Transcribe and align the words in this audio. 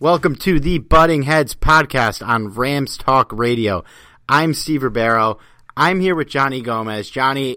Welcome 0.00 0.36
to 0.36 0.60
the 0.60 0.78
Butting 0.78 1.22
Heads 1.22 1.56
podcast 1.56 2.24
on 2.24 2.50
Rams 2.50 2.96
Talk 2.96 3.32
Radio. 3.32 3.82
I'm 4.28 4.54
Steve 4.54 4.84
Ribeiro. 4.84 5.40
I'm 5.76 5.98
here 5.98 6.14
with 6.14 6.28
Johnny 6.28 6.60
Gomez. 6.62 7.10
Johnny, 7.10 7.56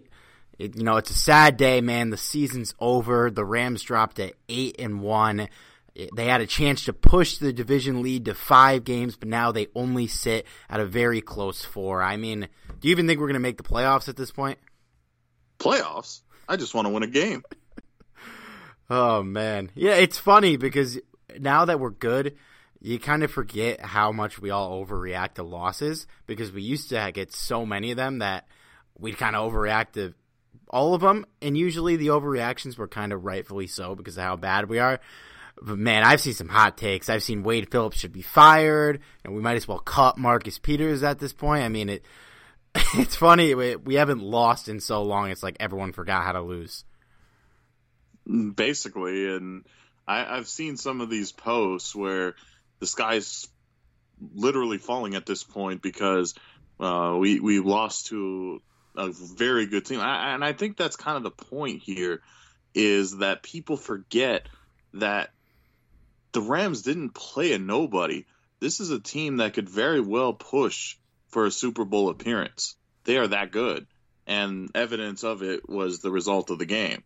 it, 0.57 0.75
you 0.75 0.81
know 0.83 0.97
it's 0.97 1.11
a 1.11 1.13
sad 1.13 1.55
day, 1.55 1.81
man. 1.81 2.09
The 2.09 2.17
season's 2.17 2.73
over. 2.79 3.29
The 3.29 3.45
Rams 3.45 3.83
dropped 3.83 4.17
at 4.17 4.33
eight 4.49 4.77
and 4.79 5.01
one. 5.01 5.49
They 5.93 6.25
had 6.25 6.41
a 6.41 6.47
chance 6.47 6.85
to 6.85 6.93
push 6.93 7.37
the 7.37 7.53
division 7.53 8.01
lead 8.01 8.25
to 8.25 8.33
five 8.33 8.85
games, 8.85 9.15
but 9.15 9.29
now 9.29 9.51
they 9.51 9.67
only 9.75 10.07
sit 10.07 10.47
at 10.67 10.79
a 10.79 10.85
very 10.87 11.21
close 11.21 11.63
four. 11.63 12.01
I 12.01 12.17
mean, 12.17 12.47
do 12.79 12.87
you 12.87 12.91
even 12.91 13.05
think 13.05 13.19
we're 13.19 13.27
going 13.27 13.35
to 13.35 13.39
make 13.39 13.57
the 13.57 13.63
playoffs 13.63 14.09
at 14.09 14.17
this 14.17 14.31
point? 14.31 14.57
Playoffs? 15.59 16.21
I 16.49 16.55
just 16.55 16.73
want 16.73 16.87
to 16.87 16.91
win 16.91 17.03
a 17.03 17.07
game. 17.07 17.43
oh 18.89 19.21
man, 19.21 19.69
yeah, 19.75 19.93
it's 19.93 20.17
funny 20.17 20.57
because 20.57 20.97
now 21.39 21.65
that 21.65 21.79
we're 21.79 21.91
good, 21.91 22.37
you 22.81 22.99
kind 22.99 23.23
of 23.23 23.31
forget 23.31 23.79
how 23.81 24.11
much 24.11 24.39
we 24.39 24.49
all 24.49 24.83
overreact 24.83 25.35
to 25.35 25.43
losses 25.43 26.07
because 26.25 26.51
we 26.51 26.61
used 26.61 26.89
to 26.89 27.11
get 27.13 27.31
so 27.31 27.65
many 27.65 27.91
of 27.91 27.97
them 27.97 28.19
that 28.19 28.47
we'd 28.97 29.17
kind 29.17 29.35
of 29.35 29.51
overreact 29.51 29.93
to 29.93 30.13
all 30.69 30.93
of 30.93 31.01
them, 31.01 31.25
and 31.41 31.57
usually 31.57 31.97
the 31.97 32.07
overreactions 32.07 32.77
were 32.77 32.87
kind 32.87 33.11
of 33.13 33.25
rightfully 33.25 33.67
so 33.67 33.93
because 33.93 34.17
of 34.17 34.23
how 34.23 34.35
bad 34.35 34.69
we 34.69 34.79
are. 34.79 34.99
But 35.61 35.77
man, 35.77 36.03
I've 36.03 36.21
seen 36.21 36.33
some 36.33 36.47
hot 36.47 36.77
takes. 36.77 37.09
I've 37.09 37.23
seen 37.23 37.43
Wade 37.43 37.69
Phillips 37.69 37.97
should 37.97 38.13
be 38.13 38.21
fired, 38.21 39.01
and 39.23 39.35
we 39.35 39.41
might 39.41 39.57
as 39.57 39.67
well 39.67 39.79
cut 39.79 40.17
Marcus 40.17 40.57
Peters 40.57 41.03
at 41.03 41.19
this 41.19 41.33
point. 41.33 41.63
I 41.63 41.69
mean, 41.69 41.89
it 41.89 42.05
it's 42.95 43.15
funny 43.15 43.53
we, 43.53 43.75
we 43.75 43.95
haven't 43.95 44.21
lost 44.21 44.69
in 44.69 44.79
so 44.79 45.03
long. 45.03 45.29
It's 45.29 45.43
like 45.43 45.57
everyone 45.59 45.91
forgot 45.91 46.23
how 46.23 46.31
to 46.31 46.41
lose. 46.41 46.85
Basically, 48.55 49.35
and 49.35 49.65
I, 50.11 50.37
I've 50.37 50.47
seen 50.47 50.75
some 50.75 50.99
of 50.99 51.09
these 51.09 51.31
posts 51.31 51.95
where 51.95 52.35
the 52.79 52.87
sky's 52.87 53.47
literally 54.35 54.77
falling 54.77 55.15
at 55.15 55.25
this 55.25 55.43
point 55.43 55.81
because 55.81 56.35
uh, 56.79 57.15
we 57.17 57.39
we 57.39 57.59
lost 57.59 58.07
to 58.07 58.61
a 58.97 59.09
very 59.11 59.67
good 59.67 59.85
team, 59.85 60.01
I, 60.01 60.33
and 60.33 60.43
I 60.43 60.51
think 60.51 60.75
that's 60.75 60.97
kind 60.97 61.15
of 61.15 61.23
the 61.23 61.31
point 61.31 61.81
here 61.81 62.21
is 62.73 63.17
that 63.19 63.43
people 63.43 63.77
forget 63.77 64.47
that 64.95 65.29
the 66.33 66.41
Rams 66.41 66.81
didn't 66.81 67.11
play 67.11 67.53
a 67.53 67.59
nobody. 67.59 68.25
This 68.59 68.79
is 68.79 68.91
a 68.91 68.99
team 68.99 69.37
that 69.37 69.53
could 69.53 69.69
very 69.69 70.01
well 70.01 70.33
push 70.33 70.97
for 71.29 71.45
a 71.45 71.51
Super 71.51 71.85
Bowl 71.85 72.09
appearance. 72.09 72.75
They 73.05 73.17
are 73.17 73.27
that 73.27 73.51
good, 73.51 73.87
and 74.27 74.69
evidence 74.75 75.23
of 75.23 75.41
it 75.41 75.69
was 75.69 75.99
the 75.99 76.11
result 76.11 76.49
of 76.49 76.59
the 76.59 76.65
game. 76.65 77.03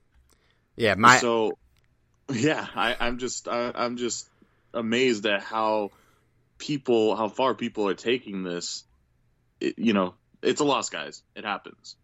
Yeah, 0.75 0.95
my 0.95 1.17
so 1.17 1.57
yeah, 2.29 2.65
I, 2.75 2.95
I'm 2.99 3.17
just 3.17 3.47
I, 3.47 3.71
I'm 3.73 3.97
just 3.97 4.27
amazed 4.73 5.25
at 5.25 5.41
how 5.41 5.91
people 6.57 7.15
how 7.15 7.29
far 7.29 7.53
people 7.53 7.87
are 7.87 7.95
taking 7.95 8.43
this. 8.43 8.83
It, 9.59 9.77
you 9.77 9.93
know, 9.93 10.15
it's 10.41 10.61
a 10.61 10.65
loss, 10.65 10.89
guys. 10.89 11.23
It 11.35 11.45
happens. 11.45 11.95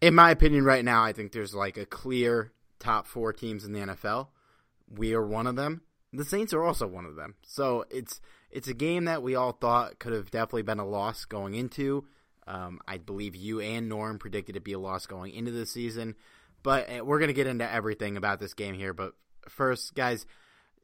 In 0.00 0.14
my 0.14 0.30
opinion, 0.30 0.64
right 0.64 0.84
now, 0.84 1.02
I 1.02 1.12
think 1.12 1.32
there's 1.32 1.54
like 1.54 1.76
a 1.76 1.86
clear 1.86 2.52
top 2.78 3.06
four 3.06 3.32
teams 3.32 3.64
in 3.64 3.72
the 3.72 3.80
NFL. 3.80 4.28
We 4.88 5.14
are 5.14 5.26
one 5.26 5.46
of 5.46 5.56
them. 5.56 5.82
The 6.12 6.24
Saints 6.24 6.52
are 6.54 6.62
also 6.62 6.86
one 6.86 7.04
of 7.04 7.16
them. 7.16 7.34
So 7.42 7.84
it's 7.90 8.20
it's 8.50 8.68
a 8.68 8.74
game 8.74 9.04
that 9.04 9.22
we 9.22 9.34
all 9.34 9.52
thought 9.52 9.98
could 9.98 10.12
have 10.12 10.30
definitely 10.30 10.62
been 10.62 10.78
a 10.78 10.86
loss 10.86 11.24
going 11.24 11.54
into. 11.54 12.04
Um, 12.46 12.80
I 12.88 12.96
believe 12.96 13.36
you 13.36 13.60
and 13.60 13.88
Norm 13.88 14.18
predicted 14.18 14.56
it 14.56 14.64
be 14.64 14.72
a 14.72 14.78
loss 14.78 15.06
going 15.06 15.34
into 15.34 15.50
the 15.50 15.66
season. 15.66 16.14
But 16.62 16.88
uh, 16.90 17.04
we're 17.04 17.18
going 17.18 17.28
to 17.28 17.34
get 17.34 17.46
into 17.46 17.70
everything 17.70 18.16
about 18.16 18.40
this 18.40 18.54
game 18.54 18.74
here. 18.74 18.94
But 18.94 19.12
first, 19.50 19.94
guys, 19.94 20.26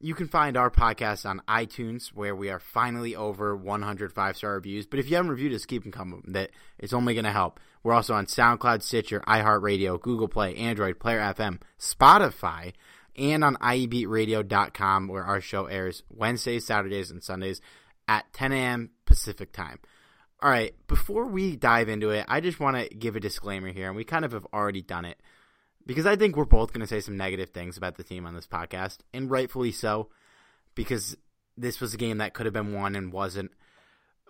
You 0.00 0.14
can 0.14 0.28
find 0.28 0.56
our 0.56 0.70
podcast 0.70 1.24
on 1.24 1.40
iTunes, 1.48 2.08
where 2.08 2.34
we 2.36 2.50
are 2.50 2.58
finally 2.58 3.16
over 3.16 3.56
100 3.56 4.12
five 4.12 4.36
star 4.36 4.54
reviews. 4.54 4.86
But 4.86 4.98
if 4.98 5.08
you 5.08 5.16
haven't 5.16 5.30
reviewed 5.30 5.54
us, 5.54 5.64
keep 5.64 5.82
them 5.82 5.92
coming. 5.92 6.22
That 6.28 6.50
it's 6.78 6.92
only 6.92 7.14
going 7.14 7.24
to 7.24 7.32
help. 7.32 7.58
We're 7.82 7.94
also 7.94 8.12
on 8.14 8.26
SoundCloud, 8.26 8.82
Stitcher, 8.82 9.20
iHeartRadio, 9.26 10.00
Google 10.00 10.28
Play, 10.28 10.56
Android, 10.56 10.98
Player 10.98 11.20
FM, 11.20 11.60
Spotify, 11.78 12.72
and 13.16 13.44
on 13.44 13.56
IEBeatRadio.com, 13.56 15.08
where 15.08 15.24
our 15.24 15.40
show 15.40 15.66
airs 15.66 16.02
Wednesdays, 16.10 16.66
Saturdays, 16.66 17.10
and 17.10 17.22
Sundays 17.22 17.60
at 18.08 18.30
10 18.32 18.52
a.m. 18.52 18.90
Pacific 19.06 19.52
time. 19.52 19.78
All 20.42 20.50
right, 20.50 20.74
before 20.88 21.24
we 21.26 21.56
dive 21.56 21.88
into 21.88 22.10
it, 22.10 22.26
I 22.28 22.40
just 22.40 22.60
want 22.60 22.76
to 22.76 22.94
give 22.94 23.16
a 23.16 23.20
disclaimer 23.20 23.72
here, 23.72 23.86
and 23.86 23.96
we 23.96 24.04
kind 24.04 24.24
of 24.24 24.32
have 24.32 24.46
already 24.52 24.82
done 24.82 25.04
it 25.06 25.18
because 25.86 26.06
I 26.06 26.16
think 26.16 26.36
we're 26.36 26.44
both 26.44 26.72
going 26.72 26.80
to 26.80 26.86
say 26.86 27.00
some 27.00 27.16
negative 27.16 27.50
things 27.50 27.76
about 27.76 27.96
the 27.96 28.04
team 28.04 28.26
on 28.26 28.34
this 28.34 28.46
podcast, 28.46 28.98
and 29.12 29.30
rightfully 29.30 29.72
so, 29.72 30.08
because 30.74 31.16
this 31.56 31.80
was 31.80 31.94
a 31.94 31.98
game 31.98 32.18
that 32.18 32.34
could 32.34 32.46
have 32.46 32.52
been 32.52 32.72
won 32.72 32.96
and 32.96 33.12
wasn't. 33.12 33.52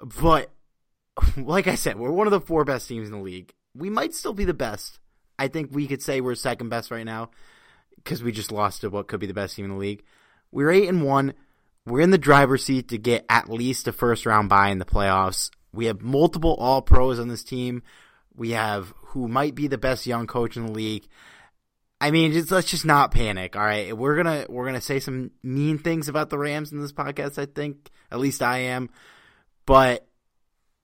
But 0.03 0.51
like 1.37 1.67
I 1.67 1.75
said, 1.75 1.99
we're 1.99 2.11
one 2.11 2.27
of 2.27 2.33
the 2.33 2.41
four 2.41 2.65
best 2.65 2.89
teams 2.89 3.09
in 3.09 3.15
the 3.15 3.23
league. 3.23 3.53
We 3.75 3.91
might 3.91 4.15
still 4.15 4.35
be 4.35 4.45
the 4.45 4.55
best. 4.55 4.99
I 5.39 5.49
think 5.49 5.71
we 5.73 5.87
could 5.87 6.03
say 6.03 6.21
we're 6.21 6.37
second 6.37 6.69
best 6.69 6.91
right 6.91 7.05
now 7.05 7.31
because 7.97 8.23
we 8.23 8.33
just 8.33 8.53
lost 8.53 8.83
to 8.83 8.91
what 8.91 9.09
could 9.09 9.21
be 9.21 9.27
the 9.27 9.35
best 9.35 9.57
team 9.57 9.65
in 9.65 9.73
the 9.73 9.77
league. 9.77 10.05
We're 10.53 10.71
eight 10.71 10.89
and 10.89 11.03
one. 11.03 11.35
We're 11.87 12.01
in 12.01 12.11
the 12.11 12.19
driver's 12.19 12.65
seat 12.65 12.89
to 12.89 12.99
get 12.99 13.27
at 13.29 13.51
least 13.51 13.89
a 13.89 13.93
first 13.93 14.27
round 14.27 14.49
bye 14.49 14.69
in 14.69 14.79
the 14.79 14.85
playoffs. 14.85 15.51
We 15.73 15.87
have 15.87 16.01
multiple 16.01 16.55
All 16.55 16.83
Pros 16.83 17.19
on 17.19 17.29
this 17.29 17.43
team. 17.43 17.83
We 18.37 18.51
have 18.51 18.95
who 19.09 19.29
might 19.29 19.55
be 19.55 19.67
the 19.67 19.79
best 19.79 20.07
young 20.07 20.27
coach 20.27 20.57
in 20.57 20.67
the 20.67 20.73
league. 20.73 21.07
I 22.05 22.11
mean, 22.11 22.33
just, 22.33 22.51
let's 22.51 22.71
just 22.71 22.85
not 22.85 23.13
panic. 23.13 23.57
All 23.57 23.65
right, 23.65 23.97
we're 23.97 24.15
gonna 24.15 24.45
we're 24.51 24.67
gonna 24.67 24.83
say 24.83 25.01
some 25.01 25.31
mean 25.43 25.79
things 25.79 26.11
about 26.11 26.29
the 26.29 26.37
Rams 26.37 26.71
in 26.71 26.79
this 26.79 26.93
podcast. 26.93 27.39
I 27.39 27.47
think 27.47 27.91
at 28.13 28.19
least 28.19 28.43
I 28.43 28.59
am, 28.59 28.91
but 29.65 30.07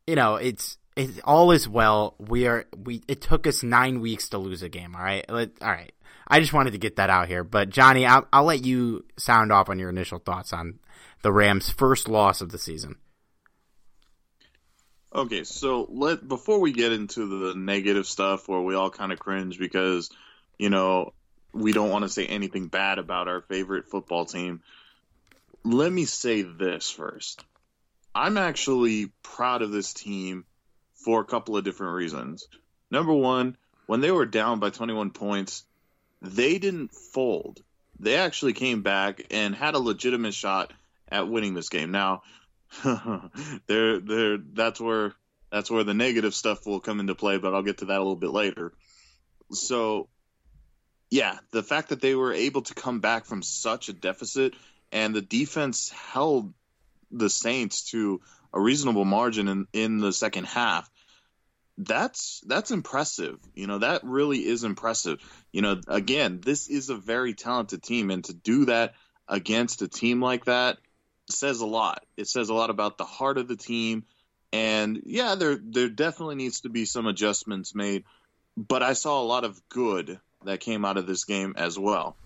you 0.07 0.15
know, 0.17 0.37
it's 0.37 0.79
it 0.97 1.21
all 1.25 1.51
is 1.51 1.69
well. 1.69 2.15
We 2.19 2.47
are 2.47 2.65
we. 2.75 3.03
It 3.07 3.21
took 3.21 3.47
us 3.47 3.63
nine 3.63 4.01
weeks 4.01 4.31
to 4.31 4.39
lose 4.39 4.63
a 4.63 4.71
game. 4.71 4.97
All 4.97 5.03
right, 5.03 5.31
Let, 5.31 5.51
all 5.61 5.69
right. 5.69 5.93
I 6.27 6.41
just 6.41 6.55
wanted 6.55 6.71
to 6.71 6.79
get 6.79 6.97
that 6.97 7.11
out 7.11 7.29
here. 7.29 7.45
But 7.45 7.69
Johnny, 7.69 8.07
I'll, 8.07 8.27
I'll 8.33 8.45
let 8.45 8.65
you 8.65 9.05
sound 9.19 9.53
off 9.53 9.69
on 9.69 9.79
your 9.79 9.91
initial 9.91 10.21
thoughts 10.21 10.55
on 10.55 10.79
the 11.21 11.33
Rams' 11.33 11.69
first 11.69 12.09
loss 12.09 12.41
of 12.41 12.51
the 12.51 12.59
season. 12.59 12.97
Okay, 15.15 15.45
so 15.45 15.87
let 15.91 16.27
before 16.27 16.61
we 16.61 16.73
get 16.73 16.93
into 16.93 17.27
the 17.27 17.55
negative 17.55 18.07
stuff 18.07 18.49
where 18.49 18.63
we 18.63 18.75
all 18.75 18.89
kind 18.89 19.13
of 19.13 19.19
cringe 19.19 19.59
because 19.59 20.09
you 20.61 20.69
know 20.69 21.15
we 21.55 21.73
don't 21.73 21.89
want 21.89 22.03
to 22.03 22.09
say 22.09 22.27
anything 22.27 22.69
bad 22.69 22.99
about 22.99 23.29
our 23.29 23.41
favorite 23.41 23.89
football 23.89 24.27
team. 24.27 24.61
Let 25.65 25.91
me 25.91 26.05
say 26.05 26.43
this 26.43 26.91
first. 26.91 27.43
I'm 28.15 28.37
actually 28.37 29.11
proud 29.23 29.63
of 29.63 29.73
this 29.73 29.95
team 29.95 30.45
for 30.95 31.21
a 31.21 31.25
couple 31.25 31.57
of 31.57 31.65
different 31.65 31.95
reasons. 31.95 32.47
Number 32.91 33.15
one, 33.15 33.57
when 33.87 34.01
they 34.01 34.11
were 34.11 34.27
down 34.27 34.61
by 34.61 34.69
21 34.69 35.11
points, 35.11 35.65
they 36.21 36.59
didn't 36.59 36.93
fold. 36.93 37.63
They 37.99 38.17
actually 38.17 38.53
came 38.53 38.83
back 38.83 39.27
and 39.31 39.55
had 39.55 39.75
a 39.75 39.79
legitimate 39.79 40.35
shot 40.35 40.73
at 41.09 41.29
winning 41.29 41.55
this 41.55 41.71
game. 41.71 41.91
Now, 41.91 42.23
they're, 43.67 43.99
they're, 43.99 44.39
that's 44.39 44.81
where 44.81 45.15
that's 45.51 45.71
where 45.71 45.85
the 45.85 45.95
negative 45.95 46.35
stuff 46.35 46.65
will 46.65 46.81
come 46.81 47.01
into 47.01 47.15
play, 47.17 47.39
but 47.39 47.55
I'll 47.55 47.63
get 47.63 47.79
to 47.79 47.87
that 47.87 47.97
a 47.97 48.05
little 48.05 48.15
bit 48.15 48.31
later. 48.31 48.73
So, 49.51 50.09
yeah, 51.11 51.39
the 51.51 51.63
fact 51.63 51.89
that 51.89 52.01
they 52.01 52.15
were 52.15 52.33
able 52.33 52.63
to 52.63 52.75
come 52.75 53.01
back 53.01 53.25
from 53.25 53.43
such 53.43 53.89
a 53.89 53.93
deficit 53.93 54.55
and 54.93 55.15
the 55.15 55.21
defense 55.21 55.91
held 55.91 56.53
the 57.11 57.31
Saints 57.31 57.91
to 57.91 58.21
a 58.53 58.61
reasonable 58.61 59.05
margin 59.05 59.49
in, 59.49 59.67
in 59.73 59.99
the 59.99 60.13
second 60.13 60.47
half. 60.47 60.89
That's 61.79 62.43
that's 62.47 62.71
impressive. 62.71 63.39
You 63.55 63.67
know, 63.67 63.79
that 63.79 64.05
really 64.05 64.47
is 64.47 64.65
impressive. 64.65 65.19
You 65.51 65.63
know, 65.63 65.81
again, 65.89 66.41
this 66.45 66.69
is 66.69 66.91
a 66.91 66.97
very 66.97 67.35
talented 67.35 67.83
team 67.83 68.11
and 68.11 68.23
to 68.25 68.35
do 68.35 68.67
that 68.67 68.95
against 69.27 69.83
a 69.83 69.89
team 69.89 70.21
like 70.21 70.45
that 70.45 70.79
says 71.29 71.61
a 71.61 71.67
lot. 71.67 72.05
It 72.17 72.29
says 72.29 72.51
a 72.51 72.55
lot 72.55 72.71
about 72.71 72.99
the 72.99 73.05
heart 73.05 73.39
of 73.39 73.49
the 73.49 73.57
team 73.57 74.05
and 74.53 75.03
yeah, 75.07 75.37
there 75.37 75.59
there 75.63 75.89
definitely 75.89 76.35
needs 76.35 76.63
to 76.63 76.69
be 76.69 76.85
some 76.85 77.07
adjustments 77.07 77.75
made, 77.75 78.05
but 78.57 78.83
I 78.83 78.95
saw 78.95 79.21
a 79.21 79.25
lot 79.25 79.45
of 79.45 79.61
good 79.69 80.19
that 80.45 80.61
came 80.61 80.85
out 80.85 80.97
of 80.97 81.07
this 81.07 81.25
game 81.25 81.55
as 81.57 81.79
well. 81.79 82.17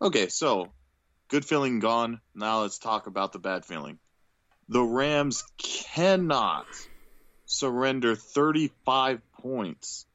Okay, 0.00 0.28
so 0.28 0.68
good 1.28 1.44
feeling 1.44 1.78
gone. 1.78 2.20
Now 2.34 2.62
let's 2.62 2.78
talk 2.78 3.06
about 3.06 3.32
the 3.32 3.38
bad 3.38 3.64
feeling. 3.64 3.98
The 4.68 4.82
Rams 4.82 5.44
cannot 5.58 6.66
surrender 7.46 8.14
35 8.14 9.20
points 9.32 10.06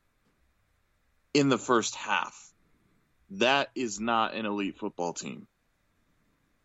in 1.33 1.49
the 1.49 1.57
first 1.57 1.95
half. 1.95 2.51
That 3.31 3.69
is 3.75 3.99
not 3.99 4.33
an 4.33 4.45
elite 4.45 4.77
football 4.77 5.13
team. 5.13 5.47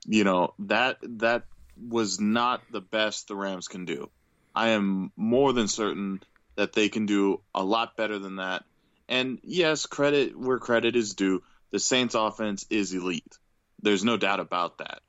You 0.06 0.24
know, 0.24 0.54
that 0.60 0.98
that 1.02 1.44
was 1.76 2.20
not 2.20 2.62
the 2.70 2.80
best 2.80 3.28
the 3.28 3.34
Rams 3.34 3.68
can 3.68 3.84
do. 3.84 4.10
I 4.54 4.68
am 4.68 5.12
more 5.16 5.52
than 5.52 5.68
certain 5.68 6.22
that 6.56 6.72
they 6.72 6.88
can 6.88 7.06
do 7.06 7.40
a 7.54 7.64
lot 7.64 7.96
better 7.96 8.18
than 8.18 8.36
that. 8.36 8.64
And 9.10 9.40
yes, 9.42 9.86
credit 9.86 10.38
where 10.38 10.60
credit 10.60 10.94
is 10.94 11.14
due. 11.14 11.42
The 11.72 11.80
Saints 11.80 12.14
offense 12.14 12.64
is 12.70 12.94
elite. 12.94 13.38
There's 13.82 14.04
no 14.04 14.16
doubt 14.16 14.38
about 14.38 14.78
that. 14.78 15.00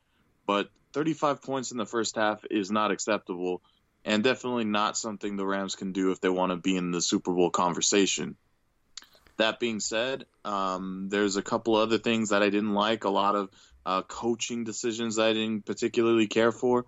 But 0.48 0.70
35 0.94 1.44
points 1.44 1.72
in 1.72 1.78
the 1.78 1.86
first 1.86 2.16
half 2.16 2.44
is 2.50 2.72
not 2.72 2.92
acceptable 2.92 3.62
and 4.04 4.24
definitely 4.24 4.64
not 4.66 4.98
something 4.98 5.36
the 5.36 5.46
Rams 5.46 5.76
can 5.76 5.92
do 5.92 6.12
if 6.12 6.20
they 6.20 6.30
want 6.30 6.52
to 6.52 6.56
be 6.56 6.76
in 6.76 6.90
the 6.90 7.02
Super 7.02 7.32
Bowl 7.32 7.52
conversation. 7.52 8.36
That 9.38 9.60
being 9.60 9.80
said, 9.80 10.26
um, 10.44 11.08
there's 11.10 11.36
a 11.36 11.44
couple 11.44 11.76
other 11.76 12.00
things 12.00 12.30
that 12.30 12.42
I 12.42 12.50
didn't 12.50 12.74
like, 12.74 13.04
a 13.04 13.10
lot 13.10 13.36
of 13.36 13.50
uh, 13.86 14.02
coaching 14.02 14.64
decisions 14.64 15.20
I 15.20 15.34
didn't 15.34 15.66
particularly 15.66 16.26
care 16.26 16.52
for. 16.52 16.86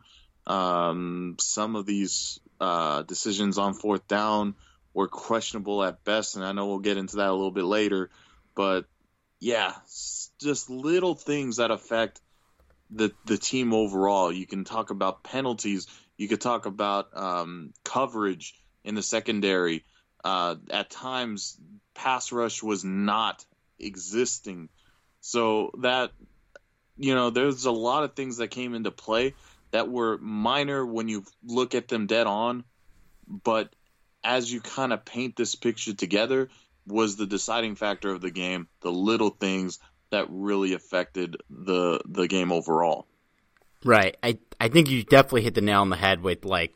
Um, 0.47 1.35
some 1.39 1.75
of 1.75 1.85
these 1.85 2.39
uh, 2.59 3.03
decisions 3.03 3.59
on 3.59 3.75
fourth 3.75 4.07
down 4.07 4.55
were 4.93 5.07
questionable 5.07 5.83
at 5.83 6.03
best, 6.03 6.35
and 6.35 6.45
I 6.45 6.51
know 6.51 6.67
we'll 6.67 6.79
get 6.79 6.97
into 6.97 7.17
that 7.17 7.29
a 7.29 7.33
little 7.33 7.51
bit 7.51 7.65
later. 7.65 8.09
But 8.55 8.85
yeah, 9.39 9.73
just 10.39 10.69
little 10.69 11.15
things 11.15 11.57
that 11.57 11.71
affect 11.71 12.21
the 12.89 13.11
the 13.25 13.37
team 13.37 13.73
overall. 13.73 14.31
You 14.31 14.45
can 14.45 14.63
talk 14.63 14.89
about 14.89 15.23
penalties. 15.23 15.87
You 16.17 16.27
could 16.27 16.41
talk 16.41 16.65
about 16.65 17.15
um, 17.17 17.73
coverage 17.83 18.55
in 18.83 18.95
the 18.95 19.03
secondary. 19.03 19.83
Uh, 20.23 20.55
at 20.69 20.89
times, 20.89 21.57
pass 21.95 22.31
rush 22.31 22.63
was 22.63 22.83
not 22.83 23.43
existing. 23.79 24.69
So 25.21 25.71
that 25.79 26.11
you 26.97 27.15
know, 27.15 27.29
there's 27.29 27.65
a 27.65 27.71
lot 27.71 28.03
of 28.03 28.15
things 28.15 28.37
that 28.37 28.49
came 28.49 28.75
into 28.75 28.91
play 28.91 29.33
that 29.71 29.89
were 29.89 30.17
minor 30.19 30.85
when 30.85 31.07
you 31.07 31.25
look 31.43 31.73
at 31.73 31.87
them 31.87 32.05
dead 32.05 32.27
on, 32.27 32.63
but 33.27 33.73
as 34.23 34.51
you 34.51 34.61
kind 34.61 34.93
of 34.93 35.05
paint 35.05 35.35
this 35.35 35.55
picture 35.55 35.93
together, 35.93 36.49
was 36.85 37.15
the 37.15 37.25
deciding 37.25 37.75
factor 37.75 38.09
of 38.09 38.21
the 38.21 38.31
game. 38.31 38.67
The 38.81 38.91
little 38.91 39.29
things 39.29 39.79
that 40.11 40.27
really 40.29 40.73
affected 40.73 41.37
the 41.49 42.01
the 42.05 42.27
game 42.27 42.51
overall. 42.51 43.07
Right. 43.83 44.15
I 44.21 44.37
I 44.59 44.69
think 44.69 44.89
you 44.89 45.03
definitely 45.03 45.43
hit 45.43 45.55
the 45.55 45.61
nail 45.61 45.81
on 45.81 45.89
the 45.89 45.95
head 45.95 46.21
with 46.21 46.45
like 46.45 46.75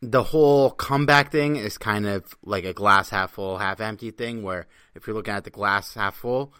the 0.00 0.22
whole 0.22 0.70
comeback 0.70 1.30
thing 1.30 1.56
is 1.56 1.78
kind 1.78 2.06
of 2.06 2.34
like 2.44 2.64
a 2.64 2.72
glass 2.72 3.10
half 3.10 3.32
full, 3.32 3.58
half 3.58 3.80
empty 3.80 4.10
thing 4.10 4.42
where 4.42 4.66
if 4.94 5.06
you're 5.06 5.14
looking 5.14 5.34
at 5.34 5.44
the 5.44 5.50
glass 5.50 5.94
half 5.94 6.16
full, 6.16 6.52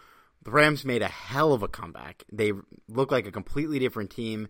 the 0.43 0.51
Rams 0.51 0.85
made 0.85 1.01
a 1.01 1.07
hell 1.07 1.53
of 1.53 1.63
a 1.63 1.67
comeback. 1.67 2.23
They 2.31 2.53
look 2.87 3.11
like 3.11 3.27
a 3.27 3.31
completely 3.31 3.79
different 3.79 4.11
team 4.11 4.47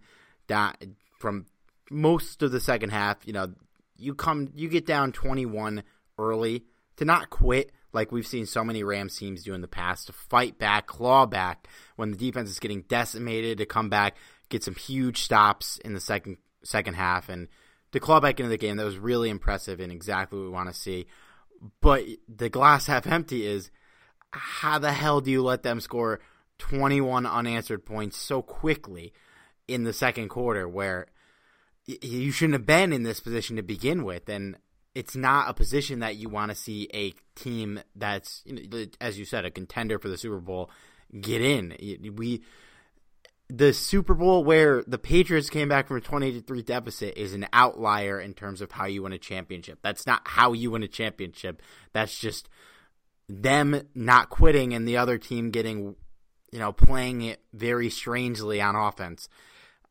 that 0.47 0.83
from 1.19 1.45
most 1.89 2.41
of 2.41 2.51
the 2.51 2.59
second 2.59 2.91
half, 2.91 3.17
you 3.25 3.33
know, 3.33 3.53
you 3.97 4.13
come 4.13 4.49
you 4.53 4.69
get 4.69 4.85
down 4.85 5.11
21 5.11 5.83
early 6.17 6.65
to 6.97 7.05
not 7.05 7.29
quit 7.29 7.71
like 7.95 8.11
we've 8.11 8.27
seen 8.27 8.45
so 8.45 8.63
many 8.63 8.83
Rams 8.83 9.17
teams 9.17 9.43
do 9.43 9.53
in 9.53 9.61
the 9.61 9.67
past 9.67 10.07
to 10.07 10.13
fight 10.13 10.59
back, 10.59 10.85
claw 10.85 11.25
back 11.25 11.67
when 11.95 12.11
the 12.11 12.17
defense 12.17 12.49
is 12.49 12.59
getting 12.59 12.81
decimated 12.83 13.57
to 13.57 13.65
come 13.65 13.89
back, 13.89 14.17
get 14.49 14.63
some 14.63 14.75
huge 14.75 15.21
stops 15.21 15.79
in 15.83 15.93
the 15.93 15.99
second 15.99 16.37
second 16.63 16.95
half 16.95 17.29
and 17.29 17.47
to 17.91 17.99
claw 17.99 18.19
back 18.19 18.39
into 18.39 18.49
the 18.49 18.57
game 18.57 18.75
that 18.77 18.83
was 18.83 18.97
really 18.97 19.29
impressive 19.29 19.79
and 19.79 19.91
exactly 19.91 20.37
what 20.37 20.45
we 20.45 20.51
want 20.51 20.67
to 20.67 20.75
see. 20.75 21.07
But 21.81 22.03
the 22.27 22.49
glass 22.49 22.87
half 22.87 23.07
empty 23.07 23.45
is 23.45 23.71
how 24.31 24.79
the 24.79 24.91
hell 24.91 25.21
do 25.21 25.31
you 25.31 25.41
let 25.41 25.63
them 25.63 25.79
score 25.79 26.19
21 26.57 27.25
unanswered 27.25 27.85
points 27.85 28.17
so 28.17 28.41
quickly 28.41 29.13
in 29.67 29.83
the 29.83 29.93
second 29.93 30.29
quarter 30.29 30.67
where 30.67 31.07
you 31.85 32.31
shouldn't 32.31 32.53
have 32.53 32.65
been 32.65 32.91
in 32.91 33.03
this 33.03 33.19
position 33.19 33.55
to 33.55 33.63
begin 33.63 34.03
with 34.03 34.27
and 34.29 34.57
it's 34.93 35.15
not 35.15 35.49
a 35.49 35.53
position 35.53 35.99
that 35.99 36.15
you 36.15 36.29
want 36.29 36.49
to 36.49 36.55
see 36.55 36.89
a 36.93 37.13
team 37.35 37.79
that's 37.95 38.41
you 38.45 38.67
know, 38.67 38.85
as 39.01 39.19
you 39.19 39.25
said 39.25 39.45
a 39.45 39.51
contender 39.51 39.99
for 39.99 40.09
the 40.09 40.17
Super 40.17 40.39
Bowl 40.39 40.69
get 41.21 41.41
in 41.41 41.75
we 42.15 42.41
the 43.49 43.73
Super 43.73 44.13
Bowl 44.13 44.43
where 44.43 44.83
the 44.87 44.97
Patriots 44.97 45.49
came 45.49 45.69
back 45.69 45.87
from 45.87 45.97
a 45.97 46.01
20 46.01 46.41
3 46.41 46.61
deficit 46.63 47.17
is 47.17 47.33
an 47.33 47.47
outlier 47.53 48.19
in 48.19 48.33
terms 48.33 48.61
of 48.61 48.71
how 48.71 48.85
you 48.85 49.03
win 49.03 49.13
a 49.13 49.19
championship. 49.19 49.79
That's 49.83 50.07
not 50.07 50.21
how 50.25 50.53
you 50.53 50.71
win 50.71 50.83
a 50.83 50.87
championship. 50.87 51.61
That's 51.93 52.17
just 52.17 52.49
them 53.29 53.81
not 53.93 54.29
quitting 54.29 54.73
and 54.73 54.87
the 54.87 54.97
other 54.97 55.17
team 55.17 55.51
getting, 55.51 55.95
you 56.51 56.59
know, 56.59 56.71
playing 56.71 57.21
it 57.21 57.41
very 57.53 57.89
strangely 57.89 58.61
on 58.61 58.75
offense. 58.75 59.29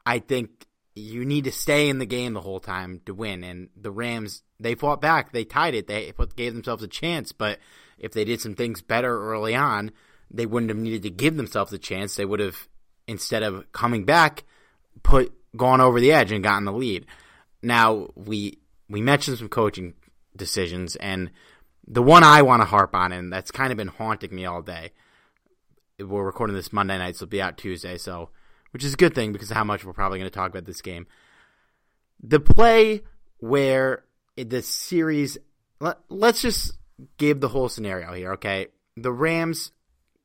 I 0.04 0.18
think 0.18 0.66
you 0.94 1.24
need 1.24 1.44
to 1.44 1.52
stay 1.52 1.88
in 1.88 1.98
the 1.98 2.06
game 2.06 2.34
the 2.34 2.40
whole 2.40 2.60
time 2.60 3.00
to 3.06 3.14
win. 3.14 3.42
And 3.42 3.68
the 3.76 3.90
Rams, 3.90 4.42
they 4.60 4.74
fought 4.74 5.00
back. 5.00 5.32
They 5.32 5.44
tied 5.44 5.74
it. 5.74 5.86
They 5.86 6.12
put, 6.12 6.36
gave 6.36 6.54
themselves 6.54 6.82
a 6.82 6.88
chance. 6.88 7.32
But 7.32 7.58
if 7.98 8.12
they 8.12 8.24
did 8.24 8.40
some 8.40 8.54
things 8.54 8.80
better 8.80 9.32
early 9.32 9.54
on, 9.54 9.90
they 10.30 10.46
wouldn't 10.46 10.70
have 10.70 10.78
needed 10.78 11.02
to 11.02 11.10
give 11.10 11.36
themselves 11.36 11.72
a 11.72 11.78
chance. 11.78 12.14
They 12.14 12.24
would 12.24 12.40
have, 12.40 12.68
instead 13.06 13.42
of 13.42 13.70
coming 13.72 14.04
back, 14.04 14.44
put 15.02 15.32
gone 15.56 15.80
over 15.80 16.00
the 16.00 16.12
edge 16.12 16.32
and 16.32 16.42
gotten 16.42 16.64
the 16.64 16.72
lead. 16.72 17.06
Now 17.62 18.08
we 18.14 18.58
we 18.88 19.00
mentioned 19.00 19.38
some 19.38 19.48
coaching 19.48 19.94
decisions, 20.36 20.96
and 20.96 21.30
the 21.86 22.02
one 22.02 22.24
I 22.24 22.42
want 22.42 22.62
to 22.62 22.66
harp 22.66 22.94
on, 22.94 23.12
and 23.12 23.32
that's 23.32 23.50
kind 23.50 23.70
of 23.70 23.78
been 23.78 23.88
haunting 23.88 24.34
me 24.34 24.44
all 24.44 24.62
day. 24.62 24.92
We're 25.98 26.24
recording 26.24 26.56
this 26.56 26.72
Monday 26.72 26.98
night, 26.98 27.16
so 27.16 27.24
it'll 27.24 27.30
be 27.30 27.42
out 27.42 27.56
Tuesday. 27.56 27.98
So 27.98 28.30
which 28.74 28.82
is 28.82 28.92
a 28.92 28.96
good 28.96 29.14
thing 29.14 29.32
because 29.32 29.52
of 29.52 29.56
how 29.56 29.62
much 29.62 29.84
we're 29.84 29.92
probably 29.92 30.18
going 30.18 30.28
to 30.28 30.34
talk 30.34 30.50
about 30.50 30.64
this 30.64 30.82
game. 30.82 31.06
The 32.20 32.40
play 32.40 33.02
where 33.38 34.02
the 34.36 34.62
series, 34.62 35.38
let, 35.78 35.98
us 36.10 36.42
just 36.42 36.72
give 37.16 37.38
the 37.38 37.46
whole 37.46 37.68
scenario 37.68 38.12
here, 38.12 38.32
okay? 38.32 38.66
The 38.96 39.12
Rams 39.12 39.70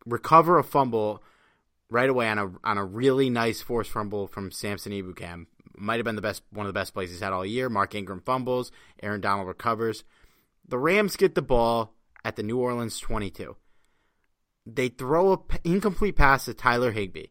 recover 0.04 0.58
a 0.58 0.64
fumble 0.64 1.22
right 1.92 2.10
away 2.10 2.28
on 2.28 2.40
a 2.40 2.52
on 2.64 2.80
a 2.80 2.86
really 2.86 3.30
nice 3.30 3.62
forced 3.62 3.92
fumble 3.92 4.28
from 4.28 4.52
Samson 4.52 4.94
Ebukam. 4.94 5.46
Might 5.78 5.98
have 5.98 6.06
been 6.06 6.16
the 6.16 6.22
best 6.22 6.42
one 6.50 6.66
of 6.66 6.74
the 6.74 6.80
best 6.80 6.96
plays 6.96 7.12
he's 7.12 7.20
had 7.20 7.34
all 7.34 7.46
year. 7.46 7.70
Mark 7.70 7.94
Ingram 7.94 8.24
fumbles, 8.26 8.72
Aaron 9.04 9.22
Donald 9.22 9.48
recovers. 9.48 10.04
The 10.68 10.80
Rams 10.80 11.16
get 11.16 11.36
the 11.36 11.44
ball 11.44 11.94
at 12.26 12.36
the 12.36 12.44
New 12.44 12.58
Orleans 12.58 13.00
22. 13.00 13.56
They 14.66 14.88
throw 14.88 15.34
an 15.34 15.40
incomplete 15.64 16.16
pass 16.16 16.46
to 16.46 16.56
Tyler 16.56 16.92
Higbee. 16.92 17.28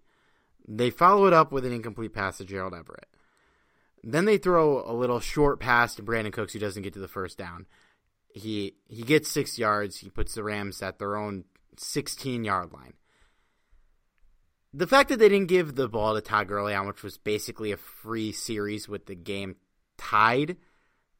They 0.71 0.91
follow 0.91 1.27
it 1.27 1.33
up 1.33 1.51
with 1.51 1.65
an 1.65 1.73
incomplete 1.73 2.13
pass 2.13 2.37
to 2.39 2.45
Gerald 2.45 2.75
Everett. 2.75 3.09
Then 4.05 4.27
they 4.27 4.37
throw 4.37 4.85
a 4.89 4.93
little 4.93 5.19
short 5.19 5.59
pass 5.59 5.95
to 5.95 6.03
Brandin 6.03 6.33
Cooks 6.33 6.53
who 6.53 6.59
doesn't 6.59 6.83
get 6.83 6.93
to 6.93 6.99
the 6.99 7.09
first 7.09 7.39
down. 7.39 7.67
He 8.35 8.75
he 8.87 9.03
gets 9.03 9.31
six 9.31 9.59
yards. 9.59 9.99
He 9.99 10.11
puts 10.11 10.35
the 10.35 10.45
Rams 10.45 10.83
at 10.83 10.99
their 10.99 11.17
own 11.17 11.45
16 11.79 12.45
yard 12.45 12.73
line. 12.73 12.93
The 14.75 14.87
fact 14.87 15.09
that 15.09 15.19
they 15.19 15.31
didn't 15.31 15.49
give 15.49 15.75
the 15.75 15.89
ball 15.89 16.15
to 16.15 16.21
Todd 16.21 16.49
Gurley 16.49 16.75
on, 16.75 16.87
which 16.87 17.03
was 17.03 17.17
basically 17.17 17.73
a 17.73 17.79
free 17.79 18.33
series 18.33 18.87
with 18.87 19.07
the 19.07 19.15
game 19.15 19.57
tied 19.97 20.59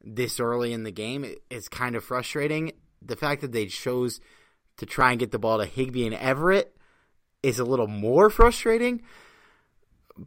this 0.01 0.39
early 0.39 0.71
in 0.71 0.83
the 0.83 0.91
game, 0.91 1.25
is 1.49 1.67
kind 1.67 1.95
of 1.95 2.03
frustrating. 2.03 2.73
The 3.01 3.15
fact 3.15 3.41
that 3.41 3.51
they 3.51 3.65
chose 3.65 4.21
to 4.77 4.85
try 4.85 5.11
and 5.11 5.19
get 5.19 5.31
the 5.31 5.39
ball 5.39 5.57
to 5.57 5.65
Higbee 5.65 6.05
and 6.05 6.15
Everett 6.15 6.77
is 7.41 7.57
a 7.57 7.65
little 7.65 7.87
more 7.87 8.29
frustrating 8.29 9.01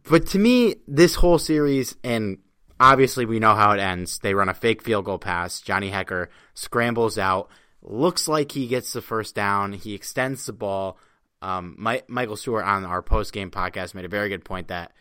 but 0.07 0.27
to 0.27 0.39
me, 0.39 0.75
this 0.87 1.15
whole 1.15 1.37
series, 1.37 1.95
and 2.03 2.39
obviously 2.79 3.25
we 3.25 3.39
know 3.39 3.53
how 3.53 3.71
it 3.73 3.79
ends. 3.79 4.19
They 4.19 4.33
run 4.33 4.49
a 4.49 4.53
fake 4.53 4.81
field 4.81 5.05
goal 5.05 5.19
pass. 5.19 5.61
Johnny 5.61 5.91
Hekker 5.91 6.27
scrambles 6.55 7.17
out. 7.17 7.49
Looks 7.83 8.27
like 8.27 8.51
he 8.51 8.67
gets 8.67 8.93
the 8.93 9.01
first 9.01 9.35
down. 9.35 9.73
He 9.73 9.93
extends 9.93 10.45
the 10.45 10.53
ball. 10.53 10.97
Um, 11.41 11.75
My, 11.77 12.01
Michael 12.07 12.37
Stewart 12.37 12.65
on 12.65 12.85
our 12.85 13.01
post 13.01 13.33
game 13.33 13.51
podcast 13.51 13.93
made 13.93 14.05
a 14.05 14.09
very 14.09 14.29
good 14.29 14.45
point 14.45 14.69
that 14.69 14.93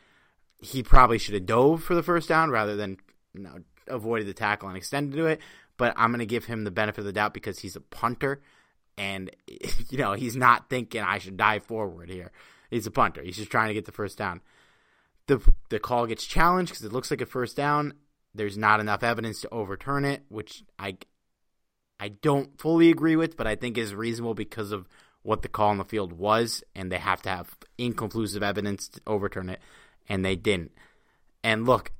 he 0.59 0.83
probably 0.83 1.19
should 1.19 1.35
have 1.35 1.47
dove 1.47 1.83
for 1.83 1.95
the 1.95 2.03
first 2.03 2.29
down 2.29 2.51
rather 2.51 2.77
than 2.77 2.99
you 3.33 3.43
know, 3.43 3.59
avoided 3.87 4.27
the 4.27 4.35
tackle 4.35 4.69
and 4.69 4.77
extended 4.77 5.17
to 5.17 5.27
it. 5.27 5.41
But 5.79 5.95
I'm 5.97 6.11
going 6.11 6.19
to 6.21 6.27
give 6.27 6.45
him 6.45 6.65
the 6.65 6.71
benefit 6.71 6.99
of 6.99 7.05
the 7.07 7.13
doubt 7.13 7.33
because 7.33 7.59
he's 7.59 7.77
a 7.77 7.81
punter, 7.81 8.43
and 8.99 9.31
you 9.89 9.99
know 9.99 10.13
he's 10.13 10.37
not 10.37 10.69
thinking 10.69 11.03
I 11.03 11.19
should 11.19 11.37
dive 11.37 11.65
forward 11.65 12.11
here. 12.11 12.31
He's 12.71 12.87
a 12.87 12.91
punter. 12.91 13.23
He's 13.23 13.37
just 13.37 13.51
trying 13.51 13.69
to 13.69 13.75
get 13.75 13.87
the 13.87 13.93
first 13.93 14.19
down 14.19 14.43
the 15.27 15.41
the 15.69 15.79
call 15.79 16.07
gets 16.07 16.25
challenged 16.25 16.73
because 16.73 16.85
it 16.85 16.93
looks 16.93 17.11
like 17.11 17.21
a 17.21 17.27
first 17.27 17.57
down. 17.57 17.95
There's 18.35 18.57
not 18.57 18.81
enough 18.81 19.03
evidence 19.03 19.41
to 19.43 19.51
overturn 19.51 20.05
it, 20.05 20.23
which 20.29 20.65
I 20.79 20.97
I 22.01 22.09
don't 22.09 22.59
fully 22.59 22.91
agree 22.91 23.17
with, 23.17 23.37
but 23.37 23.47
I 23.47 23.55
think 23.55 23.79
is 23.79 23.95
reasonable 23.95 24.35
because 24.35 24.73
of 24.73 24.89
what 25.23 25.43
the 25.43 25.49
call 25.49 25.69
on 25.69 25.79
the 25.79 25.85
field 25.85 26.13
was, 26.13 26.65
and 26.75 26.91
they 26.91 26.99
have 26.99 27.23
to 27.23 27.29
have 27.29 27.55
inconclusive 27.79 28.43
evidence 28.43 28.89
to 28.89 29.01
overturn 29.07 29.49
it, 29.49 29.61
and 30.09 30.25
they 30.25 30.35
didn't. 30.35 30.73
And 31.45 31.65
look, 31.65 31.93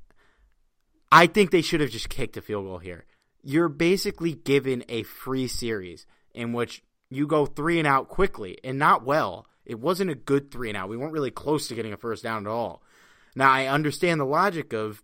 I 1.11 1.27
think 1.27 1.51
they 1.51 1.63
should 1.63 1.81
have 1.81 1.91
just 1.91 2.09
kicked 2.09 2.37
a 2.37 2.43
field 2.43 2.67
goal 2.67 2.79
here. 2.79 3.05
You're 3.45 3.69
basically 3.69 4.35
given 4.35 4.85
a 4.89 5.03
free 5.05 5.47
series 5.47 6.07
in 6.35 6.53
which 6.53 6.83
you 7.11 7.27
go 7.27 7.47
three 7.47 7.79
and 7.79 7.87
out 7.87 8.09
quickly 8.09 8.59
and 8.65 8.79
not 8.79 9.05
well. 9.05 9.47
It 9.65 9.79
wasn't 9.79 10.11
a 10.11 10.17
good 10.17 10.51
three 10.51 10.69
and 10.69 10.77
out. 10.77 10.89
We 10.89 10.97
weren't 10.97 11.13
really 11.13 11.31
close 11.31 11.69
to 11.69 11.75
getting 11.75 11.93
a 11.93 11.97
first 11.97 12.23
down 12.23 12.47
at 12.47 12.51
all. 12.51 12.83
Now 13.35 13.51
I 13.51 13.67
understand 13.67 14.21
the 14.21 14.27
logic 14.27 14.73
of 14.73 15.03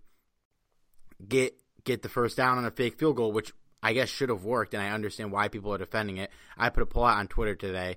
get 1.26 1.54
get 1.84 2.02
the 2.02 2.08
first 2.08 2.36
down 2.36 2.58
on 2.58 2.64
a 2.64 2.70
fake 2.70 2.98
field 2.98 3.16
goal, 3.16 3.32
which 3.32 3.52
I 3.82 3.92
guess 3.92 4.08
should 4.08 4.28
have 4.28 4.44
worked, 4.44 4.74
and 4.74 4.82
I 4.82 4.90
understand 4.90 5.32
why 5.32 5.48
people 5.48 5.72
are 5.72 5.78
defending 5.78 6.18
it. 6.18 6.30
I 6.56 6.68
put 6.70 6.82
a 6.82 6.86
poll 6.86 7.04
out 7.04 7.18
on 7.18 7.28
Twitter 7.28 7.54
today 7.54 7.96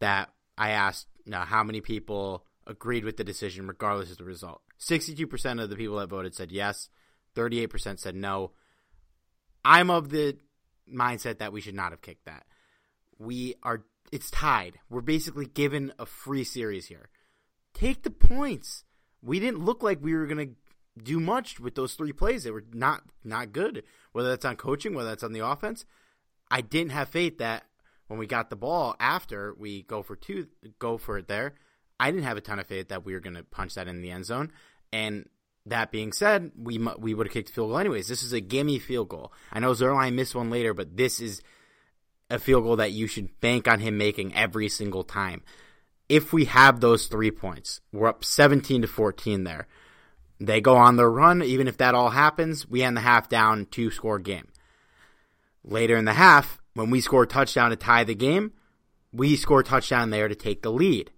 that 0.00 0.30
I 0.58 0.70
asked 0.70 1.06
you 1.24 1.32
know, 1.32 1.40
how 1.40 1.62
many 1.62 1.80
people 1.80 2.44
agreed 2.66 3.04
with 3.04 3.16
the 3.16 3.24
decision 3.24 3.66
regardless 3.66 4.10
of 4.10 4.18
the 4.18 4.24
result. 4.24 4.60
62% 4.80 5.62
of 5.62 5.70
the 5.70 5.76
people 5.76 5.96
that 5.98 6.08
voted 6.08 6.34
said 6.34 6.50
yes, 6.50 6.88
38% 7.36 7.98
said 7.98 8.14
no. 8.14 8.52
I'm 9.64 9.90
of 9.90 10.10
the 10.10 10.36
mindset 10.92 11.38
that 11.38 11.52
we 11.52 11.60
should 11.60 11.74
not 11.74 11.92
have 11.92 12.02
kicked 12.02 12.26
that. 12.26 12.44
We 13.18 13.54
are 13.62 13.84
it's 14.10 14.30
tied. 14.30 14.78
We're 14.88 15.02
basically 15.02 15.46
given 15.46 15.92
a 15.98 16.06
free 16.06 16.42
series 16.42 16.86
here. 16.86 17.10
Take 17.74 18.02
the 18.02 18.10
points 18.10 18.84
we 19.22 19.40
didn't 19.40 19.64
look 19.64 19.82
like 19.82 20.02
we 20.02 20.14
were 20.14 20.26
going 20.26 20.48
to 20.48 21.02
do 21.02 21.20
much 21.20 21.60
with 21.60 21.74
those 21.74 21.94
three 21.94 22.12
plays. 22.12 22.44
They 22.44 22.50
were 22.50 22.64
not 22.72 23.02
not 23.24 23.52
good. 23.52 23.84
Whether 24.12 24.30
that's 24.30 24.44
on 24.44 24.56
coaching, 24.56 24.94
whether 24.94 25.08
that's 25.08 25.22
on 25.22 25.32
the 25.32 25.46
offense, 25.46 25.84
I 26.50 26.60
didn't 26.60 26.92
have 26.92 27.08
faith 27.08 27.38
that 27.38 27.64
when 28.08 28.18
we 28.18 28.26
got 28.26 28.50
the 28.50 28.56
ball 28.56 28.96
after 28.98 29.54
we 29.56 29.82
go 29.82 30.02
for 30.02 30.16
two, 30.16 30.48
go 30.78 30.98
for 30.98 31.18
it 31.18 31.28
there. 31.28 31.54
I 31.98 32.10
didn't 32.10 32.24
have 32.24 32.36
a 32.36 32.40
ton 32.40 32.58
of 32.58 32.66
faith 32.66 32.88
that 32.88 33.04
we 33.04 33.12
were 33.12 33.20
going 33.20 33.36
to 33.36 33.44
punch 33.44 33.74
that 33.74 33.86
in 33.86 34.00
the 34.00 34.10
end 34.10 34.24
zone. 34.24 34.50
And 34.92 35.28
that 35.66 35.92
being 35.92 36.12
said, 36.12 36.50
we 36.56 36.78
we 36.98 37.14
would 37.14 37.26
have 37.26 37.34
kicked 37.34 37.50
field 37.50 37.70
goal 37.70 37.78
anyways. 37.78 38.08
This 38.08 38.22
is 38.22 38.32
a 38.32 38.40
gimme 38.40 38.78
field 38.78 39.08
goal. 39.08 39.32
I 39.52 39.60
know 39.60 39.72
Zuerlein 39.72 40.14
missed 40.14 40.34
one 40.34 40.50
later, 40.50 40.74
but 40.74 40.96
this 40.96 41.20
is 41.20 41.42
a 42.30 42.38
field 42.38 42.64
goal 42.64 42.76
that 42.76 42.92
you 42.92 43.06
should 43.06 43.40
bank 43.40 43.68
on 43.68 43.80
him 43.80 43.98
making 43.98 44.34
every 44.34 44.68
single 44.68 45.04
time 45.04 45.42
if 46.10 46.32
we 46.32 46.46
have 46.46 46.80
those 46.80 47.06
three 47.06 47.30
points, 47.30 47.80
we're 47.92 48.08
up 48.08 48.24
17 48.24 48.82
to 48.82 48.88
14 48.88 49.44
there. 49.44 49.68
They 50.40 50.60
go 50.60 50.76
on 50.76 50.96
their 50.96 51.10
run. 51.10 51.40
Even 51.40 51.68
if 51.68 51.76
that 51.78 51.94
all 51.94 52.10
happens, 52.10 52.68
we 52.68 52.82
end 52.82 52.96
the 52.96 53.02
half 53.02 53.28
down 53.28 53.66
two 53.70 53.92
score 53.92 54.18
game. 54.18 54.48
Later 55.62 55.96
in 55.96 56.06
the 56.06 56.14
half, 56.14 56.58
when 56.74 56.90
we 56.90 57.00
score 57.00 57.22
a 57.22 57.28
touchdown 57.28 57.70
to 57.70 57.76
tie 57.76 58.02
the 58.02 58.14
game, 58.16 58.52
we 59.12 59.36
score 59.36 59.60
a 59.60 59.64
touchdown 59.64 60.10
there 60.10 60.26
to 60.26 60.34
take 60.34 60.62
the 60.62 60.72
lead. 60.72 61.12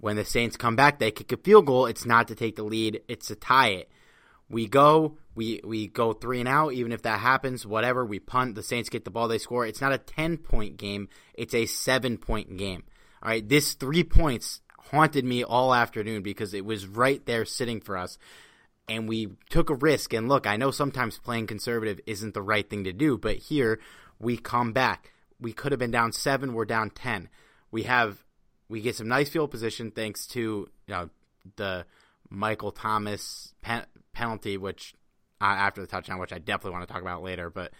When 0.00 0.16
the 0.16 0.24
Saints 0.24 0.56
come 0.56 0.74
back, 0.74 0.98
they 0.98 1.12
kick 1.12 1.30
a 1.30 1.36
field 1.36 1.66
goal. 1.66 1.86
It's 1.86 2.04
not 2.04 2.26
to 2.28 2.34
take 2.34 2.56
the 2.56 2.64
lead, 2.64 3.02
it's 3.06 3.28
to 3.28 3.36
tie 3.36 3.68
it. 3.68 3.90
We 4.50 4.66
go, 4.66 5.16
we 5.34 5.60
we 5.64 5.86
go 5.86 6.12
three 6.12 6.40
and 6.40 6.48
out. 6.48 6.72
Even 6.72 6.92
if 6.92 7.02
that 7.02 7.20
happens, 7.20 7.64
whatever, 7.64 8.04
we 8.04 8.18
punt. 8.18 8.56
The 8.56 8.62
Saints 8.62 8.90
get 8.90 9.04
the 9.04 9.10
ball, 9.10 9.28
they 9.28 9.38
score. 9.38 9.64
It's 9.64 9.80
not 9.80 9.92
a 9.92 9.98
ten 9.98 10.38
point 10.38 10.76
game; 10.76 11.08
it's 11.34 11.54
a 11.54 11.66
seven 11.66 12.18
point 12.18 12.56
game. 12.56 12.84
All 13.24 13.30
right, 13.30 13.48
this 13.48 13.72
three 13.72 14.04
points 14.04 14.60
haunted 14.90 15.24
me 15.24 15.42
all 15.42 15.74
afternoon 15.74 16.22
because 16.22 16.52
it 16.52 16.64
was 16.64 16.86
right 16.86 17.24
there 17.24 17.46
sitting 17.46 17.80
for 17.80 17.96
us. 17.96 18.18
And 18.86 19.08
we 19.08 19.30
took 19.48 19.70
a 19.70 19.74
risk. 19.74 20.12
And 20.12 20.28
look, 20.28 20.46
I 20.46 20.58
know 20.58 20.70
sometimes 20.70 21.18
playing 21.18 21.46
conservative 21.46 22.00
isn't 22.06 22.34
the 22.34 22.42
right 22.42 22.68
thing 22.68 22.84
to 22.84 22.92
do, 22.92 23.16
but 23.16 23.36
here 23.36 23.80
we 24.18 24.36
come 24.36 24.72
back. 24.74 25.12
We 25.40 25.54
could 25.54 25.72
have 25.72 25.78
been 25.78 25.90
down 25.90 26.12
seven, 26.12 26.52
we're 26.52 26.66
down 26.66 26.90
10. 26.90 27.30
We 27.70 27.84
have, 27.84 28.22
we 28.68 28.82
get 28.82 28.96
some 28.96 29.08
nice 29.08 29.30
field 29.30 29.50
position 29.50 29.90
thanks 29.90 30.26
to, 30.28 30.40
you 30.40 30.94
know, 30.94 31.08
the 31.56 31.86
Michael 32.28 32.72
Thomas 32.72 33.54
pen- 33.62 33.86
penalty, 34.12 34.58
which 34.58 34.94
uh, 35.40 35.44
after 35.44 35.80
the 35.80 35.86
touchdown, 35.86 36.18
which 36.18 36.32
I 36.32 36.38
definitely 36.38 36.72
want 36.72 36.86
to 36.86 36.92
talk 36.92 37.02
about 37.02 37.22
later. 37.22 37.48
But 37.48 37.72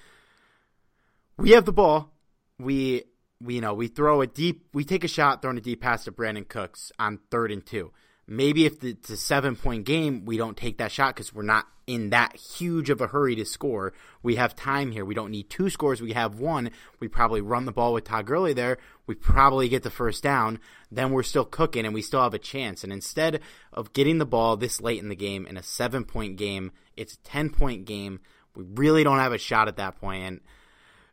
we 1.37 1.51
have 1.51 1.67
the 1.67 1.73
ball. 1.73 2.11
We 2.59 3.05
we 3.45 3.57
you 3.57 3.61
know 3.61 3.75
we 3.75 3.89
throw 3.89 4.21
a 4.21 4.27
deep 4.27 4.67
we 4.73 4.85
take 4.85 5.05
a 5.05 5.09
shot 5.09 5.43
throwing 5.43 5.59
a 5.59 5.61
deep 5.61 5.81
pass 5.81 6.05
to 6.05 6.13
Brandin 6.13 6.49
Cooks 6.49 6.91
on 6.99 7.19
third 7.31 7.53
and 7.53 7.65
two. 7.65 7.93
Maybe 8.27 8.65
if 8.65 8.83
it's 8.83 9.11
a 9.11 9.17
seven 9.17 9.55
point 9.55 9.85
game, 9.85 10.25
we 10.25 10.37
don't 10.37 10.57
take 10.57 10.79
that 10.79 10.91
shot 10.91 11.15
because 11.15 11.35
we're 11.35 11.43
not 11.43 11.67
in 11.87 12.11
that 12.11 12.35
huge 12.37 12.89
of 12.89 13.03
a 13.03 13.07
hurry 13.07 13.37
to 13.37 13.45
score. 13.45 13.93
We 14.23 14.37
have 14.37 14.57
time 14.57 14.91
here. 14.91 15.05
We 15.05 15.15
don't 15.15 15.31
need 15.31 15.51
two 15.51 15.69
scores. 15.69 16.01
We 16.01 16.15
have 16.15 16.41
one. 16.41 16.71
We 17.01 17.09
probably 17.09 17.43
run 17.43 17.67
the 17.67 17.73
ball 17.73 17.93
with 17.93 18.05
Todd 18.05 18.25
Gurley 18.25 18.55
there. 18.55 18.79
We 19.07 19.15
probably 19.15 19.69
get 19.69 19.83
the 19.83 19.91
first 19.91 20.23
down. 20.23 20.59
Then 20.91 21.11
we're 21.11 21.23
still 21.23 21.45
cooking 21.45 21.85
and 21.85 21.93
we 21.93 22.01
still 22.01 22.23
have 22.23 22.33
a 22.33 22.39
chance. 22.39 22.83
And 22.83 22.93
instead 22.93 23.41
of 23.75 23.93
getting 23.93 24.17
the 24.17 24.25
ball 24.25 24.57
this 24.57 24.81
late 24.81 25.03
in 25.03 25.11
the 25.11 25.17
game 25.17 25.47
in 25.47 25.59
a 25.59 25.63
seven 25.63 26.05
point 26.05 26.37
game, 26.37 26.73
it's 26.97 27.15
a 27.15 27.19
10 27.19 27.51
point 27.51 27.85
game. 27.85 28.21
We 28.57 28.65
really 28.65 29.05
don't 29.05 29.19
have 29.19 29.33
a 29.33 29.39
shot 29.39 29.69
at 29.69 29.77
that 29.77 30.01
point. 30.01 30.25
And, 30.25 30.41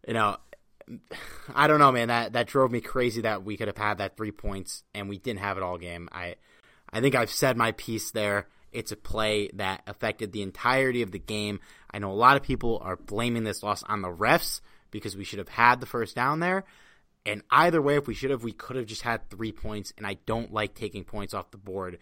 you 0.07 0.13
know, 0.13 0.37
I 1.55 1.67
don't 1.67 1.79
know, 1.79 1.91
man. 1.91 2.07
That 2.09 2.33
that 2.33 2.47
drove 2.47 2.71
me 2.71 2.81
crazy 2.81 3.21
that 3.21 3.43
we 3.43 3.57
could 3.57 3.67
have 3.67 3.77
had 3.77 3.99
that 3.99 4.17
three 4.17 4.31
points 4.31 4.83
and 4.93 5.09
we 5.09 5.17
didn't 5.17 5.39
have 5.39 5.57
it 5.57 5.63
all 5.63 5.77
game. 5.77 6.09
I 6.11 6.35
I 6.91 7.01
think 7.01 7.15
I've 7.15 7.31
said 7.31 7.57
my 7.57 7.71
piece 7.73 8.11
there. 8.11 8.47
It's 8.71 8.91
a 8.91 8.97
play 8.97 9.49
that 9.55 9.83
affected 9.85 10.31
the 10.31 10.41
entirety 10.41 11.01
of 11.01 11.11
the 11.11 11.19
game. 11.19 11.59
I 11.93 11.99
know 11.99 12.11
a 12.11 12.13
lot 12.13 12.37
of 12.37 12.43
people 12.43 12.79
are 12.83 12.95
blaming 12.95 13.43
this 13.43 13.63
loss 13.63 13.83
on 13.83 14.01
the 14.01 14.11
refs 14.11 14.61
because 14.91 15.17
we 15.17 15.23
should 15.23 15.39
have 15.39 15.49
had 15.49 15.79
the 15.79 15.85
first 15.85 16.15
down 16.15 16.39
there. 16.39 16.63
And 17.25 17.43
either 17.51 17.81
way, 17.81 17.97
if 17.97 18.07
we 18.07 18.13
should 18.13 18.31
have, 18.31 18.43
we 18.43 18.51
could 18.53 18.77
have 18.77 18.85
just 18.85 19.03
had 19.03 19.29
three 19.29 19.51
points. 19.51 19.93
And 19.97 20.07
I 20.07 20.15
don't 20.25 20.53
like 20.53 20.73
taking 20.73 21.03
points 21.03 21.33
off 21.33 21.51
the 21.51 21.57
board, 21.57 21.99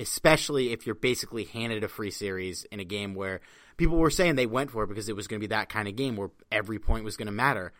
especially 0.00 0.72
if 0.72 0.86
you're 0.86 0.94
basically 0.94 1.44
handed 1.44 1.84
a 1.84 1.88
free 1.88 2.10
series 2.10 2.64
in 2.64 2.80
a 2.80 2.84
game 2.84 3.14
where 3.14 3.40
people 3.76 3.98
were 3.98 4.10
saying 4.10 4.34
they 4.34 4.46
went 4.46 4.70
for 4.70 4.84
it 4.84 4.88
because 4.88 5.08
it 5.08 5.16
was 5.16 5.28
going 5.28 5.40
to 5.40 5.46
be 5.46 5.54
that 5.54 5.68
kind 5.68 5.88
of 5.88 5.96
game 5.96 6.16
where 6.16 6.30
every 6.50 6.78
point 6.78 7.04
was 7.04 7.16
going 7.16 7.26
to 7.26 7.32
matter. 7.32 7.72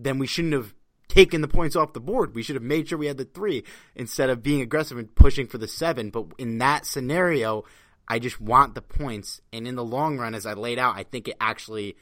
Then 0.00 0.18
we 0.18 0.26
shouldn't 0.26 0.54
have 0.54 0.74
taken 1.08 1.40
the 1.40 1.48
points 1.48 1.74
off 1.74 1.92
the 1.92 2.00
board. 2.00 2.34
We 2.34 2.42
should 2.42 2.56
have 2.56 2.62
made 2.62 2.88
sure 2.88 2.98
we 2.98 3.06
had 3.06 3.16
the 3.16 3.24
three 3.24 3.64
instead 3.94 4.30
of 4.30 4.42
being 4.42 4.60
aggressive 4.60 4.96
and 4.96 5.12
pushing 5.14 5.46
for 5.46 5.58
the 5.58 5.68
seven. 5.68 6.10
But 6.10 6.26
in 6.38 6.58
that 6.58 6.86
scenario, 6.86 7.64
I 8.06 8.18
just 8.18 8.40
want 8.40 8.74
the 8.74 8.82
points. 8.82 9.40
And 9.52 9.66
in 9.66 9.74
the 9.74 9.84
long 9.84 10.18
run, 10.18 10.34
as 10.34 10.46
I 10.46 10.52
laid 10.52 10.78
out, 10.78 10.96
I 10.96 11.02
think 11.02 11.28
it 11.28 11.36
actually 11.40 11.96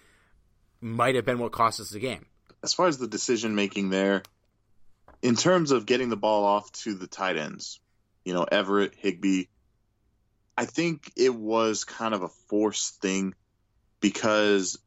might 0.80 1.14
have 1.14 1.24
been 1.24 1.38
what 1.38 1.52
cost 1.52 1.80
us 1.80 1.90
the 1.90 1.98
game. 1.98 2.26
As 2.62 2.74
far 2.74 2.88
as 2.88 2.98
the 2.98 3.08
decision 3.08 3.54
making 3.54 3.90
there, 3.90 4.22
in 5.22 5.36
terms 5.36 5.70
of 5.70 5.86
getting 5.86 6.10
the 6.10 6.16
ball 6.16 6.44
off 6.44 6.70
to 6.72 6.94
the 6.94 7.06
tight 7.06 7.36
ends, 7.36 7.80
you 8.24 8.34
know, 8.34 8.44
Everett, 8.44 8.94
Higbee, 8.96 9.44
I 10.58 10.64
think 10.64 11.12
it 11.16 11.34
was 11.34 11.84
kind 11.84 12.14
of 12.14 12.22
a 12.22 12.28
forced 12.28 13.00
thing 13.00 13.34
because 14.00 14.78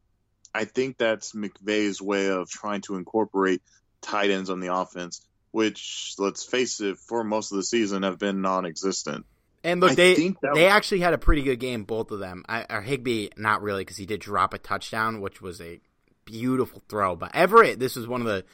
I 0.54 0.64
think 0.64 0.98
that's 0.98 1.32
McVay's 1.32 2.02
way 2.02 2.28
of 2.28 2.50
trying 2.50 2.80
to 2.82 2.96
incorporate 2.96 3.62
tight 4.00 4.30
ends 4.30 4.50
on 4.50 4.60
the 4.60 4.74
offense, 4.74 5.24
which 5.50 6.14
let's 6.18 6.44
face 6.44 6.80
it, 6.80 6.98
for 6.98 7.22
most 7.22 7.52
of 7.52 7.56
the 7.56 7.62
season 7.62 8.02
have 8.02 8.18
been 8.18 8.40
non-existent. 8.40 9.26
And 9.62 9.80
look, 9.80 9.92
I 9.92 9.94
they 9.94 10.14
they 10.14 10.34
was... 10.42 10.58
actually 10.58 11.00
had 11.00 11.12
a 11.12 11.18
pretty 11.18 11.42
good 11.42 11.60
game, 11.60 11.84
both 11.84 12.10
of 12.10 12.18
them. 12.18 12.44
I, 12.48 12.64
or 12.70 12.80
Higbee, 12.80 13.28
not 13.36 13.62
really, 13.62 13.82
because 13.82 13.98
he 13.98 14.06
did 14.06 14.20
drop 14.20 14.54
a 14.54 14.58
touchdown, 14.58 15.20
which 15.20 15.42
was 15.42 15.60
a 15.60 15.80
beautiful 16.24 16.82
throw. 16.88 17.14
But 17.14 17.34
Everett, 17.34 17.78
this 17.78 17.96
was 17.96 18.08
one 18.08 18.22
of 18.22 18.26
the 18.26 18.44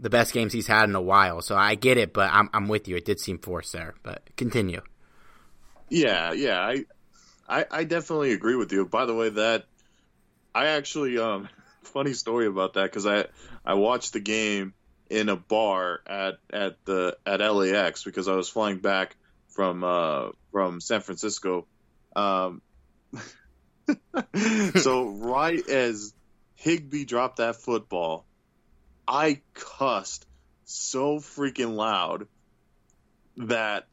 the 0.00 0.10
best 0.10 0.32
games 0.32 0.52
he's 0.52 0.66
had 0.66 0.88
in 0.88 0.94
a 0.94 1.00
while. 1.00 1.40
So 1.42 1.56
I 1.56 1.76
get 1.76 1.98
it, 1.98 2.12
but 2.12 2.30
I'm 2.32 2.50
I'm 2.52 2.66
with 2.68 2.88
you. 2.88 2.96
It 2.96 3.04
did 3.04 3.20
seem 3.20 3.38
forced 3.38 3.72
there, 3.72 3.94
but 4.02 4.28
continue. 4.36 4.80
Yeah, 5.88 6.32
yeah, 6.32 6.60
I 6.60 6.84
I, 7.48 7.66
I 7.70 7.84
definitely 7.84 8.32
agree 8.32 8.56
with 8.56 8.72
you. 8.72 8.86
By 8.86 9.06
the 9.06 9.14
way, 9.14 9.28
that 9.28 9.66
I 10.54 10.66
actually 10.66 11.18
um 11.18 11.48
funny 11.82 12.12
story 12.12 12.46
about 12.46 12.74
that 12.74 12.84
because 12.84 13.06
I 13.06 13.26
I 13.64 13.74
watched 13.74 14.12
the 14.12 14.20
game 14.20 14.74
in 15.08 15.28
a 15.28 15.36
bar 15.36 16.00
at 16.06 16.38
at 16.52 16.84
the 16.84 17.16
at 17.26 17.40
LAX 17.40 18.04
because 18.04 18.28
I 18.28 18.34
was 18.34 18.48
flying 18.48 18.78
back 18.78 19.16
from 19.48 19.84
uh, 19.84 20.30
from 20.52 20.80
San 20.80 21.00
Francisco. 21.00 21.66
Um, 22.16 22.62
so 24.76 25.08
right 25.08 25.68
as 25.68 26.14
Higbee 26.54 27.04
dropped 27.04 27.38
that 27.38 27.56
football, 27.56 28.24
I 29.06 29.40
cussed 29.54 30.26
so 30.64 31.18
freaking 31.18 31.74
loud 31.74 32.28
that 33.36 33.86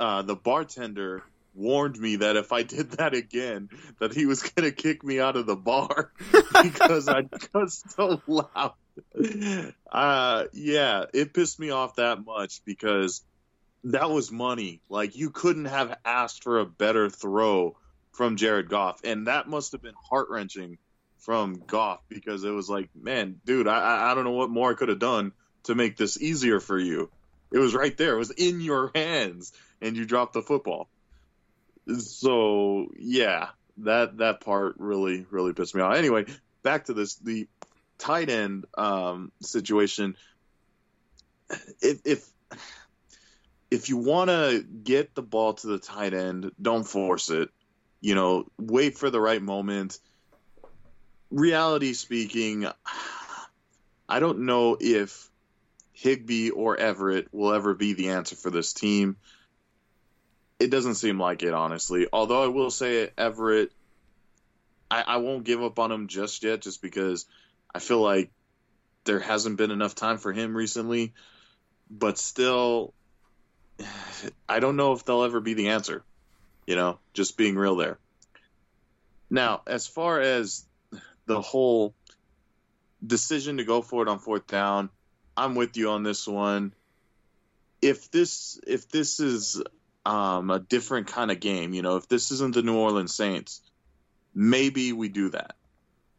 uh, 0.00 0.22
the 0.22 0.34
bartender 0.34 1.22
warned 1.54 1.98
me 1.98 2.16
that 2.16 2.36
if 2.36 2.52
I 2.52 2.62
did 2.62 2.92
that 2.92 3.14
again, 3.14 3.68
that 3.98 4.14
he 4.14 4.26
was 4.26 4.42
gonna 4.42 4.72
kick 4.72 5.04
me 5.04 5.20
out 5.20 5.36
of 5.36 5.46
the 5.46 5.56
bar 5.56 6.12
because 6.62 7.08
I 7.08 7.22
cussed 7.22 7.90
so 7.92 8.20
loud. 8.26 8.74
Uh, 9.90 10.44
yeah, 10.52 11.04
it 11.12 11.34
pissed 11.34 11.58
me 11.58 11.70
off 11.70 11.96
that 11.96 12.24
much 12.24 12.64
because 12.64 13.22
that 13.84 14.10
was 14.10 14.30
money. 14.30 14.80
Like 14.88 15.16
you 15.16 15.30
couldn't 15.30 15.66
have 15.66 15.96
asked 16.04 16.44
for 16.44 16.60
a 16.60 16.66
better 16.66 17.10
throw 17.10 17.76
from 18.12 18.36
Jared 18.36 18.68
Goff, 18.68 19.00
and 19.04 19.26
that 19.26 19.48
must 19.48 19.72
have 19.72 19.82
been 19.82 19.94
heart 20.08 20.28
wrenching 20.30 20.78
from 21.18 21.62
Goff 21.66 22.00
because 22.08 22.44
it 22.44 22.50
was 22.50 22.68
like, 22.68 22.90
man, 22.94 23.40
dude, 23.44 23.68
I 23.68 24.10
I 24.10 24.14
don't 24.14 24.24
know 24.24 24.32
what 24.32 24.50
more 24.50 24.70
I 24.70 24.74
could 24.74 24.88
have 24.88 24.98
done 24.98 25.32
to 25.64 25.74
make 25.74 25.96
this 25.96 26.20
easier 26.20 26.60
for 26.60 26.78
you. 26.78 27.10
It 27.52 27.58
was 27.58 27.74
right 27.74 27.96
there. 27.96 28.14
It 28.14 28.18
was 28.18 28.30
in 28.30 28.60
your 28.60 28.90
hands, 28.94 29.52
and 29.80 29.96
you 29.96 30.04
dropped 30.04 30.32
the 30.32 30.42
football. 30.42 30.88
So 31.98 32.88
yeah, 32.98 33.48
that 33.78 34.18
that 34.18 34.40
part 34.40 34.76
really 34.78 35.26
really 35.30 35.52
pissed 35.52 35.74
me 35.74 35.80
off. 35.80 35.94
Anyway, 35.94 36.26
back 36.62 36.86
to 36.86 36.94
this 36.94 37.16
the 37.16 37.48
tight 37.98 38.30
end 38.30 38.66
um, 38.76 39.32
situation. 39.40 40.16
If 41.80 42.00
if 42.04 42.28
if 43.70 43.88
you 43.88 43.96
want 43.96 44.28
to 44.28 44.62
get 44.62 45.14
the 45.14 45.22
ball 45.22 45.54
to 45.54 45.66
the 45.66 45.78
tight 45.78 46.14
end, 46.14 46.52
don't 46.60 46.84
force 46.84 47.30
it. 47.30 47.48
You 48.00 48.14
know, 48.14 48.46
wait 48.58 48.98
for 48.98 49.10
the 49.10 49.20
right 49.20 49.40
moment. 49.40 49.98
Reality 51.30 51.94
speaking, 51.94 52.66
I 54.08 54.20
don't 54.20 54.40
know 54.40 54.76
if 54.78 55.30
Higbee 55.92 56.50
or 56.50 56.76
Everett 56.76 57.28
will 57.32 57.54
ever 57.54 57.74
be 57.74 57.94
the 57.94 58.10
answer 58.10 58.36
for 58.36 58.50
this 58.50 58.72
team. 58.72 59.16
It 60.62 60.70
doesn't 60.70 60.94
seem 60.94 61.18
like 61.18 61.42
it, 61.42 61.52
honestly. 61.52 62.06
Although 62.12 62.44
I 62.44 62.46
will 62.46 62.70
say 62.70 63.10
Everett, 63.18 63.72
I, 64.88 65.02
I 65.02 65.16
won't 65.16 65.42
give 65.42 65.60
up 65.60 65.80
on 65.80 65.90
him 65.90 66.06
just 66.06 66.44
yet, 66.44 66.62
just 66.62 66.80
because 66.80 67.26
I 67.74 67.80
feel 67.80 68.00
like 68.00 68.30
there 69.02 69.18
hasn't 69.18 69.56
been 69.56 69.72
enough 69.72 69.96
time 69.96 70.18
for 70.18 70.32
him 70.32 70.56
recently. 70.56 71.14
But 71.90 72.16
still, 72.16 72.94
I 74.48 74.60
don't 74.60 74.76
know 74.76 74.92
if 74.92 75.04
they'll 75.04 75.24
ever 75.24 75.40
be 75.40 75.54
the 75.54 75.70
answer. 75.70 76.04
You 76.64 76.76
know, 76.76 77.00
just 77.12 77.36
being 77.36 77.56
real 77.56 77.74
there. 77.74 77.98
Now, 79.28 79.62
as 79.66 79.88
far 79.88 80.20
as 80.20 80.64
the 81.26 81.40
whole 81.40 81.92
decision 83.04 83.56
to 83.56 83.64
go 83.64 83.82
for 83.82 84.02
it 84.02 84.08
on 84.08 84.20
fourth 84.20 84.46
down, 84.46 84.90
I'm 85.36 85.56
with 85.56 85.76
you 85.76 85.90
on 85.90 86.04
this 86.04 86.28
one. 86.28 86.72
If 87.80 88.12
this 88.12 88.60
if 88.64 88.88
this 88.88 89.18
is 89.18 89.60
um, 90.04 90.50
a 90.50 90.58
different 90.58 91.08
kind 91.08 91.30
of 91.30 91.40
game. 91.40 91.74
You 91.74 91.82
know, 91.82 91.96
if 91.96 92.08
this 92.08 92.30
isn't 92.30 92.54
the 92.54 92.62
New 92.62 92.76
Orleans 92.76 93.14
Saints, 93.14 93.60
maybe 94.34 94.92
we 94.92 95.08
do 95.08 95.30
that. 95.30 95.56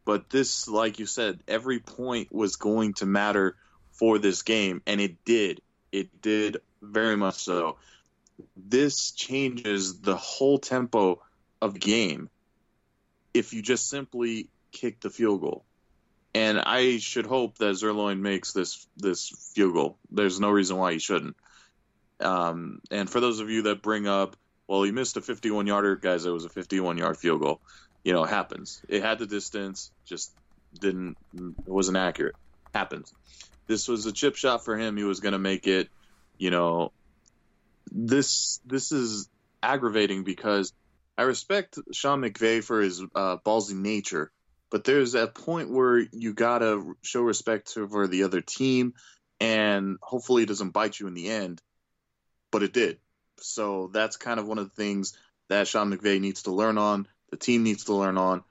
But 0.04 0.28
this, 0.30 0.68
like 0.68 0.98
you 0.98 1.06
said, 1.06 1.40
every 1.48 1.80
point 1.80 2.32
was 2.32 2.56
going 2.56 2.94
to 2.94 3.06
matter 3.06 3.56
for 3.92 4.18
this 4.18 4.42
game, 4.42 4.82
and 4.86 5.00
it 5.00 5.24
did. 5.24 5.60
It 5.92 6.20
did 6.20 6.58
very 6.82 7.16
much 7.16 7.36
so. 7.36 7.78
This 8.56 9.12
changes 9.12 10.00
the 10.00 10.16
whole 10.16 10.58
tempo 10.58 11.22
of 11.62 11.78
game 11.78 12.28
if 13.32 13.52
you 13.52 13.62
just 13.62 13.88
simply 13.88 14.48
kick 14.72 15.00
the 15.00 15.10
field 15.10 15.40
goal. 15.40 15.64
And 16.34 16.58
I 16.58 16.98
should 16.98 17.26
hope 17.26 17.58
that 17.58 17.76
Zuerlein 17.76 18.18
makes 18.20 18.52
this 18.52 18.86
this 18.96 19.52
field 19.54 19.74
goal. 19.74 19.98
There's 20.10 20.40
no 20.40 20.50
reason 20.50 20.76
why 20.76 20.92
he 20.92 20.98
shouldn't. 20.98 21.36
Um, 22.20 22.80
and 22.90 23.08
for 23.08 23.20
those 23.20 23.40
of 23.40 23.50
you 23.50 23.62
that 23.62 23.82
bring 23.82 24.06
up, 24.06 24.36
well, 24.66 24.82
he 24.82 24.92
missed 24.92 25.16
a 25.16 25.20
51 25.20 25.66
yarder, 25.66 25.96
guys, 25.96 26.24
it 26.24 26.30
was 26.30 26.44
a 26.44 26.48
51 26.48 26.98
yard 26.98 27.16
field 27.16 27.40
goal. 27.40 27.60
You 28.02 28.12
know, 28.12 28.24
it 28.24 28.30
happens. 28.30 28.82
It 28.88 29.02
had 29.02 29.18
the 29.18 29.26
distance, 29.26 29.90
just 30.04 30.32
didn't, 30.78 31.16
it 31.34 31.68
wasn't 31.68 31.96
accurate. 31.96 32.36
Happens. 32.74 33.12
This 33.66 33.88
was 33.88 34.06
a 34.06 34.12
chip 34.12 34.36
shot 34.36 34.64
for 34.64 34.76
him. 34.76 34.96
He 34.96 35.04
was 35.04 35.20
going 35.20 35.32
to 35.32 35.38
make 35.38 35.66
it. 35.66 35.88
You 36.36 36.50
know, 36.50 36.92
this 37.90 38.60
this 38.66 38.90
is 38.90 39.28
aggravating 39.62 40.24
because 40.24 40.72
I 41.16 41.22
respect 41.22 41.78
Sean 41.92 42.20
McVay 42.20 42.62
for 42.62 42.80
his 42.80 43.00
uh, 43.14 43.36
ballsy 43.46 43.76
nature, 43.76 44.32
but 44.70 44.84
there's 44.84 45.14
a 45.14 45.28
point 45.28 45.70
where 45.70 45.98
you 45.98 46.34
gotta 46.34 46.94
show 47.02 47.22
respect 47.22 47.70
for 47.70 48.08
the 48.08 48.24
other 48.24 48.40
team, 48.40 48.94
and 49.40 49.96
hopefully 50.02 50.42
it 50.42 50.48
doesn't 50.48 50.70
bite 50.70 50.98
you 50.98 51.06
in 51.06 51.14
the 51.14 51.30
end 51.30 51.62
but 52.54 52.62
it 52.62 52.72
did. 52.72 52.98
So 53.38 53.90
that's 53.92 54.16
kind 54.16 54.38
of 54.38 54.46
one 54.46 54.58
of 54.58 54.68
the 54.68 54.74
things 54.76 55.18
that 55.48 55.66
Sean 55.66 55.92
McVay 55.92 56.20
needs 56.20 56.44
to 56.44 56.52
learn 56.52 56.78
on. 56.78 57.08
The 57.32 57.36
team 57.36 57.64
needs 57.64 57.86
to 57.86 57.94
learn 57.94 58.16
on. 58.16 58.44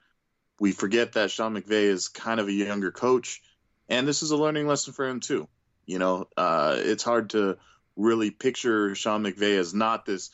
We 0.60 0.72
forget 0.72 1.14
that 1.14 1.30
Sean 1.30 1.56
McVay 1.56 1.84
is 1.84 2.08
kind 2.08 2.38
of 2.38 2.48
a 2.48 2.52
younger 2.52 2.92
coach, 2.92 3.40
and 3.88 4.06
this 4.06 4.22
is 4.22 4.30
a 4.30 4.36
learning 4.36 4.66
lesson 4.66 4.92
for 4.92 5.08
him 5.08 5.20
too. 5.20 5.48
You 5.86 5.98
know, 5.98 6.28
uh, 6.36 6.76
it's 6.80 7.02
hard 7.02 7.30
to 7.30 7.56
really 7.96 8.30
picture 8.30 8.94
Sean 8.94 9.24
McVay 9.24 9.58
as 9.58 9.72
not 9.72 10.04
this 10.04 10.28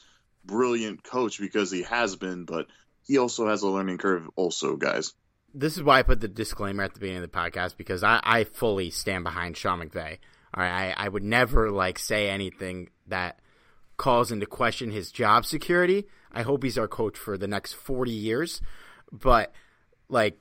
brilliant 0.45 1.05
coach 1.05 1.39
because 1.39 1.71
he 1.71 1.83
has 1.85 2.17
been, 2.17 2.47
but 2.47 2.67
he 3.07 3.19
also 3.19 3.47
has 3.47 3.63
a 3.63 3.69
learning 3.69 3.99
curve, 3.99 4.29
also, 4.35 4.75
guys. 4.75 5.15
This 5.55 5.77
is 5.77 5.85
why 5.85 6.01
I 6.01 6.03
put 6.03 6.21
the 6.21 6.27
disclaimer 6.27 6.83
at 6.83 6.95
the 6.95 7.01
beginning 7.01 7.23
of 7.23 7.31
the 7.31 7.39
podcast 7.39 7.77
because 7.77 8.03
I, 8.03 8.19
I 8.25 8.43
fully 8.43 8.91
stand 8.91 9.23
behind 9.23 9.57
Sean 9.57 9.79
McVay. 9.79 10.19
All 10.53 10.61
right, 10.65 10.93
I, 10.99 11.05
I 11.07 11.09
would 11.09 11.23
never 11.23 11.71
like 11.71 12.01
say 12.01 12.29
anything 12.31 12.89
that 13.07 13.39
calls 14.01 14.33
into 14.33 14.47
question 14.47 14.91
his 14.91 15.13
job 15.13 15.45
security. 15.45 16.07
I 16.33 16.41
hope 16.41 16.63
he's 16.63 16.79
our 16.79 16.89
coach 16.89 17.19
for 17.19 17.37
the 17.37 17.47
next 17.47 17.75
forty 17.75 18.13
years, 18.13 18.63
but 19.13 19.53
like, 20.09 20.39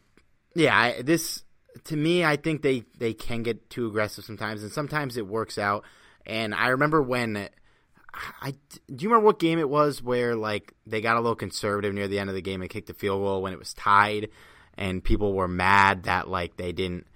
yeah, 0.55 0.77
I, 0.77 1.01
this 1.01 1.43
to 1.83 1.97
me, 1.97 2.23
I 2.23 2.37
think 2.37 2.61
they 2.61 2.85
they 2.97 3.13
can 3.13 3.43
get 3.43 3.69
too 3.69 3.87
aggressive 3.87 4.23
sometimes, 4.23 4.63
and 4.63 4.71
sometimes 4.71 5.17
it 5.17 5.27
works 5.27 5.57
out. 5.57 5.83
And 6.25 6.55
I 6.55 6.69
remember 6.69 7.01
when 7.01 7.49
I 8.41 8.51
do 8.87 9.03
you 9.03 9.09
remember 9.09 9.25
what 9.25 9.39
game 9.39 9.59
it 9.59 9.69
was 9.69 10.01
where 10.01 10.37
like 10.37 10.73
they 10.87 11.01
got 11.01 11.17
a 11.17 11.19
little 11.19 11.35
conservative 11.35 11.93
near 11.93 12.07
the 12.07 12.19
end 12.19 12.29
of 12.29 12.35
the 12.35 12.41
game 12.41 12.61
and 12.61 12.69
kicked 12.69 12.87
the 12.87 12.93
field 12.93 13.21
goal 13.21 13.41
when 13.41 13.51
it 13.51 13.59
was 13.59 13.73
tied, 13.73 14.29
and 14.77 15.03
people 15.03 15.33
were 15.33 15.49
mad 15.49 16.03
that 16.03 16.29
like 16.29 16.55
they 16.55 16.71
didn't 16.71 17.07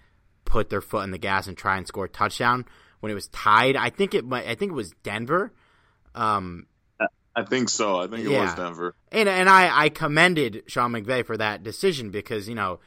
put 0.44 0.70
their 0.70 0.82
foot 0.82 1.06
in 1.06 1.12
the 1.12 1.18
gas 1.18 1.48
and 1.48 1.58
try 1.58 1.78
and 1.78 1.88
score 1.88 2.06
a 2.06 2.10
touchdown 2.10 2.66
when 3.00 3.14
it 3.14 3.16
was 3.16 3.30
tied. 3.30 3.78
I 3.78 3.90
think 3.90 4.14
it 4.14 4.26
might. 4.26 4.46
I 4.46 4.56
think 4.56 4.74
it 4.74 4.76
was 4.76 4.92
Denver. 5.04 5.54
Um, 6.16 6.68
I 7.36 7.44
think 7.44 7.70
so. 7.70 8.00
I 8.00 8.08
think 8.08 8.26
it 8.26 8.32
yeah. 8.32 8.44
was 8.44 8.54
Denver. 8.56 8.96
And 9.12 9.28
and 9.28 9.50
I 9.50 9.86
I 9.86 9.90
commended 9.90 10.64
Sean 10.68 10.92
McVay 10.92 11.26
for 11.26 11.38
that 11.38 11.64
decision 11.64 12.12
because 12.12 12.48
you 12.48 12.56
know 12.56 12.80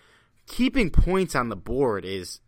keeping 0.46 0.90
points 0.90 1.34
on 1.34 1.48
the 1.48 1.56
board 1.56 2.04
is 2.04 2.40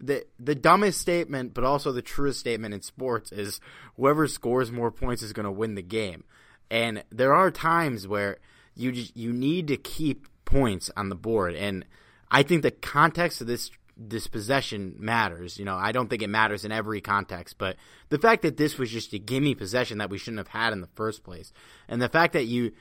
the 0.00 0.24
the 0.38 0.54
dumbest 0.54 1.00
statement, 1.00 1.52
but 1.54 1.64
also 1.64 1.92
the 1.92 2.02
truest 2.02 2.40
statement 2.40 2.74
in 2.74 2.80
sports 2.80 3.32
is 3.32 3.60
whoever 3.96 4.26
scores 4.26 4.72
more 4.72 4.90
points 4.90 5.22
is 5.22 5.32
going 5.32 5.44
to 5.44 5.52
win 5.52 5.74
the 5.74 5.82
game. 5.82 6.24
And 6.70 7.04
there 7.10 7.34
are 7.34 7.50
times 7.50 8.08
where 8.08 8.38
you 8.74 8.92
just, 8.92 9.14
you 9.14 9.30
need 9.32 9.68
to 9.68 9.76
keep 9.76 10.26
points 10.46 10.90
on 10.96 11.10
the 11.10 11.14
board, 11.14 11.54
and 11.54 11.84
I 12.30 12.42
think 12.42 12.62
the 12.62 12.70
context 12.70 13.42
of 13.42 13.46
this 13.46 13.70
this 13.96 14.26
possession 14.26 14.94
matters. 14.98 15.58
You 15.58 15.64
know, 15.64 15.76
I 15.76 15.92
don't 15.92 16.08
think 16.08 16.22
it 16.22 16.28
matters 16.28 16.64
in 16.64 16.72
every 16.72 17.00
context, 17.00 17.58
but 17.58 17.76
the 18.08 18.18
fact 18.18 18.42
that 18.42 18.56
this 18.56 18.78
was 18.78 18.90
just 18.90 19.12
a 19.12 19.18
gimme 19.18 19.54
possession 19.54 19.98
that 19.98 20.10
we 20.10 20.18
shouldn't 20.18 20.38
have 20.38 20.48
had 20.48 20.72
in 20.72 20.80
the 20.80 20.88
first 20.94 21.24
place, 21.24 21.52
and 21.88 22.00
the 22.00 22.08
fact 22.08 22.32
that 22.32 22.44
you 22.44 22.72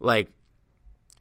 like, 0.00 0.30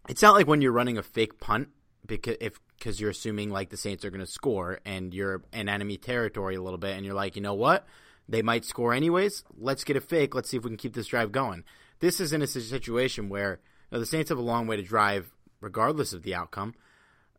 it's 0.09 0.21
not 0.21 0.35
like 0.35 0.47
when 0.47 0.61
you're 0.61 0.71
running 0.71 0.97
a 0.97 1.03
fake 1.03 1.39
punt 1.39 1.69
because 2.05 2.37
if 2.39 2.59
because 2.77 3.01
you're 3.01 3.09
assuming 3.09 3.49
like 3.49 3.69
the 3.69 3.77
Saints 3.77 4.05
are 4.05 4.11
going 4.11 4.19
to 4.19 4.31
score 4.31 4.79
and 4.85 5.13
you're 5.13 5.41
in 5.51 5.67
enemy 5.67 5.97
territory 5.97 6.55
a 6.55 6.61
little 6.61 6.77
bit, 6.77 6.95
and 6.95 7.05
you're 7.05 7.15
like, 7.15 7.35
you 7.35 7.41
know 7.41 7.55
what, 7.55 7.85
they 8.29 8.41
might 8.41 8.65
score 8.65 8.93
anyways. 8.93 9.43
Let's 9.57 9.83
get 9.83 9.97
a 9.97 10.01
fake. 10.01 10.35
Let's 10.35 10.49
see 10.49 10.57
if 10.57 10.63
we 10.63 10.69
can 10.69 10.77
keep 10.77 10.93
this 10.93 11.07
drive 11.07 11.31
going. 11.31 11.63
This 11.99 12.19
is 12.19 12.33
in 12.33 12.41
a 12.41 12.47
situation 12.47 13.29
where 13.29 13.59
you 13.91 13.95
know, 13.95 13.99
the 13.99 14.05
Saints 14.05 14.29
have 14.29 14.37
a 14.37 14.41
long 14.41 14.67
way 14.67 14.75
to 14.77 14.83
drive, 14.83 15.31
regardless 15.61 16.13
of 16.13 16.23
the 16.23 16.35
outcome. 16.35 16.75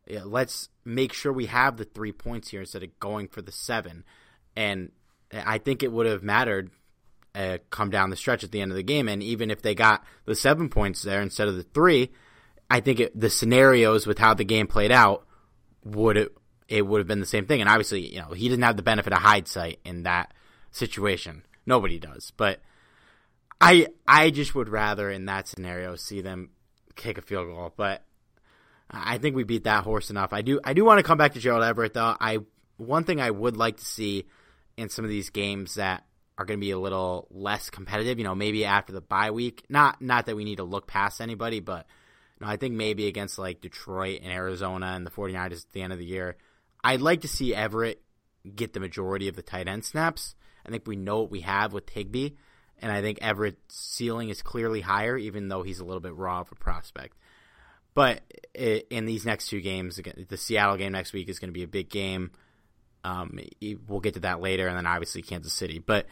Yeah, 0.09 0.23
let's 0.25 0.69
make 0.83 1.13
sure 1.13 1.31
we 1.31 1.45
have 1.45 1.77
the 1.77 1.85
three 1.85 2.11
points 2.11 2.49
here 2.49 2.61
instead 2.61 2.83
of 2.83 2.99
going 2.99 3.27
for 3.27 3.41
the 3.43 3.51
seven. 3.51 4.03
And 4.55 4.91
I 5.31 5.59
think 5.59 5.83
it 5.83 5.91
would 5.91 6.07
have 6.07 6.23
mattered 6.23 6.71
uh, 7.35 7.59
come 7.69 7.91
down 7.91 8.09
the 8.09 8.15
stretch 8.15 8.43
at 8.43 8.51
the 8.51 8.59
end 8.59 8.71
of 8.71 8.75
the 8.75 8.83
game. 8.83 9.07
And 9.07 9.21
even 9.21 9.51
if 9.51 9.61
they 9.61 9.75
got 9.75 10.03
the 10.25 10.35
seven 10.35 10.69
points 10.69 11.03
there 11.03 11.21
instead 11.21 11.47
of 11.47 11.55
the 11.55 11.63
three, 11.63 12.09
I 12.69 12.79
think 12.79 12.99
it, 12.99 13.19
the 13.19 13.29
scenarios 13.29 14.07
with 14.07 14.17
how 14.17 14.33
the 14.33 14.43
game 14.43 14.67
played 14.67 14.91
out 14.91 15.25
would 15.83 16.17
it 16.17 16.35
it 16.67 16.85
would 16.85 16.99
have 16.99 17.07
been 17.07 17.19
the 17.19 17.25
same 17.25 17.45
thing. 17.47 17.61
And 17.61 17.69
obviously, 17.69 18.13
you 18.13 18.19
know, 18.19 18.31
he 18.31 18.47
didn't 18.47 18.63
have 18.63 18.77
the 18.77 18.83
benefit 18.83 19.13
of 19.13 19.19
hindsight 19.19 19.79
in 19.83 20.03
that 20.03 20.33
situation. 20.71 21.43
Nobody 21.65 21.99
does. 21.99 22.31
But 22.35 22.61
I 23.61 23.87
I 24.07 24.29
just 24.29 24.55
would 24.55 24.69
rather 24.69 25.09
in 25.09 25.25
that 25.25 25.47
scenario 25.47 25.95
see 25.95 26.21
them 26.21 26.49
kick 26.95 27.17
a 27.17 27.21
field 27.21 27.47
goal. 27.47 27.73
But 27.75 28.03
I 28.89 29.17
think 29.19 29.35
we 29.35 29.43
beat 29.43 29.65
that 29.65 29.83
horse 29.83 30.09
enough. 30.09 30.33
I 30.33 30.41
do 30.41 30.59
I 30.63 30.73
do 30.73 30.83
want 30.83 30.99
to 30.99 31.03
come 31.03 31.17
back 31.17 31.33
to 31.33 31.39
Gerald 31.39 31.63
Everett 31.63 31.93
though. 31.93 32.15
I 32.19 32.39
one 32.77 33.03
thing 33.03 33.21
I 33.21 33.29
would 33.29 33.57
like 33.57 33.77
to 33.77 33.85
see 33.85 34.25
in 34.77 34.89
some 34.89 35.05
of 35.05 35.09
these 35.09 35.29
games 35.29 35.75
that 35.75 36.05
are 36.37 36.45
going 36.45 36.57
to 36.57 36.65
be 36.65 36.71
a 36.71 36.79
little 36.79 37.27
less 37.29 37.69
competitive, 37.69 38.17
you 38.17 38.23
know, 38.23 38.33
maybe 38.33 38.63
after 38.63 38.93
the 38.93 39.01
bye 39.01 39.31
week. 39.31 39.65
Not 39.69 40.01
not 40.01 40.25
that 40.25 40.35
we 40.35 40.45
need 40.45 40.57
to 40.57 40.63
look 40.63 40.87
past 40.87 41.21
anybody, 41.21 41.59
but 41.59 41.85
you 42.39 42.45
know, 42.45 42.51
I 42.51 42.55
think 42.55 42.75
maybe 42.75 43.07
against 43.07 43.37
like 43.37 43.61
Detroit 43.61 44.21
and 44.23 44.31
Arizona 44.31 44.87
and 44.87 45.05
the 45.05 45.11
49ers 45.11 45.65
at 45.65 45.73
the 45.73 45.81
end 45.81 45.93
of 45.93 45.99
the 45.99 46.05
year, 46.05 46.37
I'd 46.83 47.01
like 47.01 47.21
to 47.21 47.27
see 47.27 47.53
Everett 47.53 48.01
get 48.55 48.73
the 48.73 48.79
majority 48.79 49.27
of 49.27 49.35
the 49.35 49.41
tight 49.41 49.67
end 49.67 49.85
snaps. 49.85 50.35
I 50.65 50.69
think 50.69 50.87
we 50.87 50.95
know 50.95 51.21
what 51.21 51.31
we 51.31 51.41
have 51.41 51.73
with 51.73 51.89
Higbee, 51.89 52.31
and 52.79 52.91
I 52.91 53.01
think 53.01 53.19
Everett's 53.21 53.75
ceiling 53.75 54.29
is 54.29 54.41
clearly 54.41 54.81
higher, 54.81 55.17
even 55.17 55.47
though 55.49 55.63
he's 55.63 55.79
a 55.79 55.85
little 55.85 55.99
bit 55.99 56.15
raw 56.15 56.41
of 56.41 56.51
a 56.51 56.55
prospect. 56.55 57.17
But 57.93 58.21
in 58.53 59.05
these 59.05 59.25
next 59.25 59.47
two 59.47 59.61
games, 59.61 59.99
the 60.29 60.37
Seattle 60.37 60.77
game 60.77 60.91
next 60.91 61.13
week 61.13 61.29
is 61.29 61.39
going 61.39 61.49
to 61.49 61.53
be 61.53 61.63
a 61.63 61.67
big 61.67 61.89
game. 61.89 62.31
Um, 63.03 63.39
we'll 63.87 63.99
get 63.99 64.15
to 64.15 64.19
that 64.21 64.41
later, 64.41 64.67
and 64.67 64.77
then 64.77 64.85
obviously 64.85 65.21
Kansas 65.21 65.53
City. 65.53 65.79
But 65.79 66.05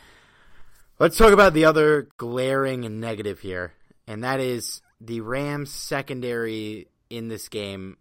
let's 0.99 1.17
talk 1.17 1.33
about 1.33 1.53
the 1.53 1.65
other 1.65 2.07
glaring 2.17 2.99
negative 2.99 3.39
here, 3.39 3.73
and 4.07 4.23
that 4.23 4.39
is 4.39 4.81
the 4.99 5.21
Rams 5.21 5.71
secondary 5.71 6.87
in 7.09 7.27
this 7.27 7.49
game. 7.49 7.97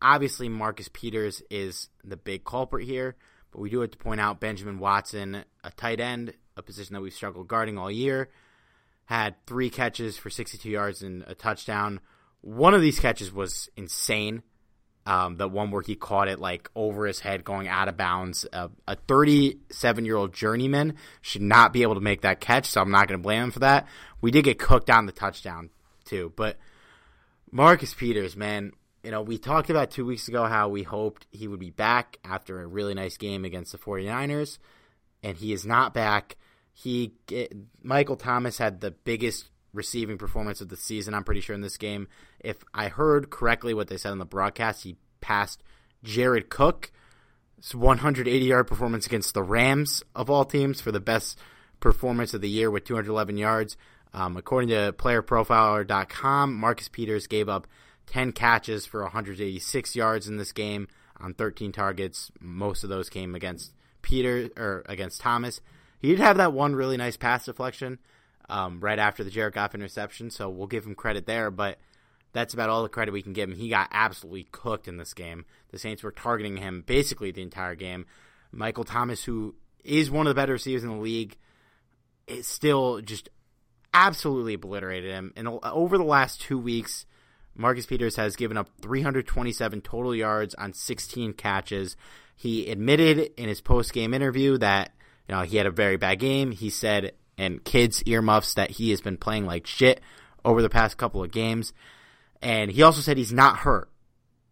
Obviously, 0.00 0.48
Marcus 0.48 0.88
Peters 0.92 1.42
is 1.50 1.88
the 2.02 2.16
big 2.16 2.44
culprit 2.44 2.86
here, 2.86 3.14
but 3.52 3.60
we 3.60 3.70
do 3.70 3.80
have 3.80 3.92
to 3.92 3.98
point 3.98 4.20
out 4.20 4.40
Benjamin 4.40 4.78
Watson, 4.78 5.44
a 5.62 5.70
tight 5.70 6.00
end, 6.00 6.34
a 6.56 6.62
position 6.62 6.94
that 6.94 7.02
we've 7.02 7.12
struggled 7.12 7.48
guarding 7.48 7.78
all 7.78 7.90
year, 7.90 8.30
had 9.04 9.34
three 9.46 9.70
catches 9.70 10.16
for 10.16 10.30
62 10.30 10.68
yards 10.68 11.02
and 11.02 11.22
a 11.26 11.34
touchdown. 11.34 12.00
One 12.42 12.74
of 12.74 12.82
these 12.82 13.00
catches 13.00 13.32
was 13.32 13.70
insane. 13.76 14.42
Um, 15.04 15.36
the 15.36 15.48
one 15.48 15.72
where 15.72 15.82
he 15.82 15.96
caught 15.96 16.28
it 16.28 16.38
like 16.38 16.70
over 16.76 17.06
his 17.06 17.18
head 17.18 17.42
going 17.42 17.66
out 17.66 17.88
of 17.88 17.96
bounds. 17.96 18.46
Uh, 18.52 18.68
a 18.86 18.94
37 18.94 20.04
year 20.04 20.16
old 20.16 20.32
journeyman 20.32 20.94
should 21.22 21.42
not 21.42 21.72
be 21.72 21.82
able 21.82 21.94
to 21.94 22.00
make 22.00 22.20
that 22.20 22.40
catch, 22.40 22.66
so 22.66 22.80
I'm 22.80 22.92
not 22.92 23.08
going 23.08 23.18
to 23.18 23.22
blame 23.22 23.44
him 23.44 23.50
for 23.50 23.60
that. 23.60 23.88
We 24.20 24.30
did 24.30 24.44
get 24.44 24.60
cooked 24.60 24.90
on 24.90 25.06
the 25.06 25.12
touchdown 25.12 25.70
too, 26.04 26.32
but 26.36 26.56
Marcus 27.50 27.94
Peters, 27.94 28.36
man, 28.36 28.72
you 29.02 29.10
know, 29.10 29.22
we 29.22 29.38
talked 29.38 29.70
about 29.70 29.90
two 29.90 30.06
weeks 30.06 30.28
ago 30.28 30.44
how 30.44 30.68
we 30.68 30.84
hoped 30.84 31.26
he 31.30 31.48
would 31.48 31.58
be 31.60 31.70
back 31.70 32.18
after 32.24 32.60
a 32.60 32.66
really 32.66 32.94
nice 32.94 33.16
game 33.16 33.44
against 33.44 33.72
the 33.72 33.78
49ers, 33.78 34.58
and 35.22 35.36
he 35.36 35.52
is 35.52 35.66
not 35.66 35.92
back. 35.92 36.36
He 36.72 37.12
Michael 37.82 38.16
Thomas 38.16 38.58
had 38.58 38.80
the 38.80 38.92
biggest 38.92 39.50
receiving 39.72 40.18
performance 40.18 40.60
of 40.60 40.68
the 40.68 40.76
season. 40.76 41.14
I'm 41.14 41.24
pretty 41.24 41.40
sure 41.40 41.54
in 41.54 41.60
this 41.60 41.76
game. 41.76 42.08
If 42.40 42.62
I 42.74 42.88
heard 42.88 43.30
correctly 43.30 43.74
what 43.74 43.88
they 43.88 43.96
said 43.96 44.12
on 44.12 44.18
the 44.18 44.24
broadcast, 44.24 44.84
he 44.84 44.96
passed 45.20 45.62
Jared 46.02 46.48
Cook. 46.50 46.92
180 47.72 48.44
yard 48.44 48.66
performance 48.66 49.06
against 49.06 49.34
the 49.34 49.42
Rams 49.42 50.02
of 50.16 50.28
all 50.28 50.44
teams 50.44 50.80
for 50.80 50.90
the 50.90 50.98
best 50.98 51.38
performance 51.78 52.34
of 52.34 52.40
the 52.40 52.48
year 52.48 52.70
with 52.70 52.84
211 52.84 53.36
yards. 53.36 53.76
Um, 54.12 54.36
according 54.36 54.70
to 54.70 54.92
PlayerProfiler.com, 54.92 56.54
Marcus 56.54 56.88
Peters 56.88 57.26
gave 57.26 57.48
up 57.48 57.66
10 58.06 58.32
catches 58.32 58.84
for 58.84 59.02
186 59.02 59.96
yards 59.96 60.28
in 60.28 60.36
this 60.36 60.52
game 60.52 60.88
on 61.20 61.34
13 61.34 61.72
targets. 61.72 62.30
Most 62.40 62.84
of 62.84 62.90
those 62.90 63.08
came 63.08 63.34
against 63.34 63.72
Peter 64.02 64.50
or 64.56 64.84
against 64.86 65.20
Thomas. 65.20 65.60
He 65.98 66.08
did 66.08 66.18
have 66.18 66.38
that 66.38 66.52
one 66.52 66.74
really 66.74 66.96
nice 66.96 67.16
pass 67.16 67.44
deflection 67.44 67.98
um, 68.52 68.80
right 68.80 68.98
after 68.98 69.24
the 69.24 69.30
Jared 69.30 69.54
Goff 69.54 69.74
interception, 69.74 70.30
so 70.30 70.50
we'll 70.50 70.66
give 70.66 70.84
him 70.84 70.94
credit 70.94 71.24
there. 71.24 71.50
But 71.50 71.78
that's 72.32 72.52
about 72.52 72.68
all 72.68 72.82
the 72.82 72.88
credit 72.90 73.12
we 73.12 73.22
can 73.22 73.32
give 73.32 73.48
him. 73.48 73.56
He 73.56 73.70
got 73.70 73.88
absolutely 73.90 74.46
cooked 74.52 74.88
in 74.88 74.98
this 74.98 75.14
game. 75.14 75.46
The 75.70 75.78
Saints 75.78 76.02
were 76.02 76.12
targeting 76.12 76.58
him 76.58 76.84
basically 76.86 77.30
the 77.30 77.40
entire 77.40 77.74
game. 77.74 78.04
Michael 78.52 78.84
Thomas, 78.84 79.24
who 79.24 79.54
is 79.84 80.10
one 80.10 80.26
of 80.26 80.30
the 80.30 80.40
better 80.40 80.52
receivers 80.52 80.84
in 80.84 80.90
the 80.90 80.96
league, 80.96 81.38
is 82.26 82.46
still 82.46 83.00
just 83.00 83.30
absolutely 83.94 84.54
obliterated 84.54 85.10
him. 85.10 85.32
And 85.34 85.48
over 85.48 85.96
the 85.96 86.04
last 86.04 86.42
two 86.42 86.58
weeks, 86.58 87.06
Marcus 87.54 87.86
Peters 87.86 88.16
has 88.16 88.36
given 88.36 88.58
up 88.58 88.68
327 88.82 89.80
total 89.80 90.14
yards 90.14 90.54
on 90.56 90.74
16 90.74 91.32
catches. 91.32 91.96
He 92.36 92.70
admitted 92.70 93.30
in 93.38 93.48
his 93.48 93.62
post 93.62 93.94
game 93.94 94.12
interview 94.12 94.58
that 94.58 94.92
you 95.26 95.34
know 95.34 95.42
he 95.42 95.56
had 95.56 95.66
a 95.66 95.70
very 95.70 95.96
bad 95.96 96.18
game. 96.18 96.50
He 96.50 96.68
said 96.68 97.12
and 97.38 97.64
kids 97.64 98.02
earmuffs 98.06 98.54
that 98.54 98.72
he 98.72 98.90
has 98.90 99.00
been 99.00 99.16
playing 99.16 99.46
like 99.46 99.66
shit 99.66 100.00
over 100.44 100.62
the 100.62 100.70
past 100.70 100.96
couple 100.96 101.22
of 101.22 101.30
games. 101.30 101.72
And 102.40 102.70
he 102.70 102.82
also 102.82 103.00
said 103.00 103.16
he's 103.16 103.32
not 103.32 103.58
hurt. 103.58 103.88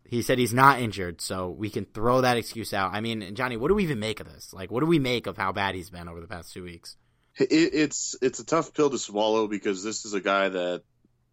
He 0.04 0.22
said 0.22 0.38
he's 0.38 0.54
not 0.54 0.80
injured, 0.80 1.20
so 1.20 1.50
we 1.50 1.70
can 1.70 1.84
throw 1.84 2.20
that 2.20 2.36
excuse 2.36 2.74
out. 2.74 2.92
I 2.92 3.00
mean, 3.00 3.32
Johnny, 3.36 3.56
what 3.56 3.68
do 3.68 3.74
we 3.74 3.84
even 3.84 4.00
make 4.00 4.18
of 4.18 4.26
this? 4.26 4.52
Like, 4.52 4.68
what 4.70 4.80
do 4.80 4.86
we 4.86 4.98
make 4.98 5.28
of 5.28 5.36
how 5.36 5.52
bad 5.52 5.76
he's 5.76 5.88
been 5.88 6.08
over 6.08 6.20
the 6.20 6.26
past 6.26 6.52
two 6.52 6.64
weeks? 6.64 6.96
It, 7.38 7.46
it's 7.52 8.16
it's 8.20 8.40
a 8.40 8.44
tough 8.44 8.74
pill 8.74 8.90
to 8.90 8.98
swallow 8.98 9.46
because 9.46 9.84
this 9.84 10.04
is 10.04 10.12
a 10.12 10.20
guy 10.20 10.48
that 10.48 10.82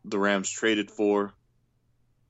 the 0.06 0.20
Rams 0.20 0.50
traded 0.50 0.92
for, 0.92 1.34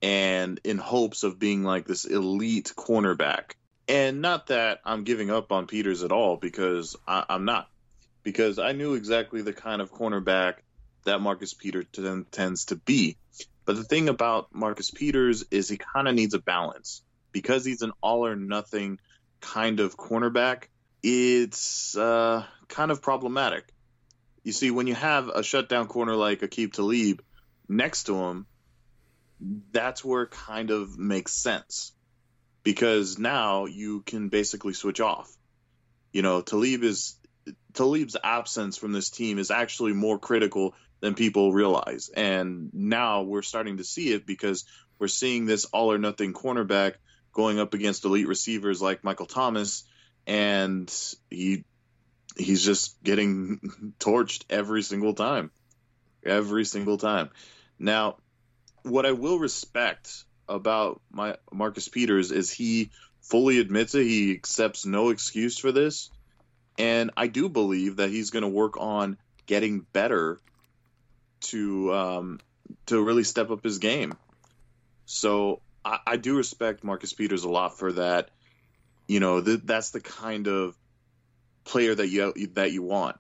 and 0.01 0.57
in 0.63 0.77
hopes 0.77 1.23
of 1.23 1.37
being 1.37 1.63
like 1.63 1.85
this 1.85 2.05
elite 2.05 2.71
cornerback. 2.77 3.51
And 3.89 4.21
not 4.21 4.47
that 4.47 4.79
I'm 4.85 5.03
giving 5.03 5.29
up 5.29 5.51
on 5.51 5.67
Peters 5.67 6.03
at 6.03 6.13
all 6.13 6.37
because 6.37 6.95
I, 7.05 7.25
I'm 7.27 7.43
not 7.43 7.69
because 8.27 8.59
I 8.59 8.73
knew 8.73 8.95
exactly 8.95 9.41
the 9.41 9.53
kind 9.53 9.81
of 9.81 9.93
cornerback 9.93 10.55
that 11.05 11.21
Marcus 11.21 11.53
Peters 11.53 11.85
tends 12.29 12.65
to 12.65 12.75
be. 12.75 13.15
But 13.63 13.77
the 13.77 13.85
thing 13.85 14.09
about 14.09 14.49
Marcus 14.53 14.91
Peters 14.91 15.45
is 15.49 15.69
he 15.69 15.77
kind 15.77 16.09
of 16.09 16.13
needs 16.13 16.33
a 16.33 16.39
balance 16.39 17.03
because 17.31 17.63
he's 17.63 17.83
an 17.83 17.93
all 18.01 18.25
or 18.25 18.35
nothing 18.35 18.99
kind 19.39 19.79
of 19.79 19.95
cornerback. 19.95 20.63
It's 21.01 21.95
uh, 21.95 22.43
kind 22.67 22.91
of 22.91 23.01
problematic. 23.01 23.63
You 24.43 24.51
see, 24.51 24.71
when 24.71 24.87
you 24.87 24.95
have 24.95 25.29
a 25.29 25.41
shutdown 25.41 25.87
corner 25.87 26.17
like 26.17 26.41
Aqib 26.41 26.73
Talib 26.73 27.21
next 27.69 28.07
to 28.07 28.17
him, 28.17 28.45
that's 29.71 30.03
where 30.03 30.23
it 30.23 30.31
kind 30.31 30.69
of 30.69 30.97
makes 30.97 31.31
sense 31.31 31.93
because 32.65 33.17
now 33.17 33.67
you 33.67 34.01
can 34.01 34.27
basically 34.27 34.73
switch 34.73 34.99
off. 34.99 35.31
You 36.11 36.23
know, 36.23 36.41
Talib 36.41 36.83
is 36.83 37.16
Talib's 37.77 38.17
absence 38.23 38.75
from 38.75 38.91
this 38.91 39.09
team 39.11 39.37
is 39.37 39.51
actually 39.51 39.93
more 39.93 40.17
critical 40.17 40.73
than 40.99 41.13
people 41.13 41.53
realize. 41.53 42.09
And 42.09 42.71
now 42.73 43.21
we're 43.21 43.43
starting 43.43 43.77
to 43.77 43.83
see 43.83 44.11
it 44.13 44.25
because 44.25 44.65
we're 44.97 45.07
seeing 45.07 45.45
this 45.45 45.65
all 45.65 45.91
or 45.91 45.99
nothing 45.99 46.33
cornerback 46.33 46.93
going 47.33 47.59
up 47.59 47.75
against 47.75 48.03
elite 48.03 48.27
receivers 48.27 48.81
like 48.81 49.03
Michael 49.03 49.27
Thomas 49.27 49.83
and 50.25 50.91
he 51.29 51.65
he's 52.35 52.63
just 52.63 53.01
getting 53.03 53.93
torched 53.99 54.43
every 54.49 54.81
single 54.81 55.13
time. 55.13 55.51
Every 56.25 56.65
single 56.65 56.97
time. 56.97 57.29
Now, 57.77 58.17
what 58.81 59.05
I 59.05 59.11
will 59.11 59.37
respect 59.37 60.25
about 60.49 61.01
my 61.11 61.37
Marcus 61.51 61.87
Peters 61.87 62.31
is 62.31 62.51
he 62.51 62.89
fully 63.21 63.59
admits 63.59 63.93
it. 63.93 64.03
He 64.03 64.31
accepts 64.31 64.85
no 64.85 65.09
excuse 65.09 65.57
for 65.59 65.71
this, 65.71 66.09
and 66.77 67.11
I 67.17 67.27
do 67.27 67.49
believe 67.49 67.97
that 67.97 68.09
he's 68.09 68.29
going 68.29 68.43
to 68.43 68.49
work 68.49 68.77
on 68.77 69.17
getting 69.45 69.79
better 69.93 70.39
to 71.39 71.93
um, 71.93 72.39
to 72.87 73.01
really 73.01 73.23
step 73.23 73.49
up 73.49 73.63
his 73.63 73.79
game. 73.79 74.13
So 75.05 75.61
I, 75.83 75.99
I, 76.05 76.17
do 76.17 76.35
respect 76.35 76.83
Marcus 76.83 77.13
Peters 77.13 77.43
a 77.43 77.49
lot 77.49 77.77
for 77.77 77.93
that. 77.93 78.29
You 79.07 79.19
know, 79.19 79.41
th- 79.41 79.61
that's 79.63 79.91
the 79.91 80.01
kind 80.01 80.47
of 80.47 80.75
player 81.63 81.95
that 81.95 82.07
you 82.07 82.33
that 82.53 82.71
you 82.71 82.83
want. 82.83 83.17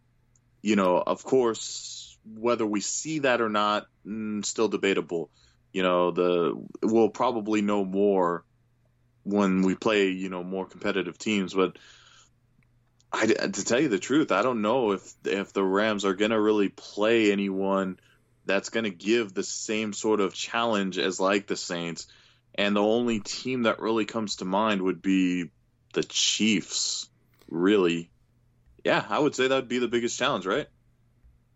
You 0.61 0.75
know, 0.75 1.01
of 1.05 1.23
course, 1.23 2.17
whether 2.35 2.65
we 2.65 2.81
see 2.81 3.19
that 3.19 3.41
or 3.41 3.49
not, 3.49 3.87
mm, 4.05 4.43
still 4.45 4.67
debatable. 4.67 5.29
You 5.71 5.83
know, 5.83 6.11
the 6.11 6.65
we'll 6.81 7.09
probably 7.09 7.61
know 7.61 7.85
more 7.85 8.43
when 9.23 9.61
we 9.61 9.75
play, 9.75 10.09
you 10.09 10.29
know, 10.29 10.43
more 10.43 10.65
competitive 10.65 11.17
teams. 11.17 11.53
But 11.53 11.77
I, 13.11 13.25
to 13.25 13.65
tell 13.65 13.79
you 13.79 13.87
the 13.87 13.99
truth, 13.99 14.31
I 14.31 14.41
don't 14.41 14.61
know 14.61 14.91
if 14.91 15.13
if 15.23 15.53
the 15.53 15.63
Rams 15.63 16.05
are 16.05 16.13
going 16.13 16.31
to 16.31 16.39
really 16.39 16.69
play 16.69 17.31
anyone 17.31 17.99
that's 18.45 18.69
going 18.69 18.83
to 18.83 18.89
give 18.89 19.33
the 19.33 19.43
same 19.43 19.93
sort 19.93 20.19
of 20.19 20.33
challenge 20.33 20.97
as 20.97 21.19
like 21.19 21.47
the 21.47 21.55
Saints. 21.55 22.07
And 22.55 22.75
the 22.75 22.81
only 22.81 23.19
team 23.19 23.63
that 23.63 23.79
really 23.79 24.05
comes 24.05 24.37
to 24.37 24.45
mind 24.45 24.81
would 24.81 25.01
be 25.01 25.51
the 25.93 26.03
Chiefs. 26.03 27.07
Really, 27.49 28.09
yeah, 28.83 29.05
I 29.07 29.19
would 29.19 29.35
say 29.35 29.47
that 29.47 29.55
would 29.55 29.67
be 29.67 29.79
the 29.79 29.87
biggest 29.87 30.17
challenge, 30.17 30.45
right? 30.45 30.67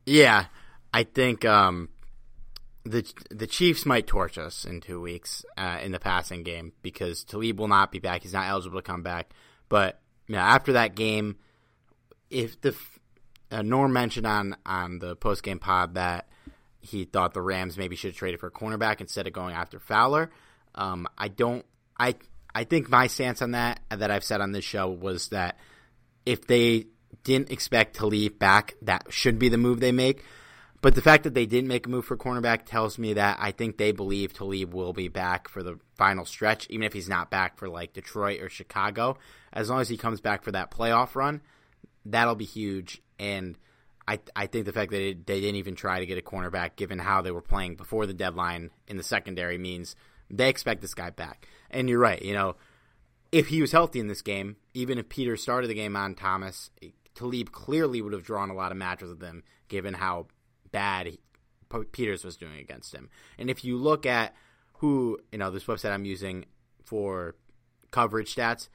Yeah, 0.06 0.46
I 0.94 1.04
think 1.04 1.44
um, 1.46 1.90
the 2.84 3.06
the 3.30 3.48
Chiefs 3.48 3.86
might 3.86 4.08
torch 4.08 4.38
us 4.38 4.66
in 4.66 4.82
two 4.82 5.02
weeks 5.02 5.46
uh, 5.58 5.80
in 5.82 5.92
the 5.92 6.00
passing 6.00 6.44
game 6.44 6.74
because 6.82 7.24
Talib 7.24 7.60
will 7.60 7.68
not 7.68 7.92
be 7.92 8.00
back. 8.00 8.24
He's 8.24 8.34
not 8.34 8.48
eligible 8.48 8.80
to 8.80 8.84
come 8.84 9.04
back. 9.04 9.32
But 9.70 10.01
know, 10.32 10.40
after 10.40 10.74
that 10.74 10.96
game, 10.96 11.38
if 12.30 12.60
the 12.62 12.76
uh, 13.52 13.62
Norm 13.62 13.94
mentioned 13.94 14.28
on 14.28 14.56
on 14.66 15.00
the 15.00 15.16
post 15.16 15.44
game 15.44 15.60
pod 15.60 15.96
that 15.96 16.28
he 16.80 17.06
thought 17.06 17.34
the 17.34 17.42
Rams 17.42 17.78
maybe 17.78 17.96
should 17.96 18.12
have 18.12 18.18
traded 18.18 18.40
for 18.40 18.48
a 18.48 18.52
cornerback 18.52 19.02
instead 19.02 19.28
of 19.28 19.34
going 19.34 19.54
after 19.54 19.80
Fowler. 19.80 20.32
Um, 20.74 21.08
I 21.18 21.28
don't. 21.28 21.66
I 21.98 22.16
I 22.54 22.64
think 22.64 22.90
my 22.90 23.08
stance 23.08 23.42
on 23.42 23.52
that 23.52 23.82
that 23.90 24.12
I've 24.12 24.24
said 24.24 24.42
on 24.42 24.52
this 24.52 24.66
show 24.66 24.90
was 24.90 25.30
that 25.30 25.58
if 26.26 26.48
they 26.48 26.88
didn't 27.24 27.52
expect 27.52 27.96
Talib 27.96 28.40
back, 28.40 28.76
that 28.82 29.06
should 29.10 29.38
be 29.38 29.50
the 29.50 29.58
move 29.58 29.80
they 29.80 29.92
make. 29.92 30.24
But 30.82 30.96
the 30.96 31.02
fact 31.02 31.26
that 31.26 31.36
they 31.36 31.46
didn't 31.46 31.68
make 31.68 31.86
a 31.86 31.90
move 31.90 32.06
for 32.06 32.18
cornerback 32.18 32.66
tells 32.66 32.98
me 32.98 33.14
that 33.14 33.38
I 33.40 33.52
think 33.52 33.78
they 33.78 33.92
believe 33.92 34.34
Talib 34.34 34.74
will 34.74 34.94
be 34.94 35.10
back 35.10 35.48
for 35.48 35.62
the 35.62 35.80
final 35.96 36.26
stretch, 36.26 36.66
even 36.72 36.84
if 36.84 36.94
he's 36.94 37.10
not 37.10 37.30
back 37.30 37.58
for 37.58 37.70
like 37.70 37.94
Detroit 37.94 38.42
or 38.42 38.50
Chicago. 38.50 39.18
As 39.54 39.70
long 39.70 39.82
as 39.82 39.90
he 39.90 39.98
comes 39.98 40.22
back 40.22 40.44
for 40.44 40.52
that 40.52 40.72
playoff 40.72 41.16
run, 41.16 41.42
that'll 42.06 42.36
be 42.36 42.46
huge. 42.46 43.02
And 43.20 43.58
I 44.08 44.20
I 44.36 44.48
think 44.48 44.66
the 44.66 44.74
fact 44.74 44.92
that 44.92 45.02
it, 45.02 45.28
they 45.28 45.40
didn't 45.40 45.58
even 45.58 45.76
try 45.76 46.00
to 46.00 46.06
get 46.06 46.18
a 46.18 46.22
cornerback, 46.22 46.76
given 46.76 47.00
how 47.00 47.22
they 47.22 47.32
were 47.32 47.42
playing 47.42 47.76
before 47.76 48.06
the 48.06 48.14
deadline 48.14 48.72
in 48.88 48.98
the 48.98 49.04
secondary, 49.04 49.58
means 49.58 49.96
they 50.30 50.50
expect 50.50 50.82
this 50.82 50.94
guy 50.94 51.10
back. 51.10 51.48
And 51.70 51.90
you're 51.90 52.00
right. 52.00 52.22
You 52.22 52.34
know, 52.34 52.56
if 53.32 53.48
he 53.48 53.62
was 53.62 53.72
healthy 53.72 54.00
in 54.00 54.08
this 54.08 54.22
game, 54.22 54.58
even 54.74 54.98
if 54.98 55.10
Peter 55.10 55.38
started 55.38 55.70
the 55.70 55.76
game 55.76 55.96
on 55.96 56.16
Thomas, 56.16 56.70
Talib 57.16 57.52
clearly 57.52 58.02
would 58.02 58.14
have 58.14 58.24
drawn 58.24 58.50
a 58.50 58.56
lot 58.56 58.72
of 58.72 58.78
matches 58.78 59.10
with 59.10 59.22
him, 59.22 59.44
given 59.68 59.94
how 59.94 60.28
bad 60.72 61.08
he, 61.08 61.20
Peters 61.92 62.24
was 62.24 62.38
doing 62.38 62.60
against 62.60 62.94
him. 62.94 63.10
And 63.38 63.50
if 63.50 63.64
you 63.64 63.78
look 63.78 64.06
at 64.06 64.34
who, 64.76 65.20
you 65.32 65.38
know, 65.38 65.52
this 65.52 65.66
website 65.66 65.92
I'm 65.92 66.06
using 66.06 66.46
for 66.84 67.36
coverage 67.92 68.36
stats, 68.36 68.70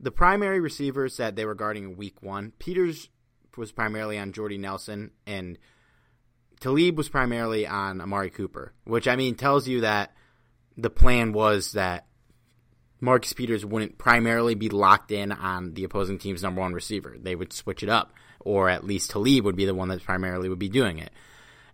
the 0.00 0.10
primary 0.10 0.60
receivers 0.60 1.18
that 1.18 1.36
they 1.36 1.44
were 1.44 1.54
guarding 1.54 1.84
in 1.84 1.96
week 1.96 2.22
one, 2.22 2.52
Peters 2.58 3.08
was 3.56 3.72
primarily 3.72 4.18
on 4.18 4.32
Jordy 4.32 4.56
Nelson, 4.56 5.10
and 5.26 5.58
Talib 6.60 6.96
was 6.96 7.08
primarily 7.08 7.66
on 7.66 8.00
Amari 8.00 8.30
Cooper, 8.30 8.72
which 8.84 9.06
I 9.06 9.16
mean 9.16 9.34
tells 9.34 9.68
you 9.68 9.82
that 9.82 10.14
the 10.76 10.90
plan 10.90 11.32
was 11.32 11.72
that 11.72 12.06
Marcus 13.00 13.32
Peters 13.32 13.64
wouldn't 13.64 13.98
primarily 13.98 14.54
be 14.54 14.68
locked 14.68 15.10
in 15.10 15.32
on 15.32 15.74
the 15.74 15.84
opposing 15.84 16.18
team's 16.18 16.42
number 16.42 16.60
one 16.60 16.72
receiver. 16.72 17.16
They 17.18 17.34
would 17.34 17.52
switch 17.52 17.82
it 17.82 17.88
up, 17.88 18.12
or 18.40 18.68
at 18.68 18.84
least 18.84 19.10
Talib 19.10 19.44
would 19.44 19.56
be 19.56 19.66
the 19.66 19.74
one 19.74 19.88
that 19.88 20.04
primarily 20.04 20.48
would 20.48 20.58
be 20.58 20.68
doing 20.68 20.98
it. 20.98 21.10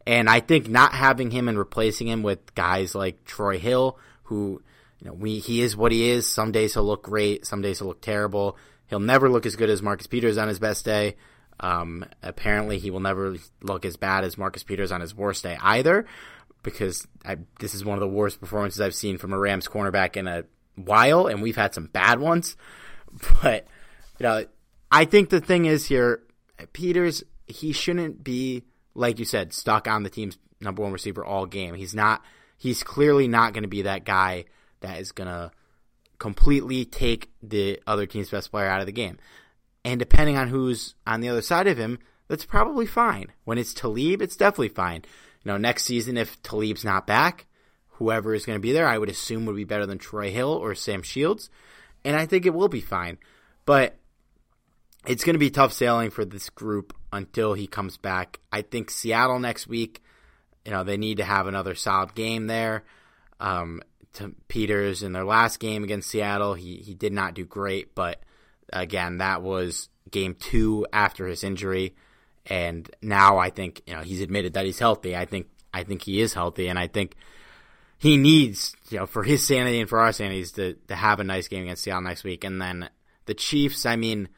And 0.07 0.29
I 0.31 0.41
think 0.41 0.69
not 0.69 0.93
having 0.93 1.33
him 1.33 1.49
and 1.49 1.59
replacing 1.59 2.07
him 2.07 2.23
with 2.23 2.55
guys 2.55 2.95
like 2.95 3.25
Troy 3.25 3.59
Hill, 3.59 3.99
who 4.25 4.63
you 4.99 5.07
know 5.07 5.15
we 5.15 5.39
he 5.39 5.61
is 5.61 5.77
what 5.77 5.93
he 5.93 6.11
is. 6.11 6.27
Some 6.27 6.53
days 6.53 6.75
he'll 6.75 6.85
look 6.85 7.03
great, 7.03 7.47
some 7.47 7.63
days 7.63 7.79
he'll 7.79 7.89
look 7.89 8.01
terrible. 8.01 8.57
He'll 8.89 9.01
never 9.01 9.29
look 9.29 9.47
as 9.47 9.57
good 9.57 9.71
as 9.71 9.83
Marcus 9.83 10.07
Peters 10.07 10.39
on 10.39 10.49
his 10.49 10.59
best 10.59 10.85
day. 10.85 11.17
Um, 11.59 12.05
apparently, 12.23 12.79
he 12.79 12.91
will 12.91 13.01
never 13.01 13.37
look 13.63 13.85
as 13.85 13.97
bad 13.97 14.25
as 14.25 14.39
Marcus 14.39 14.63
Peters 14.63 14.93
on 14.93 15.01
his 15.01 15.15
worst 15.15 15.43
day 15.43 15.59
either, 15.61 16.07
because 16.63 17.07
I, 17.25 17.39
this 17.59 17.75
is 17.75 17.85
one 17.85 17.97
of 17.97 18.01
the 18.01 18.09
worst 18.09 18.41
performances 18.41 18.81
I've 18.81 18.95
seen 18.95 19.19
from 19.19 19.33
a 19.33 19.39
Rams 19.39 19.67
cornerback 19.67 20.17
in 20.17 20.29
a 20.29 20.45
while, 20.77 21.27
and 21.27 21.43
we've 21.43 21.57
had 21.57 21.75
some 21.75 21.87
bad 21.87 22.21
ones. 22.21 22.57
But 23.43 23.67
you 24.19 24.25
know, 24.25 24.45
I 24.93 25.07
think 25.07 25.31
the 25.31 25.41
thing 25.41 25.65
is 25.65 25.87
here, 25.87 26.21
Peters 26.75 27.23
he 27.47 27.73
shouldn't 27.73 28.23
be 28.23 28.65
like 28.95 29.19
you 29.19 29.25
said 29.25 29.53
stuck 29.53 29.89
on 29.89 30.03
the 30.03 30.11
team's 30.11 30.39
number 30.61 30.83
one 30.83 30.93
receiver 30.93 31.25
all 31.25 31.47
game. 31.47 31.75
He's 31.75 31.95
not. 31.95 32.23
He's 32.59 32.83
clearly 32.83 33.29
not 33.29 33.53
going 33.53 33.63
to 33.63 33.69
be 33.69 33.83
that 33.83 34.05
guy 34.05 34.47
that 34.81 35.01
is 35.01 35.13
going 35.13 35.29
to 35.29 35.51
completely 36.19 36.85
take 36.85 37.31
the 37.43 37.81
other 37.87 38.07
team's 38.07 38.31
best 38.31 38.51
player 38.51 38.69
out 38.69 38.81
of 38.81 38.87
the 38.87 38.93
game. 38.93 39.19
And 39.85 39.99
depending 39.99 40.37
on 40.37 40.49
who's 40.49 40.95
on 41.07 41.21
the 41.21 41.29
other 41.29 41.43
side 41.43 41.67
of 41.67 41.79
him, 41.79 41.99
that's 42.29 42.45
probably 42.45 42.87
fine. 42.87 43.33
When 43.45 43.59
it's 43.59 43.75
Talib, 43.75 44.21
it's 44.21 44.37
definitely 44.37 44.71
fine. 44.71 45.05
You 45.45 45.53
know, 45.53 45.59
next 45.59 45.85
season 45.85 46.17
if 46.17 46.43
Talib's 46.43 46.85
not 46.85 47.07
back, 47.07 47.47
whoever 47.91 48.35
is 48.35 48.45
going 48.45 48.57
to 48.57 48.63
be 48.63 48.73
there, 48.73 48.89
I 48.89 48.99
would 48.99 49.09
assume 49.09 49.47
would 49.47 49.57
be 49.57 49.65
better 49.65 49.87
than 49.87 49.99
Troy 49.99 50.31
Hill 50.31 50.51
or 50.51 50.75
Sam 50.75 51.03
Shields, 51.03 51.51
and 52.05 52.17
I 52.17 52.27
think 52.27 52.47
it 52.47 52.55
will 52.55 52.69
be 52.69 52.81
fine. 52.81 53.19
But 53.65 53.97
it's 55.07 55.25
going 55.25 55.35
to 55.35 55.41
be 55.41 55.51
tough 55.51 55.73
sailing 55.73 56.11
for 56.11 56.25
this 56.25 56.51
group 56.51 56.93
until 57.13 57.55
he 57.55 57.67
comes 57.67 57.97
back. 57.97 58.41
I 58.51 58.63
think 58.63 58.91
Seattle 58.91 59.39
next 59.39 59.69
week, 59.69 60.03
you 60.65 60.73
know, 60.73 60.83
they 60.83 60.97
need 60.97 61.19
to 61.19 61.25
have 61.25 61.47
another 61.47 61.75
solid 61.75 62.15
game 62.15 62.49
there. 62.49 62.83
Um, 63.39 63.83
to 64.17 64.35
Peters 64.49 65.03
in 65.03 65.13
their 65.13 65.25
last 65.25 65.59
game 65.61 65.85
against 65.85 66.11
Seattle, 66.11 66.55
he 66.55 66.77
he 66.77 66.95
did 66.95 67.13
not 67.13 67.35
do 67.35 67.45
great, 67.45 67.95
but 67.95 68.21
again, 68.73 69.19
that 69.19 69.43
was 69.43 69.89
game 70.11 70.35
two 70.35 70.87
after 70.93 71.27
his 71.27 71.45
injury, 71.45 71.95
and 72.47 72.89
now 73.03 73.39
I 73.39 73.51
think 73.51 73.83
you 73.87 73.95
know 73.95 74.03
he's 74.03 74.21
admitted 74.21 74.55
that 74.55 74.67
he's 74.67 74.79
healthy. 74.79 75.17
I 75.17 75.25
think 75.25 75.49
I 75.73 75.85
think 75.85 76.03
he 76.03 76.21
is 76.21 76.35
healthy, 76.35 76.69
and 76.69 76.79
I 76.79 76.87
think 76.87 77.17
he 77.99 78.17
needs, 78.17 78.75
you 78.91 78.99
know, 78.99 79.07
for 79.07 79.23
his 79.23 79.47
sanity 79.47 79.81
and 79.81 79.89
for 79.89 80.01
our 80.01 80.13
sanities 80.13 80.53
to, 80.53 80.75
to 80.89 80.95
have 80.95 81.21
a 81.21 81.25
nice 81.25 81.49
game 81.49 81.63
against 81.63 81.83
Seattle 81.83 82.03
next 82.03 82.25
week. 82.25 82.45
And 82.45 82.61
then 82.61 82.91
the 83.25 83.35
Chiefs, 83.35 83.87
I 83.87 83.97
mean, 83.97 84.29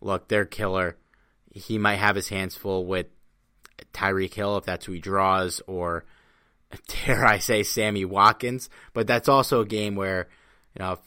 look, 0.00 0.28
they're 0.28 0.44
killer. 0.44 0.96
He 1.52 1.78
might 1.78 1.96
have 1.96 2.16
his 2.16 2.28
hands 2.28 2.56
full 2.56 2.84
with 2.84 3.06
Tyreek 3.94 4.34
Hill 4.34 4.58
if 4.58 4.64
that's 4.64 4.84
who 4.84 4.92
he 4.92 5.00
draws, 5.00 5.62
or 5.66 6.04
dare 7.06 7.24
I 7.24 7.38
say 7.38 7.62
Sammy 7.62 8.04
Watkins. 8.04 8.68
But 8.92 9.06
that's 9.06 9.28
also 9.28 9.60
a 9.60 9.66
game 9.66 9.94
where, 9.94 10.28
you 10.74 10.84
know, 10.84 10.98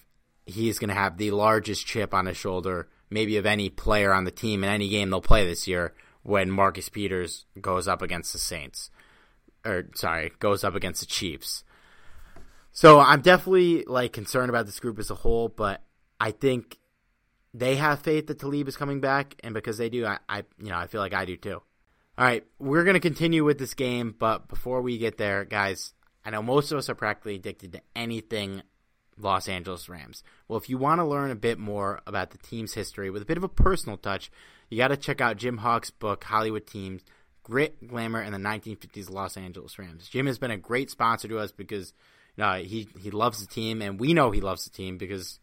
he's 0.46 0.80
going 0.80 0.90
to 0.90 0.96
have 0.96 1.18
the 1.18 1.32
largest 1.32 1.86
chip 1.86 2.14
on 2.14 2.26
his 2.26 2.38
shoulder, 2.38 2.88
maybe 3.10 3.38
of 3.38 3.46
any 3.46 3.70
player 3.70 4.14
on 4.14 4.24
the 4.24 4.32
team 4.32 4.64
in 4.64 4.70
any 4.70 4.90
game 4.90 5.10
they'll 5.10 5.22
play 5.22 5.46
this 5.46 5.68
year 5.68 5.94
when 6.24 6.52
Marcus 6.52 6.90
Peters 6.90 7.46
goes 7.60 7.88
up 7.88 8.02
against 8.02 8.34
the 8.34 8.40
Saints 8.40 8.90
or 9.66 9.86
sorry, 9.96 10.32
goes 10.40 10.64
up 10.64 10.76
against 10.76 11.02
the 11.02 11.06
Chiefs. 11.06 11.64
So 12.72 13.00
I'm 13.00 13.22
definitely 13.22 13.84
like 13.86 14.14
concerned 14.14 14.50
about 14.50 14.66
this 14.66 14.80
group 14.80 15.00
as 15.00 15.10
a 15.10 15.16
whole, 15.16 15.50
but 15.50 15.82
I 16.20 16.32
think 16.32 16.78
they 17.54 17.76
have 17.76 18.02
faith 18.02 18.28
that 18.28 18.40
Talib 18.40 18.68
is 18.68 18.78
coming 18.78 19.02
back, 19.02 19.36
and 19.44 19.54
because 19.54 19.78
they 19.78 19.90
do, 19.90 20.06
I, 20.06 20.20
I 20.28 20.44
you 20.60 20.70
know 20.70 20.78
I 20.78 20.88
feel 20.88 21.02
like 21.02 21.14
I 21.14 21.26
do 21.26 21.36
too. 21.36 21.62
All 22.20 22.26
right, 22.26 22.44
we're 22.60 22.84
gonna 22.84 23.00
continue 23.00 23.46
with 23.46 23.60
this 23.60 23.74
game, 23.74 24.14
but 24.20 24.50
before 24.50 24.82
we 24.82 24.98
get 24.98 25.18
there, 25.18 25.46
guys, 25.46 25.94
I 26.26 26.32
know 26.32 26.42
most 26.42 26.70
of 26.70 26.78
us 26.78 26.90
are 26.90 26.96
practically 26.96 27.36
addicted 27.36 27.72
to 27.72 27.82
anything 27.96 28.62
Los 29.18 29.48
Angeles 29.48 29.88
Rams. 29.88 30.22
Well, 30.50 30.60
if 30.60 30.70
you 30.70 30.78
want 30.78 31.00
to 31.00 31.06
learn 31.06 31.32
a 31.32 31.36
bit 31.36 31.58
more 31.58 32.02
about 32.06 32.32
the 32.32 32.38
team's 32.38 32.74
history 32.74 33.10
with 33.10 33.22
a 33.22 33.26
bit 33.26 33.38
of 33.38 33.46
a 33.46 33.48
personal 33.48 33.96
touch, 33.96 34.30
you 34.70 34.78
got 34.78 34.90
to 34.90 34.98
check 34.98 35.22
out 35.22 35.38
Jim 35.38 35.60
Hock's 35.60 35.92
book, 35.92 36.26
Hollywood's 36.26 36.70
Team 36.70 37.00
Grit, 37.42 37.88
Glamour, 37.88 38.20
and 38.20 38.34
the 38.34 38.38
1950s 38.38 39.10
Los 39.10 39.38
Angeles 39.38 39.80
Rams. 39.80 40.10
Jim 40.10 40.26
has 40.26 40.38
been 40.38 40.52
a 40.52 40.58
great 40.58 40.92
sponsor 40.92 41.30
to 41.30 41.40
us 41.40 41.54
because 41.54 41.94
uh, 42.38 42.58
he, 42.58 42.90
he 43.00 43.12
loves 43.12 43.40
the 43.40 43.48
team, 43.48 43.82
and 43.82 43.98
we 43.98 44.14
know 44.14 44.32
he 44.32 44.42
loves 44.42 44.66
the 44.66 44.72
team 44.72 44.98
because 44.98 45.40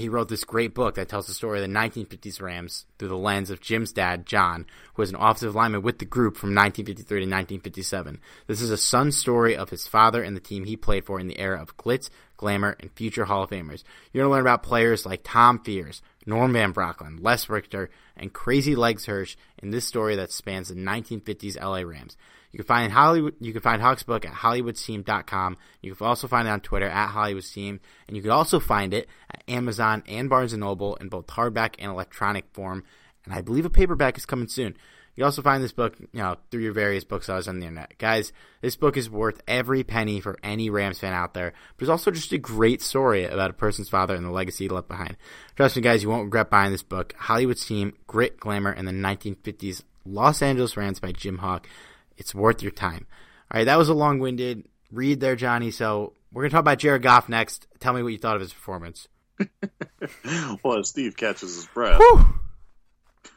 he 0.00 0.08
wrote 0.08 0.28
this 0.28 0.44
great 0.44 0.74
book 0.74 0.96
that 0.96 1.08
tells 1.08 1.26
the 1.26 1.34
story 1.34 1.62
of 1.62 1.68
the 1.68 1.74
1950s 1.74 2.42
Rams 2.42 2.86
through 2.98 3.08
the 3.08 3.16
lens 3.16 3.50
of 3.50 3.60
Jim's 3.60 3.92
dad, 3.92 4.26
John, 4.26 4.66
who 4.94 5.02
was 5.02 5.10
an 5.10 5.16
offensive 5.16 5.54
lineman 5.54 5.82
with 5.82 5.98
the 5.98 6.04
group 6.04 6.36
from 6.36 6.50
1953 6.50 7.20
to 7.20 7.24
1957. 7.24 8.20
This 8.46 8.60
is 8.60 8.70
a 8.70 8.76
son 8.76 9.12
story 9.12 9.56
of 9.56 9.70
his 9.70 9.86
father 9.86 10.22
and 10.22 10.36
the 10.36 10.40
team 10.40 10.64
he 10.64 10.76
played 10.76 11.04
for 11.04 11.20
in 11.20 11.28
the 11.28 11.38
era 11.38 11.60
of 11.60 11.76
glitz, 11.76 12.10
glamour, 12.36 12.76
and 12.80 12.90
future 12.92 13.26
Hall 13.26 13.44
of 13.44 13.50
Famers. 13.50 13.84
You're 14.12 14.24
going 14.24 14.30
to 14.30 14.36
learn 14.36 14.40
about 14.40 14.62
players 14.62 15.06
like 15.06 15.20
Tom 15.22 15.60
Fears, 15.60 16.02
Norm 16.26 16.52
Van 16.52 16.72
Brocklin, 16.72 17.22
Les 17.22 17.48
Richter, 17.48 17.90
and 18.16 18.32
Crazy 18.32 18.74
Legs 18.74 19.06
Hirsch 19.06 19.36
in 19.58 19.70
this 19.70 19.86
story 19.86 20.16
that 20.16 20.32
spans 20.32 20.68
the 20.68 20.74
1950s 20.74 21.60
LA 21.60 21.80
Rams. 21.80 22.16
You 22.54 22.58
can 22.58 22.66
find 22.66 22.92
Hollywood. 22.92 23.34
You 23.40 23.52
can 23.52 23.62
find 23.62 23.82
Hock's 23.82 24.04
book 24.04 24.24
at 24.24 24.32
HollywoodTeam.com. 24.32 25.56
You 25.82 25.92
can 25.92 26.06
also 26.06 26.28
find 26.28 26.46
it 26.46 26.52
on 26.52 26.60
Twitter 26.60 26.86
at 26.86 27.10
HollywoodTeam, 27.10 27.80
and 28.06 28.16
you 28.16 28.22
can 28.22 28.30
also 28.30 28.60
find 28.60 28.94
it 28.94 29.08
at 29.28 29.42
Amazon 29.48 30.04
and 30.06 30.30
Barnes 30.30 30.52
and 30.52 30.60
Noble 30.60 30.94
in 30.94 31.08
both 31.08 31.26
hardback 31.26 31.74
and 31.80 31.90
electronic 31.90 32.44
form. 32.52 32.84
And 33.24 33.34
I 33.34 33.40
believe 33.40 33.64
a 33.66 33.70
paperback 33.70 34.16
is 34.16 34.24
coming 34.24 34.46
soon. 34.46 34.76
You 35.16 35.22
can 35.22 35.24
also 35.24 35.42
find 35.42 35.64
this 35.64 35.72
book, 35.72 35.96
you 35.98 36.22
know, 36.22 36.36
through 36.52 36.62
your 36.62 36.72
various 36.72 37.02
booksellers 37.02 37.48
on 37.48 37.58
the 37.58 37.66
internet. 37.66 37.98
Guys, 37.98 38.32
this 38.60 38.76
book 38.76 38.96
is 38.96 39.10
worth 39.10 39.42
every 39.48 39.82
penny 39.82 40.20
for 40.20 40.38
any 40.44 40.70
Rams 40.70 41.00
fan 41.00 41.12
out 41.12 41.34
there, 41.34 41.54
but 41.76 41.82
it's 41.82 41.90
also 41.90 42.12
just 42.12 42.30
a 42.30 42.38
great 42.38 42.82
story 42.82 43.24
about 43.24 43.50
a 43.50 43.54
person's 43.54 43.88
father 43.88 44.14
and 44.14 44.24
the 44.24 44.30
legacy 44.30 44.68
left 44.68 44.86
behind. 44.86 45.16
Trust 45.56 45.74
me, 45.74 45.82
guys, 45.82 46.04
you 46.04 46.08
won't 46.08 46.26
regret 46.26 46.50
buying 46.50 46.70
this 46.70 46.84
book. 46.84 47.16
Hollywood's 47.18 47.66
Team, 47.66 47.94
Grit, 48.06 48.38
Glamour, 48.38 48.70
and 48.70 48.86
the 48.86 48.92
1950s 48.92 49.82
Los 50.04 50.40
Angeles 50.40 50.76
Rams 50.76 51.00
by 51.00 51.10
Jim 51.10 51.38
Hock. 51.38 51.66
It's 52.16 52.34
worth 52.34 52.62
your 52.62 52.72
time. 52.72 53.06
All 53.50 53.58
right, 53.58 53.64
that 53.64 53.78
was 53.78 53.88
a 53.88 53.94
long 53.94 54.18
winded 54.18 54.68
read 54.90 55.20
there, 55.20 55.36
Johnny. 55.36 55.70
So 55.70 56.14
we're 56.32 56.42
going 56.42 56.50
to 56.50 56.54
talk 56.54 56.60
about 56.60 56.78
Jared 56.78 57.02
Goff 57.02 57.28
next. 57.28 57.66
Tell 57.80 57.92
me 57.92 58.02
what 58.02 58.12
you 58.12 58.18
thought 58.18 58.36
of 58.36 58.42
his 58.42 58.52
performance. 58.52 59.08
well, 60.64 60.84
Steve 60.84 61.16
catches 61.16 61.56
his 61.56 61.66
breath. 61.66 62.00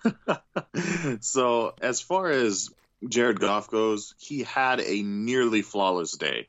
so, 1.22 1.74
as 1.82 2.02
far 2.02 2.30
as 2.30 2.70
Jared 3.08 3.40
Goff 3.40 3.70
goes, 3.70 4.14
he 4.18 4.44
had 4.44 4.80
a 4.80 5.02
nearly 5.02 5.62
flawless 5.62 6.18
day. 6.18 6.48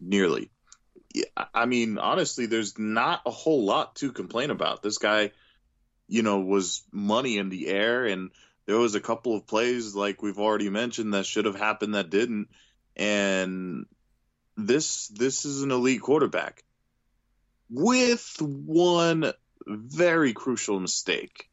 Nearly. 0.00 0.50
I 1.54 1.66
mean, 1.66 1.98
honestly, 1.98 2.46
there's 2.46 2.78
not 2.78 3.22
a 3.24 3.30
whole 3.30 3.64
lot 3.64 3.96
to 3.96 4.12
complain 4.12 4.50
about. 4.50 4.82
This 4.82 4.98
guy, 4.98 5.30
you 6.08 6.22
know, 6.22 6.40
was 6.40 6.82
money 6.92 7.38
in 7.38 7.48
the 7.48 7.68
air 7.68 8.04
and 8.04 8.30
there 8.66 8.78
was 8.78 8.94
a 8.94 9.00
couple 9.00 9.36
of 9.36 9.46
plays 9.46 9.94
like 9.94 10.22
we've 10.22 10.38
already 10.38 10.70
mentioned 10.70 11.14
that 11.14 11.26
should 11.26 11.44
have 11.44 11.56
happened 11.56 11.94
that 11.94 12.10
didn't. 12.10 12.48
And 12.96 13.86
this 14.56 15.08
this 15.08 15.44
is 15.44 15.62
an 15.62 15.70
elite 15.70 16.00
quarterback 16.00 16.62
with 17.68 18.36
one 18.40 19.32
very 19.66 20.32
crucial 20.32 20.80
mistake 20.80 21.50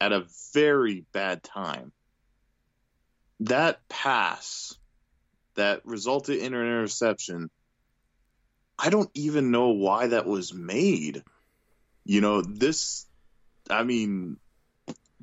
at 0.00 0.12
a 0.12 0.26
very 0.52 1.04
bad 1.12 1.42
time. 1.42 1.92
That 3.40 3.86
pass 3.88 4.74
that 5.54 5.80
resulted 5.84 6.38
in 6.38 6.54
an 6.54 6.60
interception 6.60 7.50
i 8.78 8.90
don't 8.90 9.10
even 9.14 9.50
know 9.50 9.70
why 9.70 10.08
that 10.08 10.26
was 10.26 10.52
made. 10.52 11.22
You 12.04 12.20
know 12.20 12.42
this 12.42 13.06
i 13.68 13.82
mean 13.82 14.36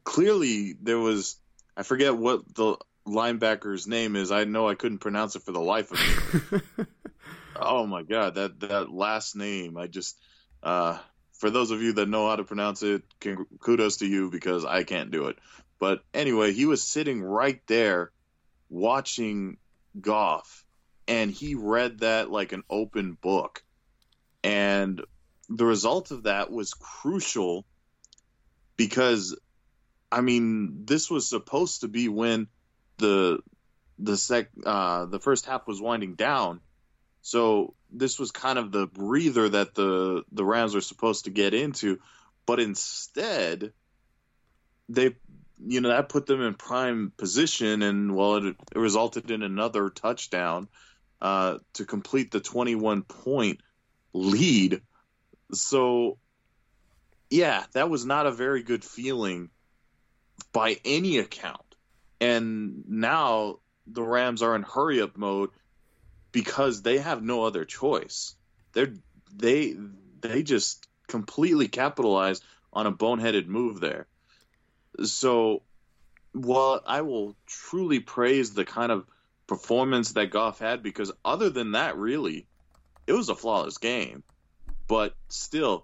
clearly 0.04 0.76
there 0.82 1.00
was 1.00 1.38
I 1.76 1.84
forget 1.84 2.16
what 2.16 2.42
the 2.54 2.78
linebacker's 3.08 3.88
name 3.88 4.16
is. 4.16 4.32
I 4.32 4.44
know 4.44 4.68
I 4.68 4.76
couldn't 4.76 5.00
pronounce 5.00 5.36
it 5.36 5.44
for 5.44 5.52
the 5.52 5.60
life 5.60 5.92
of 5.92 6.52
me. 6.52 6.86
oh 7.56 7.86
my 7.86 8.04
god, 8.04 8.36
that 8.36 8.60
that 8.62 8.92
last 8.92 9.36
name! 9.36 9.78
I 9.78 9.88
just 9.88 10.18
uh, 10.62 10.98
for 11.34 11.50
those 11.50 11.72
of 11.72 11.82
you 11.82 11.94
that 11.94 12.10
know 12.10 12.30
how 12.30 12.36
to 12.36 12.44
pronounce 12.44 12.84
it, 12.84 13.04
kudos 13.60 13.98
to 13.98 14.08
you 14.08 14.30
because 14.30 14.66
I 14.66 14.84
can't 14.84 15.12
do 15.12 15.28
it. 15.28 15.38
But 15.80 16.04
anyway, 16.14 16.54
he 16.54 16.66
was 16.66 16.84
sitting 16.84 17.22
right 17.22 17.62
there 17.68 18.12
watching 18.70 19.58
Goff, 20.00 20.64
and 21.08 21.32
he 21.32 21.56
read 21.56 22.00
that 22.00 22.30
like 22.30 22.54
an 22.54 22.64
open 22.70 23.18
book, 23.20 23.64
and 24.44 25.04
the 25.50 25.66
result 25.66 26.12
of 26.12 26.24
that 26.24 26.52
was 26.52 26.74
crucial 26.74 27.66
because 28.78 29.36
I 30.14 30.22
mean, 30.22 30.86
this 30.86 31.10
was 31.10 31.28
supposed 31.28 31.82
to 31.82 31.88
be 31.88 32.08
when 32.08 32.48
the 32.98 33.40
the 33.98 34.16
sec 34.16 34.50
uh, 34.64 35.06
the 35.06 35.20
first 35.20 35.48
half 35.48 35.66
was 35.66 35.82
winding 35.82 36.14
down. 36.14 36.60
So 37.24 37.74
this 37.92 38.20
was 38.20 38.30
kind 38.30 38.60
of 38.60 38.72
the 38.72 38.86
breather 38.86 39.50
that 39.50 39.74
the 39.74 40.24
the 40.32 40.46
Rams 40.46 40.76
were 40.76 40.82
supposed 40.82 41.26
to 41.26 41.32
get 41.32 41.56
into, 41.56 42.00
but 42.46 42.60
instead 42.60 43.74
they 44.88 45.16
you 45.66 45.82
know 45.82 45.90
that 45.90 46.10
put 46.10 46.28
them 46.28 46.44
in 46.44 46.54
prime 46.54 47.12
position 47.18 47.82
and 47.82 48.16
well 48.16 48.36
it, 48.36 48.56
it 48.76 48.78
resulted 48.78 49.32
in 49.32 49.42
another 49.42 49.90
touchdown 49.90 50.68
uh, 51.22 51.58
to 51.74 51.86
complete 51.86 52.30
the 52.30 52.40
21 52.40 53.02
point 53.02 53.62
lead. 54.14 54.82
So 55.54 56.20
yeah, 57.32 57.64
that 57.74 57.90
was 57.90 58.06
not 58.06 58.28
a 58.28 58.32
very 58.32 58.62
good 58.62 58.84
feeling 58.84 59.50
by 60.54 60.78
any 60.86 61.18
account. 61.18 61.60
And 62.22 62.86
now 62.88 63.60
the 63.86 64.04
Rams 64.04 64.42
are 64.42 64.56
in 64.56 64.64
hurry 64.64 65.02
up 65.02 65.18
mode 65.18 65.50
because 66.32 66.82
they 66.82 67.00
have 67.00 67.22
no 67.22 67.44
other 67.44 67.66
choice. 67.66 68.36
They're 68.72 68.94
they 69.36 69.76
they 70.22 70.44
just 70.44 70.88
completely 71.08 71.68
capitalized 71.68 72.44
on 72.72 72.88
a 72.88 72.92
boneheaded 72.92 73.48
move 73.48 73.80
there. 73.82 74.08
So 75.04 75.64
while 76.32 76.82
I 76.86 77.02
will 77.02 77.36
truly 77.46 78.00
praise 78.00 78.54
the 78.54 78.66
kind 78.66 78.92
of 78.92 79.06
performance 79.48 80.14
that 80.14 80.32
Goff 80.32 80.60
had 80.60 80.82
because 80.82 81.12
other 81.26 81.50
than 81.50 81.74
that 81.74 81.98
really 81.98 82.48
it 83.06 83.14
was 83.14 83.30
a 83.30 83.36
flawless 83.36 83.78
game. 83.80 84.24
But 84.88 85.16
still 85.30 85.84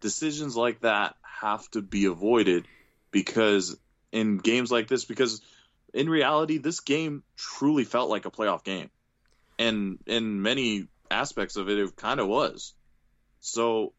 decisions 0.00 0.56
like 0.56 0.80
that 0.80 1.16
have 1.22 1.68
to 1.72 1.82
be 1.82 2.04
avoided 2.06 2.66
because 3.10 3.76
in 4.16 4.38
games 4.38 4.70
like 4.70 4.88
this 4.88 5.04
because 5.04 5.42
in 5.92 6.08
reality 6.08 6.58
this 6.58 6.80
game 6.80 7.22
truly 7.36 7.84
felt 7.84 8.10
like 8.10 8.26
a 8.26 8.30
playoff 8.30 8.64
game. 8.64 8.90
And 9.58 9.98
in 10.06 10.42
many 10.42 10.88
aspects 11.10 11.56
of 11.56 11.68
it 11.68 11.78
it 11.78 11.96
kind 11.96 12.20
of 12.20 12.26
was. 12.26 12.74
So 13.40 13.92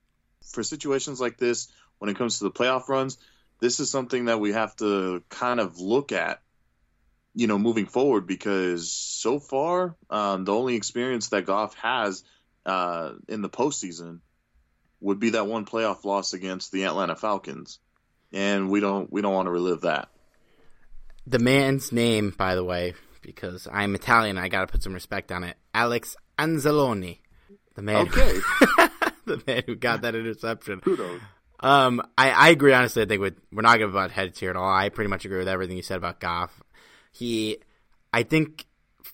for 0.51 0.63
situations 0.63 1.21
like 1.21 1.37
this 1.37 1.67
when 1.99 2.09
it 2.09 2.17
comes 2.17 2.37
to 2.37 2.45
the 2.45 2.51
playoff 2.51 2.89
runs 2.89 3.17
this 3.59 3.79
is 3.79 3.89
something 3.89 4.25
that 4.25 4.39
we 4.39 4.53
have 4.53 4.75
to 4.77 5.23
kind 5.29 5.59
of 5.59 5.79
look 5.79 6.11
at 6.11 6.41
you 7.33 7.47
know 7.47 7.57
moving 7.57 7.85
forward 7.85 8.27
because 8.27 8.91
so 8.91 9.39
far 9.39 9.95
um, 10.09 10.45
the 10.45 10.53
only 10.53 10.75
experience 10.75 11.29
that 11.29 11.45
Goff 11.45 11.75
has 11.75 12.23
uh, 12.65 13.13
in 13.27 13.41
the 13.41 13.49
postseason 13.49 14.19
would 14.99 15.19
be 15.19 15.31
that 15.31 15.47
one 15.47 15.65
playoff 15.65 16.03
loss 16.03 16.33
against 16.33 16.71
the 16.71 16.85
Atlanta 16.85 17.15
Falcons 17.15 17.79
and 18.31 18.69
we 18.69 18.79
don't 18.79 19.11
we 19.11 19.21
don't 19.21 19.33
want 19.33 19.47
to 19.47 19.51
relive 19.51 19.81
that. 19.81 20.09
The 21.25 21.39
man's 21.39 21.91
name, 21.91 22.33
by 22.37 22.55
the 22.55 22.63
way, 22.63 22.93
because 23.21 23.67
I'm 23.71 23.95
Italian, 23.95 24.37
I 24.37 24.47
got 24.47 24.61
to 24.61 24.67
put 24.67 24.83
some 24.83 24.93
respect 24.93 25.31
on 25.31 25.43
it. 25.43 25.57
Alex 25.73 26.15
Anzalone, 26.39 27.19
the 27.75 27.81
man, 27.81 28.07
okay, 28.07 28.39
the 29.25 29.41
man 29.45 29.63
who 29.65 29.75
got 29.75 30.01
that 30.01 30.15
interception. 30.15 30.79
Kudos. 30.79 31.21
Um, 31.59 32.01
I, 32.17 32.29
I 32.29 32.49
agree. 32.49 32.73
Honestly, 32.73 33.01
I 33.01 33.05
think 33.05 33.19
with, 33.19 33.35
we're 33.51 33.63
not 33.63 33.77
going 33.77 33.89
to 33.89 33.93
butt 33.93 34.11
heads 34.11 34.39
here 34.39 34.51
at 34.51 34.55
all. 34.55 34.69
I 34.69 34.89
pretty 34.89 35.09
much 35.09 35.25
agree 35.25 35.39
with 35.39 35.47
everything 35.47 35.75
you 35.75 35.83
said 35.83 35.97
about 35.97 36.19
Goff. 36.19 36.61
He, 37.11 37.57
I 38.13 38.23
think, 38.23 38.67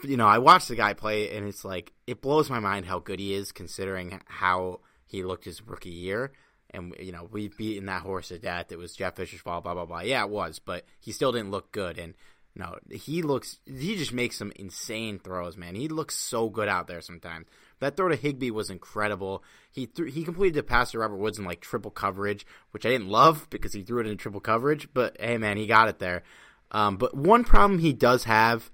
you 0.04 0.18
know, 0.18 0.28
I 0.28 0.40
watched 0.40 0.68
the 0.68 0.76
guy 0.76 0.94
play, 0.94 1.36
and 1.36 1.48
it's 1.48 1.64
like 1.64 1.94
it 2.06 2.22
blows 2.22 2.50
my 2.50 2.60
mind 2.60 2.86
how 2.86 3.00
good 3.00 3.20
he 3.20 3.34
is, 3.34 3.54
considering 3.54 4.20
how 4.26 4.82
he 5.06 5.24
looked 5.24 5.46
his 5.46 5.66
rookie 5.66 5.90
year 5.90 6.34
and 6.74 6.96
you 7.00 7.12
know 7.12 7.28
we've 7.32 7.56
beaten 7.58 7.86
that 7.86 8.02
horse 8.02 8.30
to 8.30 8.40
death. 8.40 8.72
It 8.72 8.78
was 8.78 8.96
Jeff 8.96 9.16
Fisher's 9.16 9.42
fault, 9.42 9.64
blah 9.64 9.74
blah 9.74 9.86
blah. 9.86 10.02
Yeah, 10.02 10.24
it 10.24 10.30
was, 10.30 10.60
but 10.60 10.86
he 11.00 11.12
still 11.12 11.32
didn't 11.32 11.52
look 11.52 11.72
good. 11.72 11.98
And 11.98 12.14
no, 12.56 12.78
he 12.92 13.22
looks. 13.22 13.60
He 13.66 13.96
just 13.96 14.14
makes 14.14 14.38
some 14.38 14.52
insane 14.56 15.20
throws, 15.20 15.58
man. 15.58 15.76
He 15.76 15.88
looks 15.88 16.16
so 16.16 16.50
good 16.50 16.68
out 16.68 16.88
there 16.88 17.02
sometimes. 17.02 17.48
That 17.80 17.98
throw 17.98 18.10
to 18.10 18.16
Higbee 18.16 18.52
was 18.52 18.70
incredible. 18.70 19.44
He 19.72 19.88
threw, 19.88 20.06
he 20.06 20.24
completed 20.24 20.56
the 20.56 20.64
pass 20.64 20.92
to 20.92 21.00
Robert 21.00 21.18
Woods 21.18 21.40
in 21.40 21.46
like 21.46 21.62
triple 21.62 21.92
coverage, 21.92 22.46
which 22.72 22.86
I 22.86 22.90
didn't 22.90 23.10
love 23.10 23.48
because 23.50 23.74
he 23.74 23.84
threw 23.84 24.02
it 24.02 24.08
in 24.08 24.18
triple 24.18 24.40
coverage. 24.40 24.88
But 24.94 25.18
hey, 25.20 25.38
man, 25.38 25.58
he 25.58 25.68
got 25.68 25.90
it 25.90 26.00
there. 26.00 26.24
Um, 26.72 26.98
but 26.98 27.16
one 27.16 27.44
problem 27.44 27.80
he 27.80 27.94
does 27.94 28.24
have, 28.24 28.72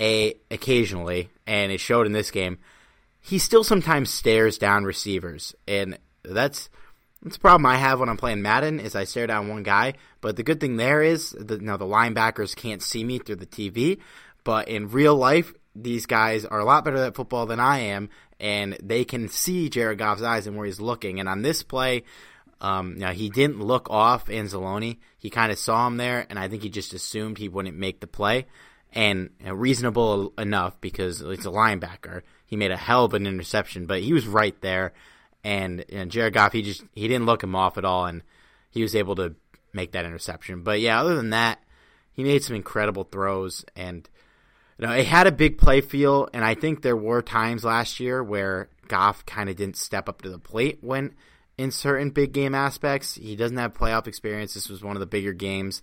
a 0.00 0.34
occasionally, 0.50 1.30
and 1.46 1.70
it 1.70 1.80
showed 1.80 2.06
in 2.06 2.12
this 2.12 2.30
game, 2.30 2.58
he 3.20 3.38
still 3.38 3.64
sometimes 3.64 4.10
stares 4.10 4.58
down 4.58 4.84
receivers, 4.84 5.54
and 5.66 5.98
that's 6.22 6.68
that's 7.24 7.36
a 7.36 7.40
problem 7.40 7.64
I 7.64 7.76
have 7.76 8.00
when 8.00 8.08
I'm 8.10 8.18
playing 8.18 8.42
Madden 8.42 8.78
is 8.78 8.94
I 8.94 9.04
stare 9.04 9.26
down 9.26 9.48
one 9.48 9.62
guy. 9.62 9.94
But 10.20 10.36
the 10.36 10.42
good 10.42 10.60
thing 10.60 10.76
there 10.76 11.02
is, 11.02 11.30
the, 11.30 11.58
know, 11.58 11.78
the 11.78 11.86
linebackers 11.86 12.54
can't 12.54 12.82
see 12.82 13.02
me 13.02 13.18
through 13.18 13.36
the 13.36 13.46
TV. 13.46 13.98
But 14.44 14.68
in 14.68 14.90
real 14.90 15.16
life, 15.16 15.54
these 15.74 16.04
guys 16.04 16.44
are 16.44 16.60
a 16.60 16.64
lot 16.64 16.84
better 16.84 16.98
at 16.98 17.16
football 17.16 17.46
than 17.46 17.60
I 17.60 17.78
am, 17.78 18.10
and 18.38 18.76
they 18.82 19.04
can 19.04 19.28
see 19.28 19.70
Jared 19.70 19.98
Goff's 19.98 20.22
eyes 20.22 20.46
and 20.46 20.56
where 20.56 20.66
he's 20.66 20.80
looking. 20.80 21.18
And 21.18 21.28
on 21.28 21.40
this 21.42 21.62
play, 21.62 22.04
um, 22.60 22.98
know, 22.98 23.12
he 23.12 23.30
didn't 23.30 23.60
look 23.60 23.90
off 23.90 24.26
Anzalone. 24.26 24.98
He 25.18 25.30
kind 25.30 25.50
of 25.50 25.58
saw 25.58 25.86
him 25.86 25.96
there, 25.96 26.26
and 26.28 26.38
I 26.38 26.48
think 26.48 26.62
he 26.62 26.68
just 26.68 26.92
assumed 26.92 27.38
he 27.38 27.48
wouldn't 27.48 27.76
make 27.76 28.00
the 28.00 28.06
play. 28.06 28.46
And 28.92 29.30
you 29.40 29.46
know, 29.46 29.54
reasonable 29.54 30.34
enough 30.38 30.80
because 30.80 31.20
it's 31.20 31.46
a 31.46 31.50
linebacker. 31.50 32.22
He 32.46 32.56
made 32.56 32.70
a 32.70 32.76
hell 32.76 33.06
of 33.06 33.14
an 33.14 33.26
interception, 33.26 33.86
but 33.86 34.02
he 34.02 34.12
was 34.12 34.26
right 34.26 34.58
there 34.60 34.92
and, 35.44 35.84
and 35.90 36.10
Jared 36.10 36.34
Goff, 36.34 36.52
he 36.52 36.62
just 36.62 36.82
he 36.94 37.06
didn't 37.06 37.26
look 37.26 37.42
him 37.42 37.54
off 37.54 37.78
at 37.78 37.84
all, 37.84 38.06
and 38.06 38.22
he 38.70 38.82
was 38.82 38.96
able 38.96 39.14
to 39.16 39.36
make 39.72 39.92
that 39.92 40.06
interception. 40.06 40.62
But 40.62 40.80
yeah, 40.80 41.00
other 41.00 41.14
than 41.14 41.30
that, 41.30 41.62
he 42.12 42.24
made 42.24 42.42
some 42.42 42.56
incredible 42.56 43.04
throws, 43.04 43.64
and 43.76 44.08
you 44.78 44.86
know 44.86 44.92
it 44.92 45.06
had 45.06 45.26
a 45.26 45.32
big 45.32 45.58
play 45.58 45.82
feel. 45.82 46.28
And 46.32 46.44
I 46.44 46.54
think 46.54 46.80
there 46.80 46.96
were 46.96 47.20
times 47.22 47.62
last 47.62 48.00
year 48.00 48.24
where 48.24 48.68
Goff 48.88 49.26
kind 49.26 49.50
of 49.50 49.56
didn't 49.56 49.76
step 49.76 50.08
up 50.08 50.22
to 50.22 50.30
the 50.30 50.38
plate 50.38 50.78
when 50.80 51.14
in 51.58 51.70
certain 51.70 52.10
big 52.10 52.32
game 52.32 52.54
aspects. 52.54 53.14
He 53.14 53.36
doesn't 53.36 53.56
have 53.56 53.74
playoff 53.74 54.06
experience. 54.06 54.54
This 54.54 54.68
was 54.68 54.82
one 54.82 54.96
of 54.96 55.00
the 55.00 55.06
bigger 55.06 55.32
games. 55.32 55.82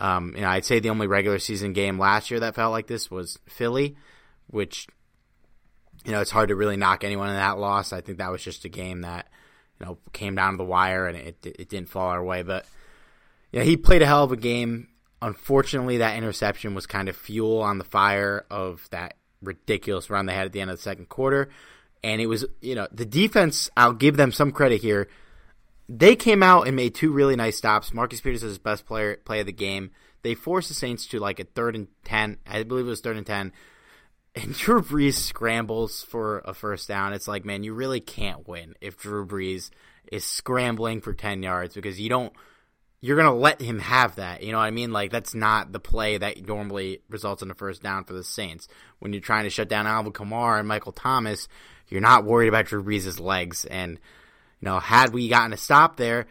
Um, 0.00 0.32
you 0.34 0.42
know, 0.42 0.48
I'd 0.48 0.64
say 0.64 0.80
the 0.80 0.90
only 0.90 1.06
regular 1.06 1.38
season 1.38 1.72
game 1.72 1.98
last 1.98 2.30
year 2.30 2.40
that 2.40 2.54
felt 2.54 2.72
like 2.72 2.86
this 2.86 3.10
was 3.10 3.38
Philly, 3.48 3.96
which 4.48 4.86
you 6.04 6.12
know, 6.12 6.20
it's 6.20 6.30
hard 6.30 6.48
to 6.48 6.56
really 6.56 6.76
knock 6.76 7.04
anyone 7.04 7.28
in 7.28 7.36
that 7.36 7.58
loss. 7.58 7.92
I 7.92 8.00
think 8.00 8.18
that 8.18 8.30
was 8.30 8.42
just 8.42 8.64
a 8.64 8.68
game 8.68 9.02
that, 9.02 9.28
you 9.78 9.86
know, 9.86 9.98
came 10.12 10.34
down 10.34 10.52
to 10.52 10.56
the 10.58 10.64
wire 10.64 11.06
and 11.06 11.16
it, 11.16 11.36
it 11.44 11.68
didn't 11.68 11.88
fall 11.88 12.08
our 12.08 12.22
way. 12.22 12.42
But, 12.42 12.66
yeah, 13.52 13.62
he 13.62 13.76
played 13.76 14.02
a 14.02 14.06
hell 14.06 14.24
of 14.24 14.32
a 14.32 14.36
game. 14.36 14.88
Unfortunately, 15.20 15.98
that 15.98 16.16
interception 16.16 16.74
was 16.74 16.86
kind 16.86 17.08
of 17.08 17.16
fuel 17.16 17.60
on 17.60 17.78
the 17.78 17.84
fire 17.84 18.44
of 18.50 18.88
that 18.90 19.14
ridiculous 19.42 20.10
run 20.10 20.26
they 20.26 20.34
had 20.34 20.46
at 20.46 20.52
the 20.52 20.60
end 20.60 20.70
of 20.70 20.76
the 20.76 20.82
second 20.82 21.08
quarter. 21.08 21.48
And 22.04 22.20
it 22.20 22.26
was, 22.26 22.44
you 22.60 22.74
know, 22.74 22.86
the 22.92 23.06
defense, 23.06 23.68
I'll 23.76 23.92
give 23.92 24.16
them 24.16 24.30
some 24.30 24.52
credit 24.52 24.80
here. 24.80 25.08
They 25.88 26.14
came 26.14 26.42
out 26.42 26.66
and 26.66 26.76
made 26.76 26.94
two 26.94 27.10
really 27.10 27.34
nice 27.34 27.56
stops. 27.56 27.92
Marcus 27.92 28.20
Peters 28.20 28.42
is 28.42 28.50
his 28.50 28.58
best 28.58 28.86
player 28.86 29.16
play 29.16 29.40
of 29.40 29.46
the 29.46 29.52
game. 29.52 29.90
They 30.22 30.34
forced 30.34 30.68
the 30.68 30.74
Saints 30.74 31.06
to 31.08 31.18
like 31.18 31.40
a 31.40 31.44
third 31.44 31.74
and 31.74 31.88
ten. 32.04 32.38
I 32.46 32.62
believe 32.62 32.86
it 32.86 32.90
was 32.90 33.00
third 33.00 33.16
and 33.16 33.26
ten 33.26 33.52
and 34.38 34.54
Drew 34.58 34.82
Brees 34.82 35.14
scrambles 35.14 36.02
for 36.02 36.38
a 36.44 36.54
first 36.54 36.88
down, 36.88 37.12
it's 37.12 37.28
like, 37.28 37.44
man, 37.44 37.64
you 37.64 37.74
really 37.74 38.00
can't 38.00 38.46
win 38.46 38.74
if 38.80 38.98
Drew 38.98 39.26
Brees 39.26 39.70
is 40.10 40.24
scrambling 40.24 41.00
for 41.00 41.12
10 41.12 41.42
yards 41.42 41.74
because 41.74 42.00
you 42.00 42.08
don't, 42.08 42.32
you're 43.00 43.16
going 43.16 43.30
to 43.30 43.38
let 43.38 43.60
him 43.60 43.78
have 43.78 44.16
that. 44.16 44.42
You 44.42 44.52
know 44.52 44.58
what 44.58 44.64
I 44.64 44.70
mean? 44.70 44.92
Like, 44.92 45.10
that's 45.10 45.34
not 45.34 45.72
the 45.72 45.80
play 45.80 46.18
that 46.18 46.46
normally 46.46 47.02
results 47.08 47.42
in 47.42 47.50
a 47.50 47.54
first 47.54 47.82
down 47.82 48.04
for 48.04 48.14
the 48.14 48.24
Saints. 48.24 48.68
When 48.98 49.12
you're 49.12 49.20
trying 49.20 49.44
to 49.44 49.50
shut 49.50 49.68
down 49.68 49.86
Alvin 49.86 50.12
Kamara 50.12 50.58
and 50.58 50.68
Michael 50.68 50.92
Thomas, 50.92 51.48
you're 51.88 52.00
not 52.00 52.24
worried 52.24 52.48
about 52.48 52.66
Drew 52.66 52.82
Brees' 52.82 53.20
legs. 53.20 53.64
And, 53.64 53.92
you 53.92 54.66
know, 54.66 54.78
had 54.78 55.12
we 55.12 55.28
gotten 55.28 55.52
a 55.52 55.56
stop 55.56 55.96
there, 55.96 56.26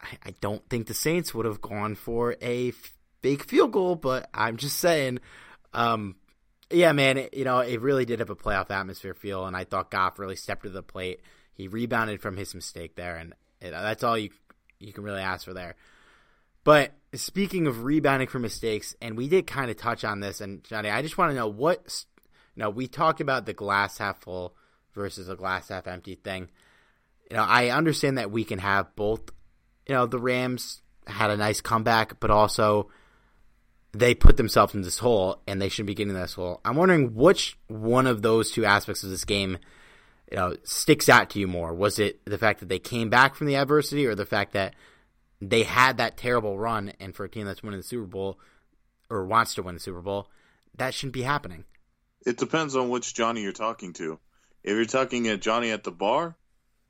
I, 0.00 0.18
I 0.26 0.34
don't 0.40 0.68
think 0.68 0.86
the 0.86 0.94
Saints 0.94 1.34
would 1.34 1.46
have 1.46 1.60
gone 1.60 1.94
for 1.94 2.36
a 2.40 2.68
f- 2.68 2.94
big 3.22 3.44
field 3.44 3.72
goal, 3.72 3.96
but 3.96 4.28
I'm 4.32 4.56
just 4.56 4.78
saying, 4.78 5.18
um, 5.72 6.14
yeah, 6.70 6.92
man, 6.92 7.18
it, 7.18 7.34
you 7.34 7.44
know, 7.44 7.60
it 7.60 7.80
really 7.80 8.04
did 8.04 8.18
have 8.18 8.30
a 8.30 8.36
playoff 8.36 8.70
atmosphere 8.70 9.14
feel, 9.14 9.46
and 9.46 9.56
I 9.56 9.64
thought 9.64 9.90
Goff 9.90 10.18
really 10.18 10.36
stepped 10.36 10.64
to 10.64 10.70
the 10.70 10.82
plate. 10.82 11.20
He 11.54 11.68
rebounded 11.68 12.20
from 12.20 12.36
his 12.36 12.54
mistake 12.54 12.94
there, 12.94 13.16
and 13.16 13.34
it, 13.60 13.70
that's 13.70 14.04
all 14.04 14.18
you 14.18 14.30
you 14.78 14.92
can 14.92 15.02
really 15.02 15.22
ask 15.22 15.44
for 15.44 15.54
there. 15.54 15.74
But 16.64 16.92
speaking 17.14 17.66
of 17.66 17.84
rebounding 17.84 18.28
from 18.28 18.42
mistakes, 18.42 18.94
and 19.00 19.16
we 19.16 19.28
did 19.28 19.46
kind 19.46 19.70
of 19.70 19.76
touch 19.76 20.04
on 20.04 20.20
this, 20.20 20.40
and 20.40 20.62
Johnny, 20.64 20.90
I 20.90 21.02
just 21.02 21.18
want 21.18 21.30
to 21.30 21.36
know 21.36 21.48
what. 21.48 22.04
You 22.54 22.64
know, 22.64 22.70
we 22.70 22.88
talked 22.88 23.20
about 23.20 23.46
the 23.46 23.52
glass 23.54 23.98
half 23.98 24.20
full 24.20 24.56
versus 24.92 25.28
a 25.28 25.36
glass 25.36 25.68
half 25.68 25.86
empty 25.86 26.16
thing. 26.16 26.50
You 27.30 27.36
know, 27.36 27.44
I 27.44 27.68
understand 27.68 28.18
that 28.18 28.30
we 28.30 28.44
can 28.44 28.58
have 28.58 28.94
both. 28.96 29.30
You 29.86 29.94
know, 29.94 30.06
the 30.06 30.18
Rams 30.18 30.82
had 31.06 31.30
a 31.30 31.36
nice 31.36 31.60
comeback, 31.60 32.20
but 32.20 32.30
also 32.30 32.90
they 33.92 34.14
put 34.14 34.36
themselves 34.36 34.74
in 34.74 34.82
this 34.82 34.98
hole 34.98 35.40
and 35.46 35.60
they 35.60 35.68
shouldn't 35.68 35.86
be 35.86 35.94
getting 35.94 36.14
in 36.14 36.20
this 36.20 36.34
hole. 36.34 36.60
I'm 36.64 36.76
wondering 36.76 37.14
which 37.14 37.58
one 37.68 38.06
of 38.06 38.22
those 38.22 38.50
two 38.50 38.64
aspects 38.64 39.02
of 39.02 39.10
this 39.10 39.24
game, 39.24 39.58
you 40.30 40.36
know, 40.36 40.56
sticks 40.62 41.08
out 41.08 41.30
to 41.30 41.38
you 41.38 41.46
more. 41.46 41.72
Was 41.72 41.98
it 41.98 42.24
the 42.24 42.38
fact 42.38 42.60
that 42.60 42.68
they 42.68 42.78
came 42.78 43.08
back 43.08 43.34
from 43.34 43.46
the 43.46 43.56
adversity, 43.56 44.06
or 44.06 44.14
the 44.14 44.26
fact 44.26 44.52
that 44.52 44.74
they 45.40 45.62
had 45.62 45.96
that 45.98 46.16
terrible 46.16 46.58
run, 46.58 46.92
and 47.00 47.14
for 47.14 47.24
a 47.24 47.28
team 47.28 47.46
that's 47.46 47.62
winning 47.62 47.80
the 47.80 47.86
Super 47.86 48.06
Bowl 48.06 48.38
or 49.08 49.24
wants 49.24 49.54
to 49.54 49.62
win 49.62 49.74
the 49.74 49.80
Super 49.80 50.02
Bowl, 50.02 50.28
that 50.76 50.92
shouldn't 50.92 51.14
be 51.14 51.22
happening? 51.22 51.64
It 52.26 52.36
depends 52.36 52.76
on 52.76 52.90
which 52.90 53.14
Johnny 53.14 53.42
you're 53.42 53.52
talking 53.52 53.94
to. 53.94 54.18
If 54.62 54.74
you're 54.74 54.84
talking 54.84 55.28
at 55.28 55.40
Johnny 55.40 55.70
at 55.70 55.84
the 55.84 55.92
bar, 55.92 56.36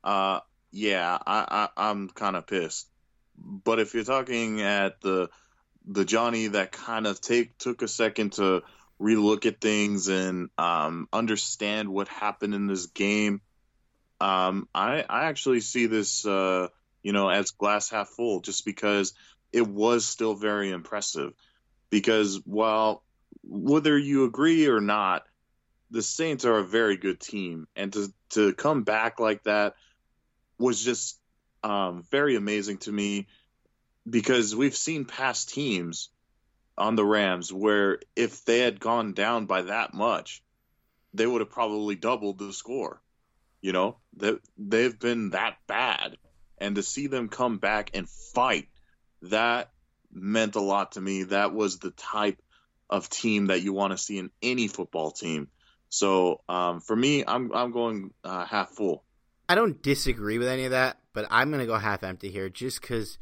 uh, 0.03 0.39
yeah, 0.71 1.17
I, 1.25 1.69
I 1.77 1.89
I'm 1.89 2.09
kind 2.09 2.35
of 2.35 2.45
pissed. 2.45 2.89
But 3.37 3.79
if 3.79 3.93
you're 3.93 4.03
talking 4.03 4.61
at 4.61 4.99
the 4.99 5.29
the 5.85 6.05
Johnny 6.05 6.47
that 6.47 6.71
kind 6.71 7.07
of 7.07 7.21
take 7.21 7.57
took 7.57 7.81
a 7.81 7.87
second 7.87 8.33
to 8.33 8.61
relook 9.01 9.45
at 9.45 9.61
things 9.61 10.07
and 10.07 10.49
um, 10.57 11.07
understand 11.13 11.89
what 11.89 12.07
happened 12.07 12.53
in 12.53 12.67
this 12.67 12.87
game. 12.87 13.41
Um, 14.19 14.67
I 14.75 15.05
I 15.07 15.25
actually 15.25 15.61
see 15.61 15.85
this 15.85 16.25
uh, 16.25 16.67
you 17.01 17.13
know 17.13 17.29
as 17.29 17.51
glass 17.51 17.89
half 17.89 18.09
full 18.09 18.41
just 18.41 18.65
because 18.65 19.13
it 19.51 19.65
was 19.67 20.05
still 20.05 20.35
very 20.35 20.71
impressive. 20.71 21.33
Because 21.89 22.39
while 22.45 23.03
whether 23.43 23.97
you 23.97 24.25
agree 24.25 24.67
or 24.67 24.81
not, 24.81 25.23
the 25.89 26.03
Saints 26.03 26.45
are 26.45 26.59
a 26.59 26.67
very 26.67 26.97
good 26.97 27.19
team, 27.19 27.67
and 27.75 27.93
to 27.93 28.13
to 28.31 28.53
come 28.53 28.83
back 28.83 29.19
like 29.19 29.43
that 29.43 29.75
was 30.59 30.83
just 30.83 31.19
um, 31.63 32.03
very 32.11 32.35
amazing 32.35 32.77
to 32.79 32.91
me 32.91 33.27
because 34.09 34.55
we've 34.55 34.75
seen 34.75 35.05
past 35.05 35.49
teams 35.49 36.09
on 36.77 36.95
the 36.95 37.05
Rams 37.05 37.51
where 37.51 37.99
if 38.15 38.45
they 38.45 38.59
had 38.59 38.79
gone 38.79 39.13
down 39.13 39.45
by 39.45 39.63
that 39.63 39.93
much, 39.93 40.41
they 41.13 41.27
would 41.27 41.41
have 41.41 41.49
probably 41.49 41.95
doubled 41.95 42.39
the 42.39 42.53
score. 42.53 43.01
You 43.61 43.73
know, 43.73 43.97
they 44.15 44.33
they've 44.57 44.97
been 44.97 45.31
that 45.31 45.57
bad, 45.67 46.17
and 46.57 46.75
to 46.75 46.83
see 46.83 47.07
them 47.07 47.27
come 47.27 47.57
back 47.57 47.91
and 47.93 48.09
fight, 48.09 48.69
that 49.23 49.71
meant 50.11 50.55
a 50.55 50.61
lot 50.61 50.93
to 50.93 51.01
me. 51.01 51.23
That 51.23 51.53
was 51.53 51.79
the 51.79 51.91
type 51.91 52.41
of 52.89 53.09
team 53.09 53.47
that 53.47 53.61
you 53.61 53.73
want 53.73 53.91
to 53.91 53.97
see 53.97 54.17
in 54.17 54.31
any 54.41 54.67
football 54.67 55.11
team. 55.11 55.49
So 55.89 56.41
um, 56.47 56.79
for 56.79 56.95
me, 56.95 57.25
I'm 57.27 57.51
I'm 57.53 57.71
going 57.71 58.13
uh, 58.23 58.45
half 58.45 58.69
full. 58.69 59.03
I 59.49 59.55
don't 59.55 59.81
disagree 59.81 60.37
with 60.37 60.47
any 60.47 60.65
of 60.65 60.71
that, 60.71 60.99
but 61.11 61.27
I'm 61.29 61.49
going 61.49 61.59
to 61.59 61.65
go 61.65 61.77
half 61.77 62.03
empty 62.03 62.29
here, 62.29 62.49
just 62.49 62.79
because 62.79 63.17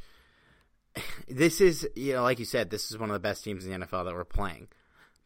this 1.27 1.61
is 1.61 1.87
you 1.95 2.13
know 2.13 2.23
like 2.23 2.39
you 2.39 2.45
said 2.45 2.69
this 2.69 2.91
is 2.91 2.97
one 2.97 3.09
of 3.09 3.13
the 3.13 3.19
best 3.19 3.43
teams 3.43 3.65
in 3.65 3.79
the 3.79 3.85
NFL 3.85 4.05
that 4.05 4.13
we're 4.13 4.25
playing. 4.25 4.67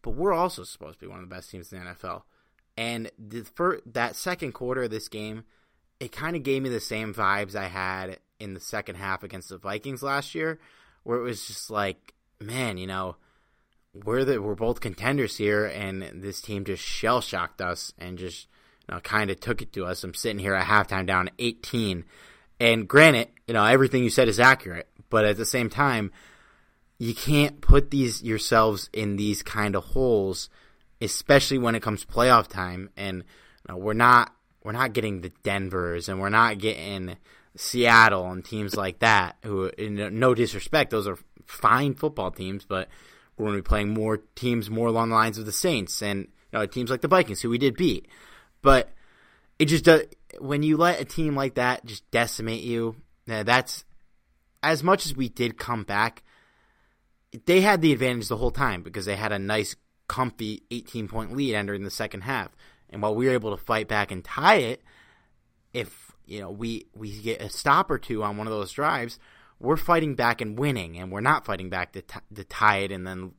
But 0.01 0.11
we're 0.11 0.33
also 0.33 0.63
supposed 0.63 0.99
to 0.99 1.05
be 1.05 1.09
one 1.09 1.19
of 1.19 1.29
the 1.29 1.35
best 1.35 1.51
teams 1.51 1.71
in 1.71 1.79
the 1.79 1.91
NFL 1.91 2.23
and 2.77 3.11
the, 3.19 3.43
for 3.43 3.81
that 3.85 4.15
second 4.15 4.53
quarter 4.53 4.83
of 4.83 4.91
this 4.91 5.07
game 5.07 5.43
it 5.99 6.11
kind 6.11 6.35
of 6.35 6.41
gave 6.41 6.63
me 6.63 6.69
the 6.69 6.79
same 6.79 7.13
vibes 7.13 7.55
I 7.55 7.67
had 7.67 8.17
in 8.39 8.55
the 8.55 8.59
second 8.59 8.95
half 8.95 9.21
against 9.21 9.49
the 9.49 9.57
Vikings 9.57 10.01
last 10.01 10.33
year 10.33 10.59
where 11.03 11.19
it 11.19 11.23
was 11.23 11.45
just 11.45 11.69
like 11.69 12.13
man 12.39 12.77
you 12.77 12.87
know 12.87 13.15
we're 13.93 14.23
the, 14.23 14.41
we're 14.41 14.55
both 14.55 14.79
contenders 14.79 15.37
here 15.37 15.65
and 15.65 16.01
this 16.23 16.41
team 16.41 16.63
just 16.63 16.83
shell 16.83 17.21
shocked 17.21 17.61
us 17.61 17.93
and 17.97 18.17
just 18.17 18.47
you 18.87 18.95
know 18.95 19.01
kind 19.01 19.29
of 19.29 19.39
took 19.39 19.61
it 19.61 19.73
to 19.73 19.85
us. 19.85 20.03
I'm 20.03 20.13
sitting 20.13 20.39
here 20.39 20.55
at 20.55 20.65
halftime 20.65 21.05
down 21.05 21.29
18 21.39 22.05
and 22.61 22.87
granted, 22.87 23.29
you 23.47 23.55
know, 23.55 23.65
everything 23.65 24.03
you 24.03 24.11
said 24.11 24.27
is 24.27 24.39
accurate, 24.39 24.87
but 25.11 25.25
at 25.25 25.37
the 25.37 25.45
same 25.45 25.69
time, 25.69 26.11
you 26.97 27.13
can't 27.13 27.61
put 27.61 27.91
these 27.91 28.23
yourselves 28.23 28.89
in 28.93 29.17
these 29.17 29.43
kind 29.43 29.75
of 29.75 29.83
holes, 29.83 30.49
especially 30.99 31.59
when 31.59 31.75
it 31.75 31.83
comes 31.83 32.05
playoff 32.05 32.47
time. 32.47 32.89
And 32.97 33.17
you 33.17 33.23
know, 33.69 33.77
we're 33.77 33.93
not 33.93 34.33
we're 34.63 34.71
not 34.71 34.93
getting 34.93 35.21
the 35.21 35.31
Denver's 35.43 36.09
and 36.09 36.19
we're 36.19 36.29
not 36.29 36.57
getting 36.57 37.17
Seattle 37.55 38.31
and 38.31 38.43
teams 38.43 38.75
like 38.75 38.99
that. 38.99 39.37
Who, 39.43 39.71
no 39.77 40.33
disrespect, 40.33 40.91
those 40.91 41.07
are 41.07 41.17
fine 41.45 41.93
football 41.93 42.31
teams, 42.31 42.65
but 42.65 42.87
we're 43.35 43.47
going 43.47 43.57
to 43.57 43.63
be 43.63 43.67
playing 43.67 43.89
more 43.89 44.17
teams 44.35 44.69
more 44.69 44.87
along 44.87 45.09
the 45.09 45.15
lines 45.15 45.37
of 45.37 45.45
the 45.45 45.51
Saints 45.51 46.01
and 46.01 46.27
you 46.53 46.59
know, 46.59 46.65
teams 46.65 46.89
like 46.89 47.01
the 47.01 47.07
Vikings, 47.07 47.41
who 47.41 47.49
we 47.49 47.57
did 47.57 47.75
beat. 47.75 48.07
But 48.61 48.89
it 49.57 49.65
just 49.65 49.85
does 49.85 50.03
when 50.39 50.63
you 50.63 50.77
let 50.77 51.01
a 51.01 51.05
team 51.05 51.35
like 51.35 51.55
that 51.55 51.85
just 51.85 52.09
decimate 52.11 52.63
you. 52.63 52.95
Eh, 53.27 53.43
that's 53.43 53.85
as 54.63 54.83
much 54.83 55.05
as 55.05 55.15
we 55.15 55.29
did 55.29 55.57
come 55.57 55.83
back. 55.83 56.23
They 57.45 57.61
had 57.61 57.81
the 57.81 57.93
advantage 57.93 58.27
the 58.27 58.37
whole 58.37 58.51
time 58.51 58.83
because 58.83 59.05
they 59.05 59.15
had 59.15 59.31
a 59.31 59.39
nice, 59.39 59.75
comfy 60.07 60.63
18 60.69 61.07
point 61.07 61.35
lead 61.35 61.55
entering 61.55 61.83
the 61.83 61.91
second 61.91 62.21
half. 62.21 62.49
And 62.89 63.01
while 63.01 63.15
we 63.15 63.27
were 63.27 63.33
able 63.33 63.55
to 63.55 63.63
fight 63.63 63.87
back 63.87 64.11
and 64.11 64.23
tie 64.23 64.57
it, 64.57 64.81
if 65.73 66.11
you 66.25 66.41
know 66.41 66.51
we 66.51 66.87
we 66.93 67.21
get 67.21 67.41
a 67.41 67.49
stop 67.49 67.89
or 67.89 67.97
two 67.97 68.23
on 68.23 68.35
one 68.35 68.47
of 68.47 68.53
those 68.53 68.73
drives, 68.73 69.17
we're 69.59 69.77
fighting 69.77 70.15
back 70.15 70.41
and 70.41 70.59
winning, 70.59 70.97
and 70.97 71.11
we're 71.11 71.21
not 71.21 71.45
fighting 71.45 71.69
back 71.69 71.93
to, 71.93 72.01
t- 72.01 72.19
to 72.35 72.43
tie 72.43 72.79
it 72.79 72.91
and 72.91 73.07
then 73.07 73.33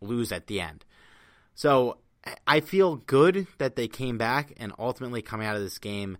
lose 0.00 0.30
at 0.30 0.46
the 0.46 0.60
end. 0.60 0.84
So 1.54 1.98
I 2.46 2.60
feel 2.60 2.96
good 2.96 3.46
that 3.58 3.76
they 3.76 3.88
came 3.88 4.18
back 4.18 4.52
and 4.56 4.72
ultimately 4.78 5.22
coming 5.22 5.46
out 5.46 5.56
of 5.56 5.62
this 5.62 5.78
game. 5.78 6.18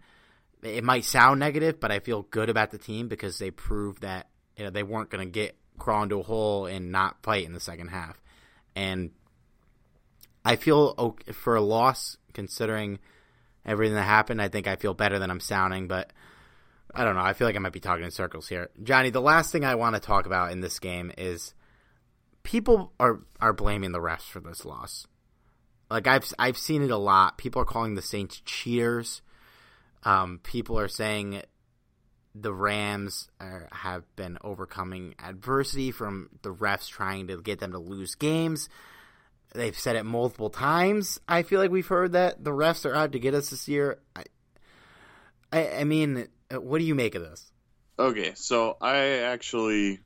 It 0.63 0.85
might 0.85 1.05
sound 1.05 1.41
negative, 1.41 1.81
but 1.81 1.91
I 1.91 2.01
feel 2.01 2.23
good 2.23 2.49
about 2.49 2.71
the 2.71 2.79
team 2.79 3.09
because 3.09 3.39
they 3.39 3.51
proved 3.51 4.03
that 4.03 4.29
you 4.57 4.65
know 4.65 4.71
they 4.71 4.83
weren't 4.83 5.11
going 5.11 5.27
to 5.27 5.31
get 5.31 5.57
crawl 5.79 6.03
into 6.03 6.21
a 6.21 6.23
hole 6.23 6.67
and 6.67 6.93
not 6.93 7.23
fight 7.23 7.45
in 7.45 7.53
the 7.53 7.61
second 7.61 7.89
half. 7.89 8.21
And 8.75 9.11
I 10.45 10.57
feel 10.57 10.95
okay 10.99 11.33
for 11.33 11.57
a 11.57 11.61
loss 11.61 12.17
considering 12.33 12.99
everything 13.65 13.95
that 13.95 14.03
happened. 14.03 14.41
I 14.41 14.49
think 14.49 14.67
I 14.67 14.77
feel 14.77 14.95
better 14.95 15.19
than 15.19 15.31
I'm 15.31 15.41
sounding, 15.41 15.89
but 15.89 16.13
I 16.95 17.05
don't 17.05 17.15
know. 17.15 17.23
I 17.23 17.33
feel 17.33 17.47
like 17.47 17.57
I 17.57 17.61
might 17.61 17.73
be 17.73 17.81
talking 17.81 18.05
in 18.05 18.11
circles 18.11 18.49
here. 18.49 18.71
Johnny, 18.83 19.11
the 19.11 19.21
last 19.21 19.53
thing 19.53 19.65
I 19.65 19.75
want 19.75 19.97
to 19.97 20.01
talk 20.01 20.27
about 20.27 20.53
in 20.53 20.61
this 20.61 20.79
game 20.79 21.13
is 21.17 21.55
people 22.43 22.93
are 23.01 23.21
are 23.41 23.53
blaming 23.53 23.93
the 23.93 24.01
refs 24.01 24.23
for 24.23 24.41
this 24.41 24.65
loss. 24.65 25.07
Like 25.91 26.07
I've 26.07 26.33
I've 26.39 26.59
seen 26.59 26.83
it 26.83 26.91
a 26.91 26.97
lot. 26.97 27.39
People 27.39 27.63
are 27.63 27.67
calling 27.67 27.95
the 27.95 28.03
Saints 28.03 28.41
cheaters. 28.45 29.23
Um, 30.05 30.41
people 30.43 30.79
are 30.79 30.89
saying 30.89 31.43
the 32.35 32.53
Rams 32.53 33.29
are, 33.41 33.69
have 33.73 34.05
been 34.17 34.39
overcoming 34.43 35.15
adversity 35.23 35.91
from 35.91 36.31
the 36.43 36.55
refs 36.55 36.89
trying 36.89 37.27
to 37.29 37.41
get 37.41 37.61
them 37.61 37.73
to 37.73 37.79
lose 37.79 38.15
games. 38.15 38.69
They've 39.55 39.79
said 39.79 39.97
it 39.97 40.05
multiple 40.05 40.49
times. 40.49 41.21
I 41.29 41.43
feel 41.43 41.61
like 41.61 41.71
we've 41.71 41.87
heard 41.87 42.13
that 42.13 42.43
the 42.43 42.53
refs 42.53 42.87
are 42.87 42.95
out 42.95 43.13
to 43.13 43.19
get 43.19 43.35
us 43.35 43.51
this 43.51 43.69
year. 43.69 43.99
I, 44.17 44.25
I, 45.53 45.71
I 45.81 45.85
mean, 45.85 46.29
uh, 46.51 46.61
what 46.61 46.79
do 46.79 46.85
you 46.85 46.95
make 46.95 47.15
of 47.15 47.23
this? 47.23 47.53
Okay, 47.99 48.33
so 48.35 48.79
I 48.81 48.97
actually, 49.19 50.01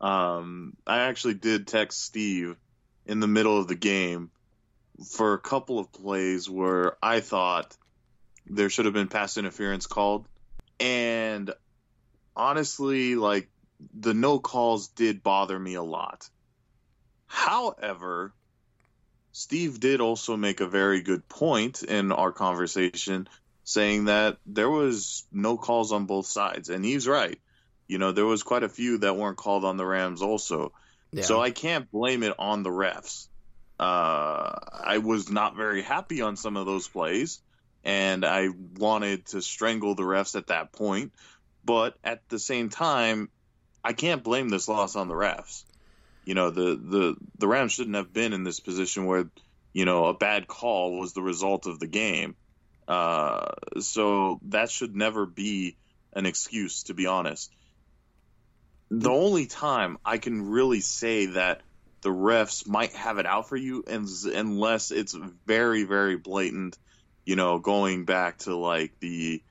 um, 0.00 0.76
I 0.86 1.00
actually 1.00 1.34
did 1.34 1.66
text 1.66 2.02
Steve 2.02 2.56
in 3.04 3.18
the 3.18 3.26
middle 3.26 3.58
of 3.58 3.66
the 3.66 3.74
game 3.74 4.30
for 5.10 5.34
a 5.34 5.40
couple 5.40 5.80
of 5.80 5.92
plays 5.92 6.48
where 6.48 6.96
I 7.02 7.18
thought 7.18 7.76
there 8.46 8.70
should 8.70 8.84
have 8.84 8.94
been 8.94 9.08
pass 9.08 9.36
interference 9.36 9.86
called, 9.88 10.28
and 10.78 11.52
honestly, 12.36 13.16
like 13.16 13.48
the 13.92 14.14
no 14.14 14.38
calls 14.38 14.88
did 14.88 15.22
bother 15.22 15.58
me 15.58 15.74
a 15.74 15.82
lot. 15.82 16.28
However, 17.26 18.32
Steve 19.32 19.80
did 19.80 20.00
also 20.00 20.36
make 20.36 20.60
a 20.60 20.68
very 20.68 21.02
good 21.02 21.28
point 21.28 21.82
in 21.82 22.12
our 22.12 22.32
conversation 22.32 23.28
saying 23.64 24.04
that 24.04 24.38
there 24.46 24.70
was 24.70 25.26
no 25.32 25.56
calls 25.56 25.90
on 25.90 26.06
both 26.06 26.26
sides, 26.26 26.68
and 26.68 26.84
he's 26.84 27.08
right. 27.08 27.40
You 27.88 27.98
know, 27.98 28.12
there 28.12 28.26
was 28.26 28.42
quite 28.42 28.62
a 28.62 28.68
few 28.68 28.98
that 28.98 29.16
weren't 29.16 29.36
called 29.36 29.64
on 29.64 29.76
the 29.76 29.84
Rams 29.84 30.22
also. 30.22 30.72
Yeah. 31.12 31.22
So 31.22 31.40
I 31.40 31.50
can't 31.50 31.90
blame 31.90 32.22
it 32.22 32.34
on 32.38 32.62
the 32.62 32.70
refs. 32.70 33.28
Uh, 33.78 34.52
I 34.72 34.98
was 35.02 35.30
not 35.30 35.56
very 35.56 35.82
happy 35.82 36.22
on 36.22 36.36
some 36.36 36.56
of 36.56 36.66
those 36.66 36.86
plays, 36.86 37.40
and 37.82 38.24
I 38.24 38.48
wanted 38.78 39.26
to 39.26 39.42
strangle 39.42 39.94
the 39.94 40.02
refs 40.02 40.36
at 40.36 40.48
that 40.48 40.72
point. 40.72 41.12
But 41.64 41.96
at 42.04 42.28
the 42.28 42.38
same 42.38 42.68
time, 42.68 43.30
I 43.82 43.92
can't 43.92 44.22
blame 44.22 44.48
this 44.48 44.68
loss 44.68 44.96
on 44.96 45.08
the 45.08 45.14
refs. 45.14 45.64
You 46.24 46.34
know, 46.34 46.50
the 46.50 46.76
the 46.76 47.16
the 47.38 47.48
Rams 47.48 47.72
shouldn't 47.72 47.96
have 47.96 48.12
been 48.12 48.32
in 48.32 48.44
this 48.44 48.60
position 48.60 49.06
where 49.06 49.28
you 49.72 49.84
know 49.84 50.06
a 50.06 50.14
bad 50.14 50.46
call 50.46 50.98
was 50.98 51.12
the 51.12 51.22
result 51.22 51.66
of 51.66 51.78
the 51.78 51.86
game. 51.86 52.36
Uh, 52.86 53.52
so 53.80 54.40
that 54.48 54.70
should 54.70 54.94
never 54.94 55.26
be 55.26 55.76
an 56.12 56.26
excuse, 56.26 56.84
to 56.84 56.94
be 56.94 57.06
honest. 57.06 57.52
The 58.90 59.10
only 59.10 59.46
time 59.46 59.98
I 60.04 60.18
can 60.18 60.50
really 60.50 60.80
say 60.80 61.26
that 61.26 61.62
the 62.02 62.10
refs 62.10 62.68
might 62.68 62.92
have 62.92 63.18
it 63.18 63.26
out 63.26 63.48
for 63.48 63.56
you, 63.56 63.84
and, 63.86 64.06
unless 64.26 64.90
it's 64.90 65.16
very, 65.46 65.84
very 65.84 66.16
blatant, 66.16 66.78
you 67.24 67.34
know, 67.34 67.58
going 67.58 68.04
back 68.04 68.38
to 68.40 68.54
like 68.54 69.00
the, 69.00 69.42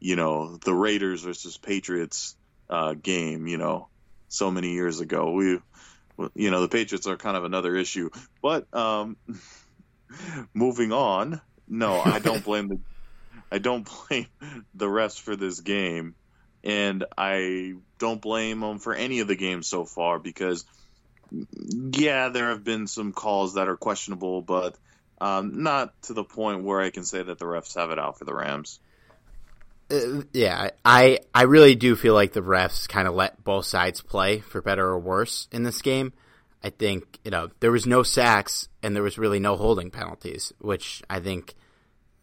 you 0.00 0.16
know, 0.16 0.56
the 0.56 0.74
Raiders 0.74 1.22
versus 1.22 1.56
Patriots 1.58 2.34
uh, 2.68 2.94
game, 2.94 3.46
you 3.46 3.58
know, 3.58 3.88
so 4.28 4.50
many 4.50 4.72
years 4.72 5.00
ago. 5.00 5.32
We, 5.32 5.58
you 6.34 6.50
know, 6.50 6.62
the 6.62 6.68
Patriots 6.68 7.06
are 7.06 7.16
kind 7.16 7.36
of 7.36 7.44
another 7.44 7.76
issue. 7.76 8.10
But 8.42 8.72
um, 8.74 9.16
moving 10.54 10.92
on, 10.92 11.40
no, 11.68 12.00
I 12.00 12.18
don't 12.18 12.44
blame 12.44 12.68
the 12.68 12.80
I 13.52 13.58
don't 13.58 13.88
blame 14.08 14.26
the 14.74 14.86
refs 14.86 15.20
for 15.20 15.36
this 15.36 15.60
game, 15.60 16.14
and 16.62 17.04
I 17.16 17.74
don't 17.98 18.20
blame 18.20 18.60
them 18.60 18.78
for 18.78 18.94
any 18.94 19.20
of 19.20 19.28
the 19.28 19.36
games 19.36 19.66
so 19.66 19.84
far 19.84 20.18
because, 20.18 20.64
yeah, 21.30 22.28
there 22.28 22.50
have 22.50 22.64
been 22.64 22.86
some 22.86 23.12
calls 23.12 23.54
that 23.54 23.68
are 23.68 23.76
questionable, 23.76 24.42
but 24.42 24.76
um, 25.20 25.62
not 25.62 25.92
to 26.02 26.14
the 26.14 26.24
point 26.24 26.64
where 26.64 26.80
I 26.80 26.90
can 26.90 27.04
say 27.04 27.22
that 27.22 27.38
the 27.38 27.44
refs 27.44 27.76
have 27.76 27.90
it 27.90 27.98
out 27.98 28.18
for 28.18 28.24
the 28.24 28.34
Rams. 28.34 28.80
Uh, 29.90 30.22
yeah, 30.32 30.70
I 30.84 31.20
I 31.34 31.42
really 31.42 31.74
do 31.74 31.96
feel 31.96 32.14
like 32.14 32.32
the 32.32 32.42
refs 32.42 32.88
kind 32.88 33.08
of 33.08 33.14
let 33.14 33.42
both 33.42 33.66
sides 33.66 34.00
play 34.00 34.38
for 34.38 34.62
better 34.62 34.86
or 34.86 34.98
worse 34.98 35.48
in 35.50 35.64
this 35.64 35.82
game. 35.82 36.12
I 36.62 36.70
think 36.70 37.18
you 37.24 37.30
know 37.30 37.48
there 37.60 37.72
was 37.72 37.86
no 37.86 38.02
sacks 38.02 38.68
and 38.82 38.94
there 38.94 39.02
was 39.02 39.18
really 39.18 39.40
no 39.40 39.56
holding 39.56 39.90
penalties, 39.90 40.52
which 40.60 41.02
I 41.10 41.20
think 41.20 41.54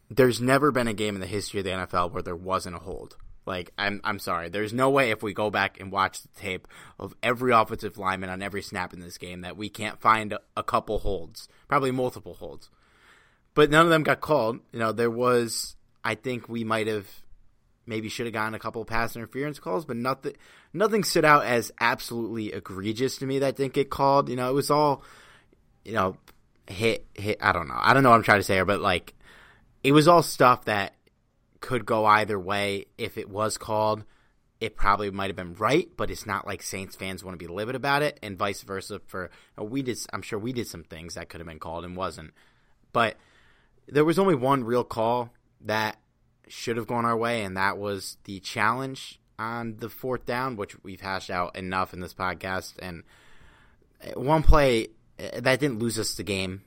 there's 0.10 0.40
never 0.40 0.72
been 0.72 0.88
a 0.88 0.94
game 0.94 1.16
in 1.16 1.22
the 1.22 1.28
history 1.28 1.60
of 1.60 1.66
the 1.66 1.72
NFL 1.72 2.12
where 2.12 2.22
there 2.22 2.36
wasn't 2.36 2.76
a 2.76 2.80
hold. 2.80 3.18
Like 3.46 3.72
I'm 3.78 4.02
I'm 4.04 4.20
sorry, 4.20 4.50
there's 4.50 4.74
no 4.74 4.90
way 4.90 5.12
if 5.12 5.24
we 5.24 5.34
go 5.34 5.50
back 5.50 5.80
and 5.80 5.92
watch 5.92 6.22
the 6.22 6.30
tape 6.40 6.68
of 7.00 7.16
every 7.24 7.52
offensive 7.52 7.98
lineman 7.98 8.30
on 8.30 8.42
every 8.42 8.62
snap 8.62 8.94
in 8.94 9.00
this 9.00 9.18
game 9.18 9.42
that 9.42 9.58
we 9.58 9.70
can't 9.70 10.00
find 10.00 10.34
a, 10.34 10.40
a 10.56 10.64
couple 10.64 11.00
holds, 11.00 11.48
probably 11.68 11.92
multiple 11.92 12.36
holds. 12.36 12.70
But 13.54 13.72
none 13.72 13.86
of 13.86 13.90
them 13.90 14.04
got 14.04 14.22
called. 14.22 14.60
You 14.72 14.80
know, 14.80 14.92
there 14.92 15.12
was 15.12 15.76
I 16.04 16.16
think 16.16 16.48
we 16.48 16.64
might 16.64 16.88
have 16.88 17.08
maybe 17.88 18.10
should 18.10 18.26
have 18.26 18.34
gotten 18.34 18.54
a 18.54 18.60
couple 18.60 18.84
pass 18.86 19.16
interference 19.16 19.60
calls, 19.60 19.86
but 19.86 19.98
nothing 19.98 20.34
nothing 20.74 21.04
stood 21.04 21.26
out 21.26 21.46
as 21.46 21.72
absolutely 21.80 22.54
egregious 22.54 23.18
to 23.18 23.26
me 23.26 23.40
that 23.40 23.56
didn't 23.56 23.74
get 23.74 23.90
called. 23.90 24.30
You 24.30 24.36
know, 24.36 24.50
it 24.50 24.54
was 24.54 24.70
all 24.70 25.04
you 25.84 25.94
know 25.94 26.18
hit 26.68 27.06
hit. 27.14 27.38
I 27.42 27.52
don't 27.52 27.68
know. 27.68 27.80
I 27.80 27.94
don't 27.94 28.04
know 28.04 28.10
what 28.10 28.18
I'm 28.18 28.24
trying 28.24 28.40
to 28.40 28.44
say 28.44 28.56
here, 28.56 28.66
but 28.66 28.82
like 28.82 29.14
it 29.84 29.92
was 29.92 30.08
all 30.08 30.24
stuff 30.24 30.66
that 30.66 30.94
could 31.62 31.86
go 31.86 32.06
either 32.06 32.40
way. 32.40 32.86
If 32.98 33.18
it 33.18 33.30
was 33.30 33.58
called, 33.58 34.04
it 34.60 34.76
probably 34.76 35.10
might 35.12 35.28
have 35.28 35.36
been 35.36 35.56
right, 35.56 35.90
but 35.96 36.12
it's 36.12 36.26
not 36.26 36.48
like 36.48 36.62
Saints 36.62 36.96
fans 36.96 37.24
want 37.24 37.40
to 37.40 37.44
be 37.44 37.52
livid 37.52 37.76
about 37.76 38.02
it, 38.02 38.20
and 38.22 38.38
vice 38.38 38.64
versa. 38.64 39.02
For 39.06 39.30
we 39.58 39.82
did, 39.82 39.98
I'm 40.12 40.22
sure 40.22 40.40
we 40.40 40.54
did 40.54 40.68
some 40.68 40.84
things 40.84 41.16
that 41.16 41.30
could 41.30 41.40
have 41.40 41.48
been 41.48 41.60
called 41.60 41.86
and 41.86 41.96
wasn't, 41.96 42.34
but 42.92 43.16
there 43.88 44.06
was 44.06 44.20
only 44.20 44.36
one 44.36 44.64
real 44.64 44.84
call 44.84 45.30
that 45.62 45.98
should 46.50 46.78
have 46.78 46.88
gone 46.88 47.06
our 47.06 47.18
way, 47.18 47.44
and 47.44 47.58
that 47.58 47.78
was 47.78 48.18
the 48.24 48.40
challenge 48.40 49.20
on 49.40 49.78
the 49.78 49.90
fourth 49.90 50.26
down, 50.26 50.56
which 50.56 50.82
we've 50.84 51.02
hashed 51.02 51.30
out 51.30 51.56
enough 51.56 51.94
in 51.94 52.00
this 52.00 52.14
podcast. 52.14 52.74
And 52.80 53.04
one 54.16 54.44
play 54.44 54.90
that 55.18 55.60
didn't 55.60 55.80
lose 55.80 56.00
us 56.00 56.16
the 56.16 56.24
game. 56.24 56.64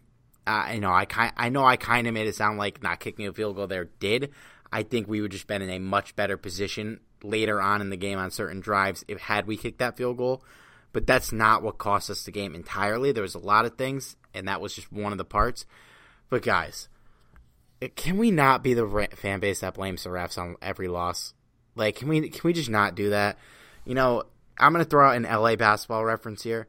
Uh, 0.47 0.71
you 0.75 0.81
know, 0.81 0.93
I 0.93 1.05
kind, 1.05 1.33
I 1.37 1.49
know 1.49 1.65
I 1.65 1.77
kind 1.77 2.07
of 2.07 2.15
made 2.15 2.27
it 2.27 2.35
sound 2.35 2.59
like 2.59 2.83
not 2.83 3.01
kicking 3.01 3.27
a 3.27 3.33
field 3.33 3.57
goal 3.57 3.67
there 3.67 3.89
did. 4.01 4.31
I 4.73 4.83
think 4.83 5.09
we 5.09 5.21
would 5.21 5.33
just 5.33 5.47
been 5.47 5.63
in 5.63 5.71
a 5.71 5.79
much 5.79 6.17
better 6.17 6.37
position 6.37 7.01
later 7.23 7.61
on 7.61 7.81
in 7.81 7.91
the 7.91 7.97
game 7.97 8.19
on 8.19 8.31
certain 8.31 8.61
drives 8.61 9.05
if 9.07 9.19
had 9.19 9.47
we 9.47 9.57
kicked 9.57 9.79
that 9.79 9.97
field 9.97 10.17
goal. 10.17 10.43
But 10.93 11.07
that's 11.07 11.31
not 11.31 11.63
what 11.63 11.79
cost 11.79 12.11
us 12.11 12.25
the 12.25 12.33
game 12.33 12.55
entirely. 12.55 13.13
There 13.13 13.23
was 13.23 13.37
a 13.37 13.41
lot 13.41 13.65
of 13.65 13.77
things, 13.77 14.17
and 14.35 14.49
that 14.49 14.61
was 14.61 14.75
just 14.75 14.93
one 14.93 15.13
of 15.13 15.19
the 15.19 15.25
parts. 15.25 15.67
But 16.31 16.43
guys, 16.43 16.89
can 17.89 18.19
we 18.19 18.31
not 18.31 18.63
be 18.63 18.75
the 18.75 19.09
fan 19.15 19.41
base 19.41 19.61
that 19.61 19.75
blames 19.75 20.05
the 20.05 20.11
refs 20.11 20.39
on 20.39 20.57
every 20.61 20.89
loss? 20.89 21.35
Like, 21.75 21.97
can 21.97 22.09
we 22.09 22.29
can 22.29 22.41
we 22.45 22.53
just 22.53 22.71
not 22.71 22.95
do 22.95 23.11
that? 23.11 23.39
You 23.85 23.95
know, 23.95 24.25
I'm 24.59 24.73
gonna 24.73 24.85
throw 24.85 25.09
out 25.09 25.17
an 25.17 25.23
LA 25.23 25.57
basketball 25.57 26.05
reference 26.05 26.43
here. 26.43 26.69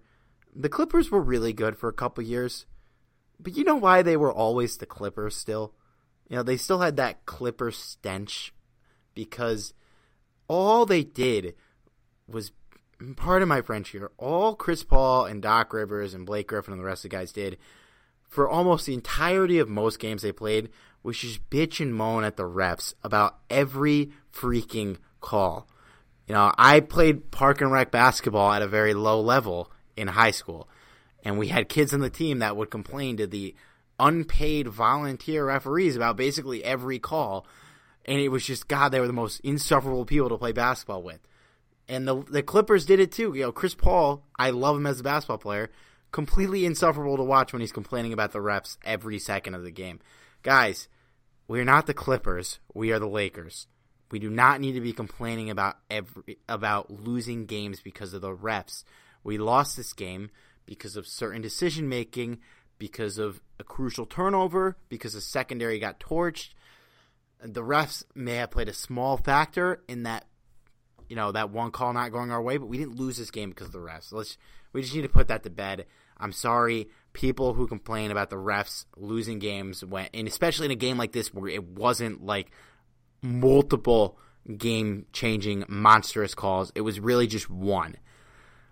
The 0.56 0.70
Clippers 0.70 1.12
were 1.12 1.22
really 1.22 1.54
good 1.54 1.78
for 1.78 1.90
a 1.90 1.94
couple 1.94 2.24
years, 2.24 2.66
but 3.40 3.58
you 3.58 3.64
know 3.64 3.76
why 3.76 4.02
they 4.02 4.18
were 4.18 4.32
always 4.32 4.78
the 4.78 4.86
Clippers 4.86 5.36
still? 5.36 5.74
You 6.30 6.38
know, 6.38 6.44
they 6.44 6.58
still 6.58 6.80
had 6.80 6.96
that 6.96 7.26
Clipper 7.26 7.72
stench 7.72 8.54
because 9.14 9.74
all 10.48 10.86
they 10.86 11.04
did 11.04 11.56
was 12.28 12.52
part 13.18 13.42
of 13.42 13.50
my 13.50 13.62
French 13.62 13.90
here. 13.90 14.12
All 14.18 14.56
Chris 14.56 14.84
Paul 14.84 15.26
and 15.26 15.42
Doc 15.42 15.74
Rivers 15.74 16.14
and 16.14 16.26
Blake 16.26 16.48
Griffin 16.48 16.74
and 16.74 16.82
the 16.82 16.86
rest 16.86 17.04
of 17.04 17.12
the 17.12 17.18
guys 17.18 17.34
did 17.34 17.58
for 18.30 18.50
almost 18.50 18.86
the 18.86 18.94
entirety 18.94 19.60
of 19.60 19.68
most 19.68 20.00
games 20.00 20.22
they 20.22 20.32
played 20.32 20.70
was 21.04 21.18
just 21.18 21.50
bitch 21.50 21.80
and 21.80 21.96
moan 21.96 22.24
at 22.24 22.38
the 22.38 22.44
refs 22.44 22.94
about 23.04 23.38
every 23.50 24.12
freaking 24.34 24.98
call. 25.20 25.68
You 26.28 26.36
know, 26.36 26.52
I 26.58 26.80
played 26.80 27.32
park 27.32 27.62
and 27.62 27.72
rec 27.72 27.92
basketball 27.92 28.54
at 28.54 28.62
a 28.62 28.68
very 28.68 28.94
low 28.94 29.20
level 29.22 29.72
in 29.98 30.08
high 30.08 30.32
school, 30.32 30.70
and 31.24 31.38
we 31.38 31.48
had 31.48 31.70
kids 31.70 31.94
on 31.94 32.00
the 32.00 32.10
team 32.10 32.40
that 32.40 32.56
would 32.56 32.70
complain 32.70 33.18
to 33.18 33.28
the 33.28 33.56
unpaid 34.00 34.68
volunteer 34.68 35.46
referees 35.46 35.96
about 35.96 36.18
basically 36.18 36.64
every 36.64 37.00
call, 37.00 37.46
and 38.06 38.20
it 38.20 38.30
was 38.30 38.46
just 38.46 38.68
God, 38.68 38.90
they 38.90 39.00
were 39.00 39.08
the 39.08 39.14
most 39.14 39.40
insufferable 39.42 40.06
people 40.06 40.30
to 40.30 40.38
play 40.38 40.52
basketball 40.52 41.04
with. 41.04 41.20
And 41.88 42.08
the 42.08 42.24
the 42.24 42.44
Clippers 42.44 42.86
did 42.86 43.00
it 43.00 43.12
too. 43.12 43.34
You 43.34 43.44
know, 43.44 43.52
Chris 43.52 43.76
Paul, 43.76 44.24
I 44.38 44.52
love 44.52 44.78
him 44.78 44.88
as 44.88 45.00
a 45.00 45.04
basketball 45.04 45.38
player, 45.40 45.70
completely 46.12 46.66
insufferable 46.66 47.18
to 47.18 47.24
watch 47.24 47.52
when 47.52 47.60
he's 47.60 47.72
complaining 47.72 48.14
about 48.14 48.32
the 48.32 48.40
refs 48.40 48.78
every 48.84 49.20
second 49.20 49.56
of 49.56 49.64
the 49.64 49.72
game. 49.72 50.00
Guys, 50.44 50.88
we're 51.52 51.66
not 51.66 51.86
the 51.86 51.94
Clippers, 51.94 52.60
we 52.74 52.94
are 52.94 53.00
the 53.00 53.10
Lakers. 53.10 53.68
We 54.10 54.20
do 54.20 54.30
not 54.30 54.62
need 54.62 54.72
to 54.72 54.80
be 54.80 54.94
complaining 54.94 55.50
about 55.50 55.80
every 55.90 56.38
about 56.48 56.90
losing 56.90 57.46
games 57.46 57.82
because 57.82 58.14
of 58.14 58.22
the 58.22 58.34
refs. 58.34 58.86
We 59.22 59.38
lost 59.38 59.76
this 59.76 59.92
game 59.92 60.30
because 60.66 60.96
of 60.96 61.06
certain 61.06 61.42
decision 61.42 61.90
making, 61.90 62.40
because 62.80 63.18
of 63.18 63.42
a 63.60 63.66
crucial 63.66 64.06
turnover, 64.06 64.78
because 64.88 65.12
the 65.12 65.20
secondary 65.20 65.78
got 65.78 66.00
torched. 66.00 66.52
The 67.44 67.64
refs 67.64 68.06
may 68.16 68.36
have 68.36 68.52
played 68.52 68.70
a 68.70 68.74
small 68.74 69.18
factor 69.18 69.84
in 69.90 70.04
that, 70.04 70.28
you 71.10 71.18
know, 71.18 71.34
that 71.34 71.50
one 71.50 71.72
call 71.72 71.92
not 71.92 72.14
going 72.14 72.32
our 72.32 72.42
way, 72.42 72.56
but 72.56 72.68
we 72.68 72.78
didn't 72.78 72.96
lose 72.96 73.18
this 73.18 73.30
game 73.30 73.50
because 73.50 73.68
of 73.68 73.74
the 73.74 73.80
refs. 73.80 74.14
Let's 74.14 74.38
we 74.72 74.84
just 74.84 74.96
need 74.96 75.02
to 75.02 75.10
put 75.10 75.28
that 75.28 75.44
to 75.44 75.50
bed. 75.50 75.86
I'm 76.18 76.32
sorry, 76.32 76.88
people 77.14 77.54
who 77.54 77.68
complain 77.68 78.12
about 78.12 78.30
the 78.30 78.36
refs 78.36 78.86
losing 78.96 79.40
games 79.40 79.84
when, 79.84 80.08
and 80.14 80.28
especially 80.28 80.66
in 80.66 80.72
a 80.72 80.76
game 80.76 80.98
like 80.98 81.12
this 81.12 81.34
where 81.34 81.50
it 81.50 81.64
wasn't 81.64 82.26
like 82.26 82.52
multiple 83.22 84.18
game 84.58 85.06
changing 85.14 85.66
monstrous 85.68 86.34
calls. 86.34 86.72
It 86.76 86.82
was 86.82 87.00
really 87.00 87.28
just 87.28 87.50
one. 87.50 87.98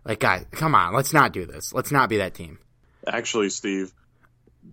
Like, 0.05 0.19
guys, 0.19 0.45
come 0.51 0.75
on, 0.75 0.93
let's 0.93 1.13
not 1.13 1.33
do 1.33 1.45
this. 1.45 1.73
Let's 1.73 1.91
not 1.91 2.09
be 2.09 2.17
that 2.17 2.33
team. 2.33 2.59
Actually, 3.05 3.49
Steve, 3.49 3.93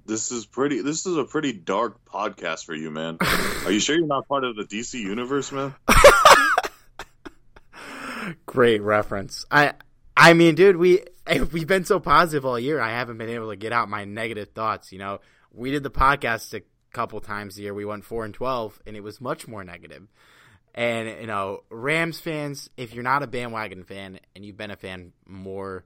this 0.04 0.32
is 0.32 0.46
pretty. 0.46 0.82
This 0.82 1.06
is 1.06 1.16
a 1.16 1.24
pretty 1.24 1.52
dark 1.52 2.04
podcast 2.04 2.64
for 2.64 2.74
you, 2.74 2.90
man. 2.90 3.18
Are 3.64 3.70
you 3.70 3.80
sure 3.80 3.96
you're 3.96 4.06
not 4.06 4.28
part 4.28 4.44
of 4.44 4.56
the 4.56 4.64
DC 4.64 4.94
universe, 4.94 5.52
man? 5.52 5.74
Great 8.46 8.82
reference. 8.82 9.44
I, 9.50 9.74
I 10.16 10.32
mean, 10.32 10.54
dude, 10.54 10.76
we 10.76 11.02
we've 11.52 11.66
been 11.66 11.84
so 11.84 12.00
positive 12.00 12.46
all 12.46 12.58
year. 12.58 12.80
I 12.80 12.90
haven't 12.90 13.18
been 13.18 13.28
able 13.28 13.50
to 13.50 13.56
get 13.56 13.72
out 13.72 13.88
my 13.88 14.04
negative 14.04 14.50
thoughts. 14.50 14.92
You 14.92 14.98
know, 14.98 15.20
we 15.52 15.70
did 15.70 15.82
the 15.82 15.90
podcast 15.90 16.54
a 16.54 16.62
couple 16.92 17.20
times 17.20 17.58
a 17.58 17.62
year. 17.62 17.74
We 17.74 17.84
went 17.84 18.04
four 18.04 18.24
and 18.24 18.32
twelve, 18.32 18.80
and 18.86 18.96
it 18.96 19.02
was 19.02 19.20
much 19.20 19.46
more 19.46 19.64
negative. 19.64 20.08
And 20.74 21.08
you 21.20 21.26
know, 21.26 21.64
Rams 21.70 22.20
fans, 22.20 22.70
if 22.76 22.94
you're 22.94 23.02
not 23.02 23.22
a 23.22 23.26
bandwagon 23.26 23.84
fan 23.84 24.20
and 24.34 24.44
you've 24.44 24.56
been 24.56 24.70
a 24.70 24.76
fan 24.76 25.12
more 25.26 25.84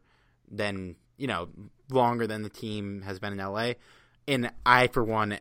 than 0.51 0.97
you 1.16 1.26
know 1.26 1.49
longer 1.91 2.26
than 2.26 2.43
the 2.43 2.49
team 2.49 3.03
has 3.03 3.18
been 3.18 3.33
in 3.33 3.39
LA, 3.39 3.72
and 4.28 4.53
I 4.64 4.87
for 4.89 5.03
one 5.03 5.39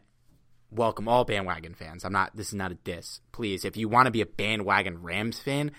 welcome 0.71 1.07
all 1.07 1.25
bandwagon 1.25 1.73
fans. 1.73 2.05
I'm 2.05 2.13
not. 2.13 2.35
This 2.35 2.49
is 2.49 2.55
not 2.55 2.71
a 2.71 2.75
diss. 2.75 3.21
Please, 3.31 3.65
if 3.65 3.77
you 3.77 3.89
want 3.89 4.05
to 4.05 4.11
be 4.11 4.21
a 4.21 4.25
bandwagon 4.25 5.01
Rams 5.01 5.39
fan, 5.39 5.71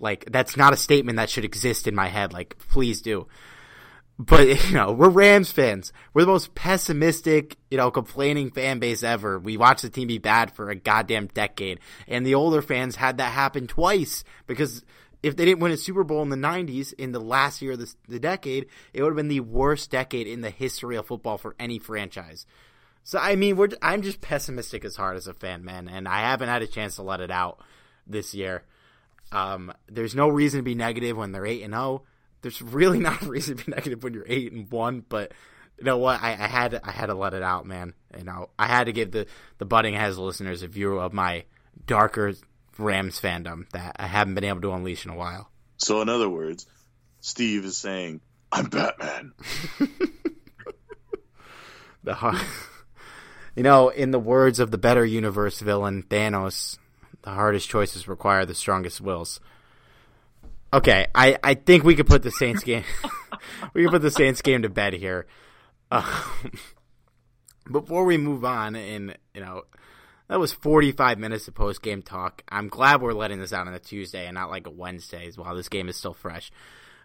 like 0.00 0.24
that's 0.30 0.56
not 0.56 0.72
a 0.72 0.76
statement 0.76 1.16
that 1.16 1.30
should 1.30 1.44
exist 1.44 1.86
in 1.86 1.94
my 1.94 2.08
head. 2.08 2.32
Like, 2.32 2.58
please 2.68 3.00
do. 3.00 3.26
But 4.18 4.64
you 4.68 4.74
know, 4.74 4.92
we're 4.92 5.08
Rams 5.08 5.50
fans. 5.50 5.92
We're 6.14 6.22
the 6.22 6.32
most 6.32 6.54
pessimistic, 6.54 7.56
you 7.70 7.76
know, 7.76 7.90
complaining 7.90 8.50
fan 8.50 8.78
base 8.78 9.02
ever. 9.02 9.38
We 9.38 9.56
watched 9.56 9.82
the 9.82 9.90
team 9.90 10.08
be 10.08 10.18
bad 10.18 10.52
for 10.52 10.70
a 10.70 10.76
goddamn 10.76 11.28
decade, 11.28 11.80
and 12.06 12.26
the 12.26 12.34
older 12.34 12.62
fans 12.62 12.96
had 12.96 13.18
that 13.18 13.32
happen 13.32 13.66
twice 13.66 14.24
because 14.46 14.84
if 15.22 15.36
they 15.36 15.44
didn't 15.44 15.60
win 15.60 15.72
a 15.72 15.76
Super 15.76 16.04
Bowl 16.04 16.22
in 16.22 16.28
the 16.28 16.36
'90s, 16.36 16.92
in 16.94 17.12
the 17.12 17.20
last 17.20 17.60
year 17.60 17.72
of 17.72 17.80
the, 17.80 17.94
the 18.08 18.20
decade, 18.20 18.66
it 18.92 19.02
would 19.02 19.10
have 19.10 19.16
been 19.16 19.28
the 19.28 19.40
worst 19.40 19.90
decade 19.90 20.26
in 20.26 20.40
the 20.40 20.50
history 20.50 20.96
of 20.96 21.06
football 21.06 21.38
for 21.38 21.54
any 21.58 21.78
franchise. 21.78 22.46
So 23.02 23.18
I 23.18 23.36
mean, 23.36 23.56
we're 23.56 23.68
I'm 23.82 24.02
just 24.02 24.20
pessimistic 24.20 24.84
as 24.84 24.96
hard 24.96 25.16
as 25.16 25.26
a 25.26 25.34
fan, 25.34 25.64
man, 25.64 25.88
and 25.88 26.08
I 26.08 26.20
haven't 26.20 26.48
had 26.48 26.62
a 26.62 26.66
chance 26.66 26.96
to 26.96 27.02
let 27.02 27.20
it 27.20 27.30
out 27.30 27.60
this 28.06 28.34
year. 28.34 28.64
Um, 29.32 29.72
there's 29.88 30.14
no 30.14 30.28
reason 30.28 30.58
to 30.58 30.64
be 30.64 30.74
negative 30.74 31.16
when 31.16 31.32
they're 31.32 31.46
eight 31.46 31.62
and 31.62 31.72
zero. 31.72 31.82
Oh. 31.82 32.02
There's 32.42 32.62
really 32.62 32.98
not 33.00 33.22
a 33.22 33.26
reason 33.26 33.56
to 33.56 33.64
be 33.64 33.72
negative 33.72 34.02
when 34.02 34.14
you're 34.14 34.26
eight 34.26 34.52
and 34.52 34.70
one. 34.70 35.04
But 35.08 35.32
you 35.78 35.84
know 35.84 35.98
what? 35.98 36.22
I, 36.22 36.32
I 36.32 36.46
had 36.46 36.72
to, 36.72 36.80
I 36.86 36.90
had 36.92 37.06
to 37.06 37.14
let 37.14 37.34
it 37.34 37.42
out, 37.42 37.66
man. 37.66 37.94
You 38.16 38.24
know, 38.24 38.50
I 38.58 38.66
had 38.66 38.84
to 38.84 38.92
give 38.92 39.10
the 39.10 39.26
the 39.58 39.64
Butting 39.64 39.94
Heads 39.94 40.18
listeners 40.18 40.62
a 40.62 40.68
view 40.68 40.98
of 40.98 41.12
my 41.12 41.44
darker 41.86 42.34
Rams 42.78 43.20
fandom 43.20 43.68
that 43.70 43.96
I 43.98 44.06
haven't 44.06 44.34
been 44.34 44.44
able 44.44 44.60
to 44.62 44.72
unleash 44.72 45.04
in 45.04 45.10
a 45.10 45.16
while. 45.16 45.50
So, 45.78 46.00
in 46.02 46.08
other 46.08 46.28
words, 46.28 46.66
Steve 47.20 47.64
is 47.64 47.76
saying, 47.76 48.20
"I'm 48.52 48.66
Batman." 48.66 49.32
the 52.04 52.44
you 53.56 53.62
know, 53.62 53.88
in 53.88 54.10
the 54.10 54.18
words 54.18 54.60
of 54.60 54.70
the 54.70 54.78
better 54.78 55.04
universe 55.04 55.60
villain 55.60 56.02
Thanos, 56.02 56.78
the 57.26 57.32
hardest 57.32 57.68
choices 57.68 58.06
require 58.06 58.46
the 58.46 58.54
strongest 58.54 59.00
wills. 59.00 59.40
Okay, 60.72 61.08
I, 61.12 61.36
I 61.42 61.54
think 61.54 61.82
we 61.82 61.96
could 61.96 62.06
put 62.06 62.22
the 62.22 62.30
Saints 62.30 62.62
game 62.62 62.84
we 63.74 63.82
can 63.82 63.90
put 63.90 64.02
the 64.02 64.12
Saints 64.12 64.40
game 64.42 64.62
to 64.62 64.68
bed 64.68 64.92
here. 64.94 65.26
Uh, 65.90 66.22
before 67.70 68.04
we 68.04 68.16
move 68.16 68.44
on, 68.44 68.76
and 68.76 69.16
you 69.34 69.40
know, 69.40 69.62
that 70.28 70.38
was 70.38 70.52
45 70.52 71.18
minutes 71.18 71.48
of 71.48 71.54
post 71.54 71.82
game 71.82 72.00
talk. 72.00 72.42
I'm 72.48 72.68
glad 72.68 73.02
we're 73.02 73.12
letting 73.12 73.40
this 73.40 73.52
out 73.52 73.66
on 73.66 73.74
a 73.74 73.80
Tuesday 73.80 74.26
and 74.26 74.34
not 74.34 74.50
like 74.50 74.68
a 74.68 74.70
Wednesday 74.70 75.28
while 75.34 75.56
this 75.56 75.68
game 75.68 75.88
is 75.88 75.96
still 75.96 76.14
fresh. 76.14 76.52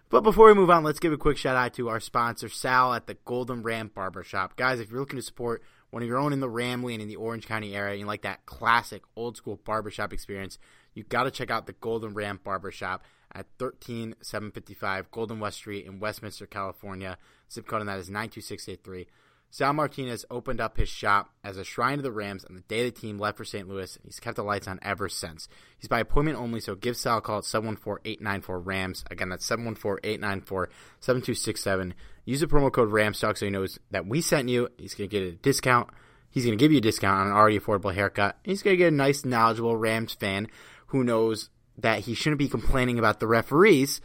But 0.09 0.21
before 0.21 0.47
we 0.47 0.53
move 0.53 0.69
on, 0.69 0.83
let's 0.83 0.99
give 0.99 1.13
a 1.13 1.17
quick 1.17 1.37
shout 1.37 1.55
out 1.55 1.73
to 1.75 1.89
our 1.89 1.99
sponsor, 1.99 2.47
Sal 2.47 2.93
at 2.93 3.07
the 3.07 3.17
Golden 3.25 3.63
Ram 3.63 3.89
Barbershop. 3.93 4.55
Guys, 4.55 4.79
if 4.79 4.91
you're 4.91 4.99
looking 4.99 5.17
to 5.17 5.23
support 5.23 5.63
one 5.91 6.05
you're 6.05 6.17
own 6.17 6.33
in 6.33 6.39
the 6.39 6.49
Ramley 6.49 6.93
and 6.93 7.01
in 7.01 7.07
the 7.07 7.17
Orange 7.17 7.45
County 7.45 7.75
area, 7.75 7.91
and 7.91 7.99
you 7.99 8.05
like 8.05 8.23
that 8.23 8.45
classic 8.45 9.03
old 9.15 9.37
school 9.37 9.59
barbershop 9.63 10.11
experience, 10.11 10.57
you 10.93 11.03
got 11.03 11.23
to 11.23 11.31
check 11.31 11.51
out 11.51 11.67
the 11.67 11.73
Golden 11.73 12.13
Ram 12.13 12.39
Barbershop 12.43 13.03
at 13.33 13.45
13755 13.59 15.11
Golden 15.11 15.39
West 15.39 15.57
Street 15.57 15.85
in 15.85 15.99
Westminster, 15.99 16.47
California. 16.47 17.17
Zip 17.51 17.67
code 17.67 17.81
on 17.81 17.87
that 17.87 17.99
is 17.99 18.09
92683. 18.09 19.07
Sal 19.53 19.73
Martinez 19.73 20.23
opened 20.31 20.61
up 20.61 20.77
his 20.77 20.87
shop 20.87 21.29
as 21.43 21.57
a 21.57 21.65
shrine 21.65 21.97
to 21.97 22.01
the 22.01 22.11
Rams 22.11 22.45
on 22.45 22.55
the 22.55 22.61
day 22.61 22.85
the 22.85 22.91
team 22.91 23.19
left 23.19 23.37
for 23.37 23.43
St. 23.43 23.67
Louis, 23.67 23.97
and 23.97 24.05
he's 24.05 24.21
kept 24.21 24.37
the 24.37 24.43
lights 24.43 24.65
on 24.65 24.79
ever 24.81 25.09
since. 25.09 25.49
He's 25.77 25.89
by 25.89 25.99
appointment 25.99 26.37
only, 26.37 26.61
so 26.61 26.73
give 26.73 26.95
Sal 26.95 27.17
a 27.17 27.21
call 27.21 27.39
at 27.39 27.43
714-894-RAMS. 27.43 29.03
Again, 29.11 29.27
that's 29.27 29.45
714-894-7267. 29.49 31.91
Use 32.23 32.39
the 32.39 32.47
promo 32.47 32.71
code 32.71 32.91
RAMSTALK 32.91 33.37
so 33.37 33.45
he 33.45 33.51
knows 33.51 33.77
that 33.91 34.07
we 34.07 34.21
sent 34.21 34.47
you. 34.47 34.69
He's 34.77 34.93
going 34.93 35.09
to 35.09 35.19
get 35.19 35.27
a 35.27 35.33
discount. 35.33 35.89
He's 36.29 36.45
going 36.45 36.57
to 36.57 36.63
give 36.63 36.71
you 36.71 36.77
a 36.77 36.81
discount 36.81 37.19
on 37.19 37.27
an 37.27 37.33
already 37.33 37.59
affordable 37.59 37.93
haircut. 37.93 38.37
He's 38.45 38.63
going 38.63 38.75
to 38.75 38.77
get 38.77 38.93
a 38.93 38.95
nice, 38.95 39.25
knowledgeable 39.25 39.75
Rams 39.75 40.13
fan 40.13 40.47
who 40.87 41.03
knows 41.03 41.49
that 41.77 41.99
he 41.99 42.13
shouldn't 42.13 42.39
be 42.39 42.47
complaining 42.47 42.97
about 42.97 43.19
the 43.19 43.27
referees 43.27 43.99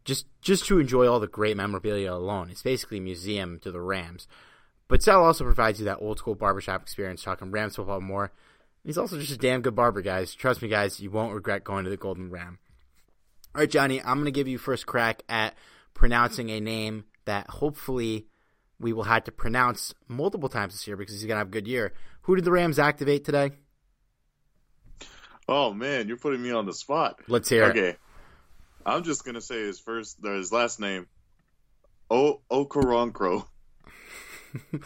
Just 0.05 0.27
just 0.41 0.67
to 0.67 0.79
enjoy 0.79 1.09
all 1.09 1.19
the 1.19 1.27
great 1.27 1.57
memorabilia 1.57 2.13
alone. 2.13 2.51
It's 2.51 2.63
basically 2.63 2.99
a 2.99 3.01
museum 3.01 3.59
to 3.61 3.73
the 3.73 3.81
Rams. 3.81 4.29
But 4.87 5.03
Sal 5.03 5.25
also 5.25 5.43
provides 5.43 5.81
you 5.81 5.87
that 5.87 5.99
old 6.01 6.19
school 6.19 6.37
barbershop 6.37 6.83
experience, 6.83 7.23
talking 7.23 7.51
Rams 7.51 7.75
football 7.75 8.01
more. 8.01 8.31
He's 8.85 8.99
also 8.99 9.19
just 9.19 9.33
a 9.33 9.39
damn 9.39 9.63
good 9.63 9.75
barber, 9.75 10.03
guys. 10.03 10.33
Trust 10.33 10.63
me, 10.63 10.69
guys, 10.69 11.01
you 11.01 11.11
won't 11.11 11.35
regret 11.35 11.65
going 11.65 11.83
to 11.85 11.91
the 11.91 11.97
Golden 11.97 12.31
Ram. 12.31 12.61
All 13.57 13.61
right, 13.61 13.71
Johnny, 13.71 14.03
I'm 14.03 14.17
going 14.17 14.27
to 14.27 14.33
give 14.33 14.49
you 14.49 14.59
first 14.59 14.85
crack 14.85 15.23
at 15.31 15.55
pronouncing 15.95 16.51
a 16.51 16.61
name 16.61 17.05
that 17.25 17.49
hopefully 17.49 18.27
we 18.79 18.93
will 18.93 19.05
have 19.05 19.25
to 19.25 19.33
pronounce 19.33 19.95
multiple 20.09 20.51
times 20.51 20.75
this 20.75 20.87
year 20.87 20.95
because 20.95 21.15
he's 21.15 21.23
going 21.23 21.37
to 21.37 21.39
have 21.39 21.47
a 21.47 21.51
good 21.51 21.67
year. 21.67 21.95
Who 22.25 22.37
did 22.37 22.45
the 22.45 22.51
Rams 22.51 22.79
activate 22.79 23.25
today? 23.25 23.53
Oh 25.49 25.73
man, 25.73 26.07
you're 26.07 26.19
putting 26.19 26.43
me 26.43 26.51
on 26.51 26.67
the 26.67 26.75
spot. 26.75 27.19
Let's 27.29 27.49
hear 27.49 27.65
okay. 27.65 27.89
it. 27.91 27.99
I'm 28.85 29.05
just 29.05 29.25
gonna 29.25 29.41
say 29.41 29.63
his 29.63 29.79
first, 29.79 30.19
or 30.25 30.35
his 30.35 30.53
last 30.53 30.81
name, 30.81 31.07
O 32.11 32.41
Okoronkwo. 32.51 33.47
I, 34.75 34.81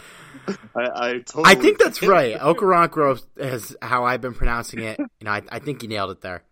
I, 0.76 1.12
totally 1.24 1.44
I 1.46 1.54
think 1.54 1.78
that's 1.78 2.02
right. 2.02 2.36
Okoronkwo 2.40 3.20
is 3.36 3.74
how 3.80 4.04
I've 4.04 4.20
been 4.20 4.34
pronouncing 4.34 4.80
it. 4.80 4.98
You 4.98 5.06
know, 5.22 5.30
I, 5.30 5.42
I 5.50 5.58
think 5.60 5.82
you 5.82 5.88
nailed 5.88 6.10
it 6.10 6.20
there. 6.20 6.44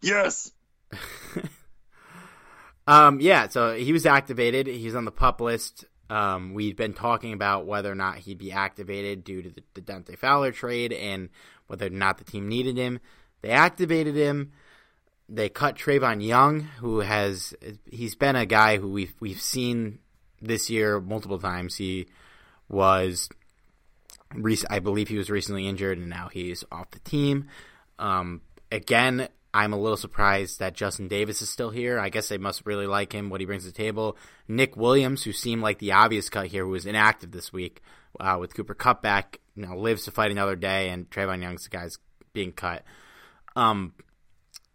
Yes. 0.00 0.50
um, 2.86 3.20
yeah, 3.20 3.48
so 3.48 3.74
he 3.74 3.92
was 3.92 4.06
activated. 4.06 4.66
He's 4.66 4.94
on 4.94 5.04
the 5.04 5.10
pup 5.10 5.40
list. 5.40 5.84
Um, 6.10 6.54
we've 6.54 6.76
been 6.76 6.94
talking 6.94 7.32
about 7.32 7.66
whether 7.66 7.92
or 7.92 7.94
not 7.94 8.18
he'd 8.18 8.38
be 8.38 8.52
activated 8.52 9.24
due 9.24 9.42
to 9.42 9.50
the, 9.50 9.62
the 9.74 9.80
Dante 9.80 10.16
Fowler 10.16 10.52
trade 10.52 10.92
and 10.92 11.28
whether 11.66 11.86
or 11.86 11.90
not 11.90 12.18
the 12.18 12.24
team 12.24 12.48
needed 12.48 12.76
him. 12.76 13.00
They 13.42 13.50
activated 13.50 14.16
him. 14.16 14.52
They 15.28 15.50
cut 15.50 15.76
Trevon 15.76 16.24
Young, 16.24 16.60
who 16.60 17.00
has 17.00 17.52
he's 17.90 18.14
been 18.14 18.34
a 18.34 18.46
guy 18.46 18.78
who 18.78 18.88
we've 18.88 19.14
we've 19.20 19.40
seen 19.40 19.98
this 20.40 20.70
year 20.70 21.00
multiple 21.00 21.38
times. 21.38 21.76
He 21.76 22.06
was, 22.68 23.28
I 24.70 24.78
believe, 24.78 25.08
he 25.08 25.18
was 25.18 25.28
recently 25.28 25.66
injured, 25.66 25.98
and 25.98 26.08
now 26.08 26.28
he's 26.32 26.64
off 26.72 26.90
the 26.92 27.00
team. 27.00 27.48
Um, 27.98 28.40
again, 28.72 29.28
I'm 29.52 29.72
a 29.72 29.78
little 29.78 29.96
surprised 29.96 30.58
that 30.58 30.74
Justin 30.74 31.08
Davis 31.08 31.40
is 31.40 31.48
still 31.48 31.70
here. 31.70 31.98
I 31.98 32.10
guess 32.10 32.28
they 32.28 32.38
must 32.38 32.66
really 32.66 32.86
like 32.86 33.12
him, 33.12 33.30
what 33.30 33.40
he 33.40 33.46
brings 33.46 33.64
to 33.64 33.70
the 33.70 33.76
table. 33.76 34.16
Nick 34.46 34.76
Williams, 34.76 35.24
who 35.24 35.32
seemed 35.32 35.62
like 35.62 35.78
the 35.78 35.92
obvious 35.92 36.28
cut 36.28 36.48
here, 36.48 36.64
who 36.64 36.70
was 36.70 36.86
inactive 36.86 37.30
this 37.30 37.52
week 37.52 37.82
uh, 38.20 38.36
with 38.38 38.54
Cooper 38.54 38.74
Kupp 38.74 39.02
back, 39.02 39.40
you 39.56 39.66
know, 39.66 39.76
lives 39.76 40.04
to 40.04 40.10
fight 40.10 40.30
another 40.30 40.56
day, 40.56 40.90
and 40.90 41.08
Trevon 41.10 41.42
Young's 41.42 41.64
the 41.64 41.70
guy's 41.70 41.98
being 42.32 42.52
cut. 42.52 42.84
Um, 43.56 43.94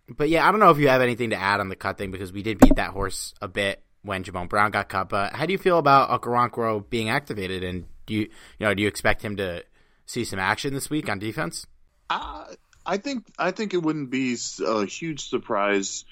but 0.09 0.30
yeah, 0.30 0.47
I 0.47 0.51
don't 0.51 0.59
know 0.59 0.71
if 0.71 0.80
you 0.80 0.89
have 0.89 1.01
anything 1.01 1.30
to 1.30 1.36
add 1.36 1.59
on 1.59 1.69
the 1.69 1.76
cut 1.76 1.97
thing 1.97 2.11
because 2.11 2.34
we 2.34 2.43
did 2.43 2.59
beat 2.59 2.76
that 2.76 2.91
horse 2.91 3.34
a 3.41 3.47
bit 3.47 3.82
when 4.01 4.24
Jamon 4.24 4.49
Brown 4.49 4.71
got 4.71 4.89
cut. 4.89 5.09
But 5.09 5.34
how 5.34 5.45
do 5.45 5.53
you 5.53 5.57
feel 5.57 5.78
about 5.78 6.09
Okoronkwo 6.09 6.89
being 6.89 7.09
activated, 7.09 7.63
and 7.63 7.86
do 8.05 8.13
you 8.15 8.21
you 8.21 8.30
know 8.65 8.74
do 8.74 8.82
you 8.82 8.88
expect 8.88 9.21
him 9.21 9.38
to 9.38 9.63
see 10.05 10.26
some 10.26 10.39
action 10.39 10.74
this 10.74 10.89
week 10.89 11.09
on 11.09 11.19
defense? 11.19 11.65
Uh, 12.09 12.45
I 12.86 12.97
think 12.97 13.25
I 13.38 13.51
think 13.51 13.73
it 13.73 13.81
wouldn't 13.81 14.09
be 14.09 14.38
a 14.65 14.86
huge 14.86 15.29
surprise 15.29 16.05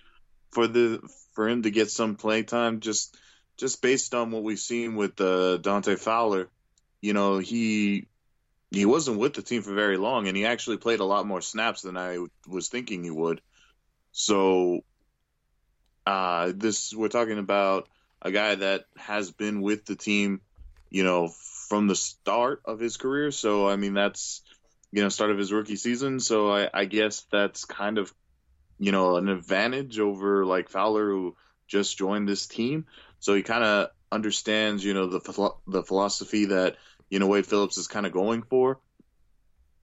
for 0.51 0.67
the 0.67 1.01
for 1.34 1.47
him 1.47 1.63
to 1.63 1.72
get 1.72 1.89
some 1.89 2.15
play 2.15 2.43
time 2.43 2.80
just 2.80 3.17
just 3.57 3.82
based 3.82 4.13
on 4.15 4.32
what 4.32 4.43
we've 4.43 4.59
seen 4.59 4.95
with 4.95 5.19
uh, 5.22 5.57
Dante 5.57 5.95
Fowler. 5.95 6.49
You 7.01 7.13
know, 7.13 7.39
he 7.39 8.07
he 8.72 8.86
wasn't 8.86 9.19
with 9.19 9.34
the 9.34 9.41
team 9.41 9.61
for 9.61 9.74
very 9.74 9.97
long, 9.97 10.28
and 10.28 10.38
he 10.38 10.45
actually 10.45 10.78
played 10.78 10.99
a 10.99 11.05
lot 11.05 11.28
more 11.28 11.41
snaps 11.41 11.82
than 11.82 11.97
I 11.97 12.17
was 12.47 12.69
thinking 12.69 13.03
he 13.03 13.11
would. 13.11 13.41
So, 14.13 14.82
uh, 16.05 16.53
this 16.55 16.93
we're 16.93 17.09
talking 17.09 17.38
about 17.38 17.88
a 18.22 18.32
guy 18.32 18.55
that 18.55 18.86
has 18.97 19.32
been 19.32 19.61
with 19.61 19.86
the 19.86 19.95
team, 19.95 20.41
you 20.89 21.03
know, 21.03 21.30
from 21.67 21.88
the 21.88 21.95
start 21.95 22.61
of 22.65 22.80
his 22.80 22.97
career. 22.97 23.32
So, 23.32 23.67
I 23.67 23.76
mean, 23.76 23.93
that's 23.93 24.41
you 24.92 25.02
know, 25.02 25.10
start 25.10 25.32
of 25.32 25.38
his 25.38 25.52
rookie 25.52 25.78
season. 25.78 26.20
So 26.20 26.52
I, 26.52 26.70
I 26.74 26.86
guess 26.86 27.26
that's 27.32 27.66
kind 27.66 27.98
of, 27.98 28.14
you 28.78 28.92
know, 28.92 29.16
an 29.16 29.30
advantage 29.30 30.00
over 30.00 30.46
like 30.46 30.70
Fowler 30.70 31.10
who 31.10 31.36
just 31.68 31.98
joined 31.98 32.28
this 32.28 32.48
team. 32.48 32.86
So 33.20 33.34
he 33.34 33.44
kind 33.44 33.64
of 33.64 33.89
understands, 34.12 34.84
you 34.84 34.94
know, 34.94 35.08
the 35.08 35.54
the 35.68 35.84
philosophy 35.84 36.46
that 36.46 36.76
you 37.10 37.20
know 37.20 37.28
Wade 37.28 37.48
Phillips 37.48 37.78
is 37.78 37.88
kind 37.88 38.06
of 38.06 38.12
going 38.12 38.44
for. 38.44 38.80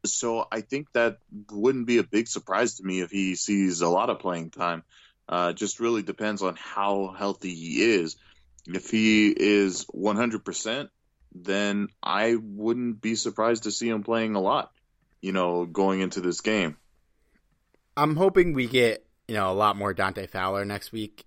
So 0.04 0.46
I 0.52 0.60
think 0.60 0.92
that 0.92 1.18
wouldn't 1.50 1.86
be 1.86 1.98
a 1.98 2.04
big 2.04 2.28
surprise 2.28 2.76
to 2.76 2.84
me 2.84 3.00
if 3.00 3.10
he 3.10 3.34
sees 3.34 3.80
a 3.80 3.88
lot 3.88 4.10
of 4.10 4.20
playing 4.20 4.50
time. 4.50 4.84
Uh, 5.28 5.52
just 5.52 5.80
really 5.80 6.02
depends 6.02 6.40
on 6.40 6.56
how 6.56 7.14
healthy 7.18 7.54
he 7.54 7.82
is. 7.82 8.16
If 8.66 8.90
he 8.90 9.28
is 9.28 9.84
100%, 9.86 10.88
then 11.34 11.88
I 12.02 12.36
wouldn't 12.40 13.00
be 13.00 13.14
surprised 13.14 13.64
to 13.64 13.70
see 13.70 13.88
him 13.88 14.04
playing 14.04 14.36
a 14.36 14.40
lot 14.40 14.70
you 15.20 15.32
know, 15.32 15.66
going 15.66 16.00
into 16.00 16.20
this 16.20 16.40
game. 16.40 16.76
I'm 17.96 18.16
hoping 18.16 18.52
we 18.52 18.66
get, 18.66 19.04
you 19.26 19.34
know, 19.34 19.50
a 19.50 19.54
lot 19.54 19.76
more 19.76 19.92
Dante 19.92 20.26
Fowler 20.26 20.64
next 20.64 20.92
week. 20.92 21.24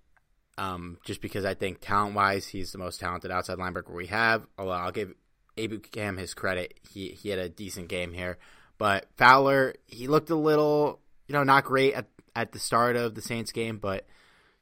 Um, 0.58 0.98
just 1.04 1.20
because 1.20 1.44
I 1.44 1.54
think 1.54 1.80
talent 1.80 2.14
wise, 2.14 2.46
he's 2.46 2.72
the 2.72 2.78
most 2.78 3.00
talented 3.00 3.30
outside 3.30 3.58
linebacker 3.58 3.94
we 3.94 4.06
have. 4.06 4.46
Although 4.58 4.72
I'll 4.72 4.92
give 4.92 5.14
Ebukam 5.56 6.18
his 6.18 6.34
credit, 6.34 6.78
he 6.90 7.08
he 7.08 7.30
had 7.30 7.38
a 7.38 7.48
decent 7.48 7.88
game 7.88 8.12
here. 8.12 8.38
But 8.78 9.06
Fowler, 9.16 9.74
he 9.86 10.08
looked 10.08 10.30
a 10.30 10.36
little, 10.36 11.00
you 11.26 11.32
know, 11.34 11.42
not 11.42 11.64
great 11.64 11.94
at 11.94 12.06
at 12.34 12.52
the 12.52 12.58
start 12.58 12.96
of 12.96 13.14
the 13.14 13.22
Saints 13.22 13.52
game, 13.52 13.78
but 13.78 14.06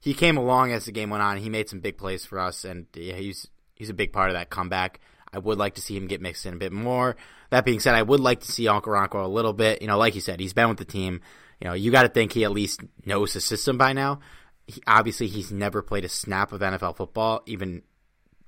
he 0.00 0.14
came 0.14 0.36
along 0.36 0.72
as 0.72 0.86
the 0.86 0.92
game 0.92 1.10
went 1.10 1.22
on. 1.22 1.36
He 1.36 1.50
made 1.50 1.68
some 1.68 1.80
big 1.80 1.98
plays 1.98 2.24
for 2.24 2.38
us, 2.38 2.64
and 2.64 2.86
yeah, 2.94 3.14
he's 3.14 3.48
he's 3.74 3.90
a 3.90 3.94
big 3.94 4.12
part 4.12 4.30
of 4.30 4.34
that 4.34 4.50
comeback. 4.50 5.00
I 5.32 5.38
would 5.38 5.58
like 5.58 5.74
to 5.74 5.80
see 5.80 5.96
him 5.96 6.06
get 6.06 6.20
mixed 6.20 6.46
in 6.46 6.54
a 6.54 6.58
bit 6.58 6.72
more. 6.72 7.16
That 7.50 7.64
being 7.64 7.80
said, 7.80 7.94
I 7.94 8.02
would 8.02 8.20
like 8.20 8.40
to 8.40 8.50
see 8.50 8.64
Okoronkwo 8.64 9.24
a 9.24 9.28
little 9.28 9.52
bit. 9.52 9.82
You 9.82 9.88
know, 9.88 9.98
like 9.98 10.14
you 10.14 10.20
said, 10.20 10.40
he's 10.40 10.52
been 10.52 10.68
with 10.68 10.78
the 10.78 10.84
team. 10.84 11.20
You 11.60 11.68
know, 11.68 11.74
you 11.74 11.90
got 11.90 12.02
to 12.02 12.08
think 12.08 12.32
he 12.32 12.44
at 12.44 12.52
least 12.52 12.80
knows 13.04 13.34
the 13.34 13.40
system 13.40 13.78
by 13.78 13.92
now. 13.92 14.20
He, 14.66 14.82
obviously, 14.86 15.26
he's 15.26 15.52
never 15.52 15.82
played 15.82 16.04
a 16.04 16.08
snap 16.08 16.52
of 16.52 16.60
NFL 16.60 16.96
football, 16.96 17.42
even 17.46 17.82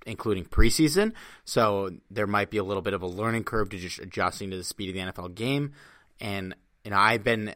including 0.07 0.45
preseason. 0.45 1.13
So 1.45 1.91
there 2.11 2.27
might 2.27 2.51
be 2.51 2.59
a 2.59 2.65
little 2.65 2.83
bit 2.83 2.95
of 2.95 3.03
a 3.03 3.07
learning 3.07 3.45
curve 3.45 3.71
to 3.71 3.79
just 3.79 3.99
adjusting 3.99 4.51
to 4.51 4.57
the 4.57 4.65
speed 4.65 4.89
of 4.89 4.95
the 4.95 5.13
NFL 5.13 5.35
game. 5.35 5.73
And 6.21 6.55
you 6.85 6.91
know, 6.91 6.97
I've 6.97 7.23
been 7.23 7.55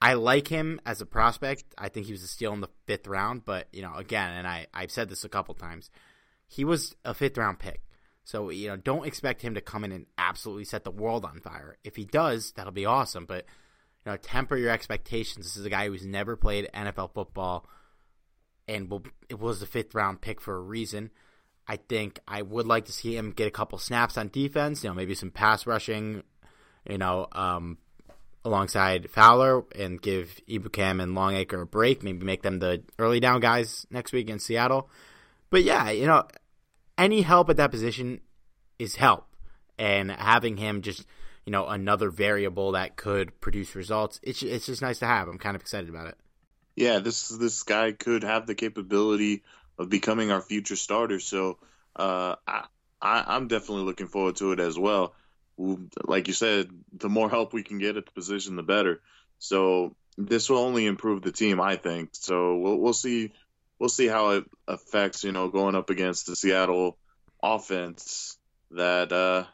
I 0.00 0.14
like 0.14 0.48
him 0.48 0.80
as 0.84 1.00
a 1.00 1.06
prospect. 1.06 1.64
I 1.78 1.88
think 1.88 2.06
he 2.06 2.12
was 2.12 2.22
a 2.22 2.28
steal 2.28 2.52
in 2.52 2.60
the 2.60 2.68
fifth 2.86 3.06
round, 3.06 3.44
but 3.44 3.68
you 3.72 3.82
know, 3.82 3.94
again, 3.94 4.32
and 4.32 4.46
I 4.46 4.66
I've 4.74 4.90
said 4.90 5.08
this 5.08 5.24
a 5.24 5.28
couple 5.28 5.54
times, 5.54 5.90
he 6.46 6.64
was 6.64 6.94
a 7.04 7.14
fifth 7.14 7.38
round 7.38 7.58
pick. 7.58 7.80
So, 8.24 8.50
you 8.50 8.68
know, 8.68 8.76
don't 8.76 9.06
expect 9.06 9.42
him 9.42 9.54
to 9.54 9.60
come 9.60 9.84
in 9.84 9.92
and 9.92 10.06
absolutely 10.16 10.64
set 10.64 10.84
the 10.84 10.90
world 10.90 11.24
on 11.24 11.40
fire. 11.40 11.76
If 11.84 11.96
he 11.96 12.04
does, 12.04 12.52
that'll 12.52 12.72
be 12.72 12.86
awesome. 12.86 13.26
But, 13.26 13.44
you 14.04 14.12
know, 14.12 14.16
temper 14.16 14.56
your 14.56 14.70
expectations. 14.70 15.44
This 15.44 15.56
is 15.56 15.66
a 15.66 15.70
guy 15.70 15.88
who's 15.88 16.06
never 16.06 16.36
played 16.36 16.70
NFL 16.74 17.12
football 17.12 17.68
and 18.66 18.90
will, 18.90 19.02
it 19.28 19.38
was 19.38 19.60
the 19.60 19.66
fifth 19.66 19.94
round 19.94 20.20
pick 20.20 20.40
for 20.40 20.56
a 20.56 20.60
reason. 20.60 21.10
I 21.66 21.76
think 21.76 22.18
I 22.28 22.42
would 22.42 22.66
like 22.66 22.86
to 22.86 22.92
see 22.92 23.16
him 23.16 23.32
get 23.32 23.46
a 23.46 23.50
couple 23.50 23.78
snaps 23.78 24.18
on 24.18 24.28
defense, 24.28 24.84
you 24.84 24.90
know, 24.90 24.94
maybe 24.94 25.14
some 25.14 25.30
pass 25.30 25.66
rushing, 25.66 26.22
you 26.88 26.98
know, 26.98 27.26
um, 27.32 27.78
alongside 28.44 29.10
Fowler 29.10 29.64
and 29.74 30.00
give 30.00 30.38
Ebukam 30.48 31.02
and 31.02 31.14
Longacre 31.14 31.62
a 31.62 31.66
break, 31.66 32.02
maybe 32.02 32.24
make 32.24 32.42
them 32.42 32.58
the 32.58 32.82
early 32.98 33.20
down 33.20 33.40
guys 33.40 33.86
next 33.90 34.12
week 34.12 34.28
in 34.28 34.38
Seattle. 34.38 34.90
But 35.48 35.62
yeah, 35.62 35.90
you 35.90 36.06
know, 36.06 36.24
any 36.98 37.22
help 37.22 37.50
at 37.50 37.56
that 37.56 37.70
position 37.70 38.20
is 38.78 38.96
help. 38.96 39.26
And 39.78 40.10
having 40.10 40.56
him 40.56 40.82
just, 40.82 41.04
you 41.44 41.50
know, 41.50 41.66
another 41.66 42.10
variable 42.10 42.72
that 42.72 42.96
could 42.96 43.40
produce 43.40 43.74
results, 43.74 44.20
it's 44.22 44.42
it's 44.42 44.66
just 44.66 44.82
nice 44.82 45.00
to 45.00 45.06
have. 45.06 45.28
I'm 45.28 45.38
kind 45.38 45.56
of 45.56 45.62
excited 45.62 45.88
about 45.88 46.08
it. 46.08 46.16
Yeah, 46.76 47.00
this 47.00 47.28
this 47.28 47.62
guy 47.62 47.92
could 47.92 48.22
have 48.22 48.46
the 48.46 48.54
capability 48.54 49.42
of 49.78 49.88
becoming 49.88 50.30
our 50.30 50.40
future 50.40 50.76
starter. 50.76 51.18
So 51.20 51.58
uh, 51.96 52.36
I, 52.46 52.64
I 53.00 53.36
am 53.36 53.48
definitely 53.48 53.84
looking 53.84 54.06
forward 54.06 54.36
to 54.36 54.52
it 54.52 54.60
as 54.60 54.78
well. 54.78 55.14
Like 55.56 56.28
you 56.28 56.34
said, 56.34 56.70
the 56.92 57.08
more 57.08 57.30
help 57.30 57.52
we 57.52 57.62
can 57.62 57.78
get 57.78 57.96
at 57.96 58.06
the 58.06 58.12
position, 58.12 58.56
the 58.56 58.62
better. 58.62 59.00
So 59.38 59.94
this 60.16 60.48
will 60.48 60.58
only 60.58 60.86
improve 60.86 61.22
the 61.22 61.32
team, 61.32 61.60
I 61.60 61.76
think. 61.76 62.10
So 62.12 62.56
we'll 62.56 62.78
we'll 62.78 62.92
see 62.92 63.32
we'll 63.78 63.88
see 63.88 64.06
how 64.06 64.30
it 64.30 64.44
affects, 64.66 65.24
you 65.24 65.32
know, 65.32 65.48
going 65.48 65.74
up 65.74 65.90
against 65.90 66.26
the 66.26 66.36
Seattle 66.36 66.98
offense 67.42 68.38
that 68.70 69.12
uh, 69.12 69.44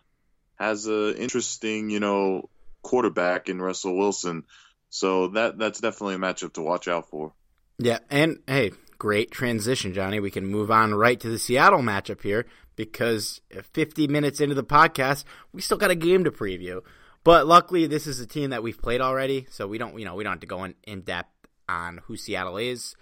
has 0.56 0.86
an 0.86 1.16
interesting, 1.16 1.90
you 1.90 2.00
know, 2.00 2.48
quarterback 2.82 3.48
in 3.48 3.60
Russell 3.60 3.96
Wilson. 3.96 4.44
So 4.88 5.28
that 5.28 5.58
that's 5.58 5.80
definitely 5.80 6.16
a 6.16 6.18
matchup 6.18 6.54
to 6.54 6.62
watch 6.62 6.88
out 6.88 7.08
for. 7.08 7.32
Yeah, 7.78 8.00
and 8.10 8.40
hey, 8.46 8.72
great 8.98 9.30
transition, 9.30 9.94
Johnny. 9.94 10.20
We 10.20 10.30
can 10.30 10.46
move 10.46 10.70
on 10.70 10.94
right 10.94 11.18
to 11.20 11.28
the 11.28 11.38
Seattle 11.38 11.80
matchup 11.80 12.22
here 12.22 12.46
because 12.76 13.40
50 13.72 14.08
minutes 14.08 14.40
into 14.40 14.54
the 14.54 14.64
podcast, 14.64 15.24
we 15.52 15.60
still 15.60 15.76
got 15.76 15.90
a 15.90 15.94
game 15.94 16.24
to 16.24 16.30
preview. 16.30 16.82
But 17.22 17.46
luckily, 17.46 17.86
this 17.86 18.06
is 18.06 18.20
a 18.20 18.26
team 18.26 18.50
that 18.50 18.62
we've 18.62 18.80
played 18.80 19.00
already, 19.00 19.46
so 19.50 19.66
we 19.66 19.78
don't, 19.78 19.98
you 19.98 20.04
know, 20.04 20.14
we 20.14 20.24
don't 20.24 20.32
have 20.32 20.40
to 20.40 20.46
go 20.46 20.64
in, 20.64 20.74
in 20.84 21.02
depth 21.02 21.30
on 21.68 22.00
who 22.04 22.16
Seattle 22.16 22.56
is. 22.56 22.94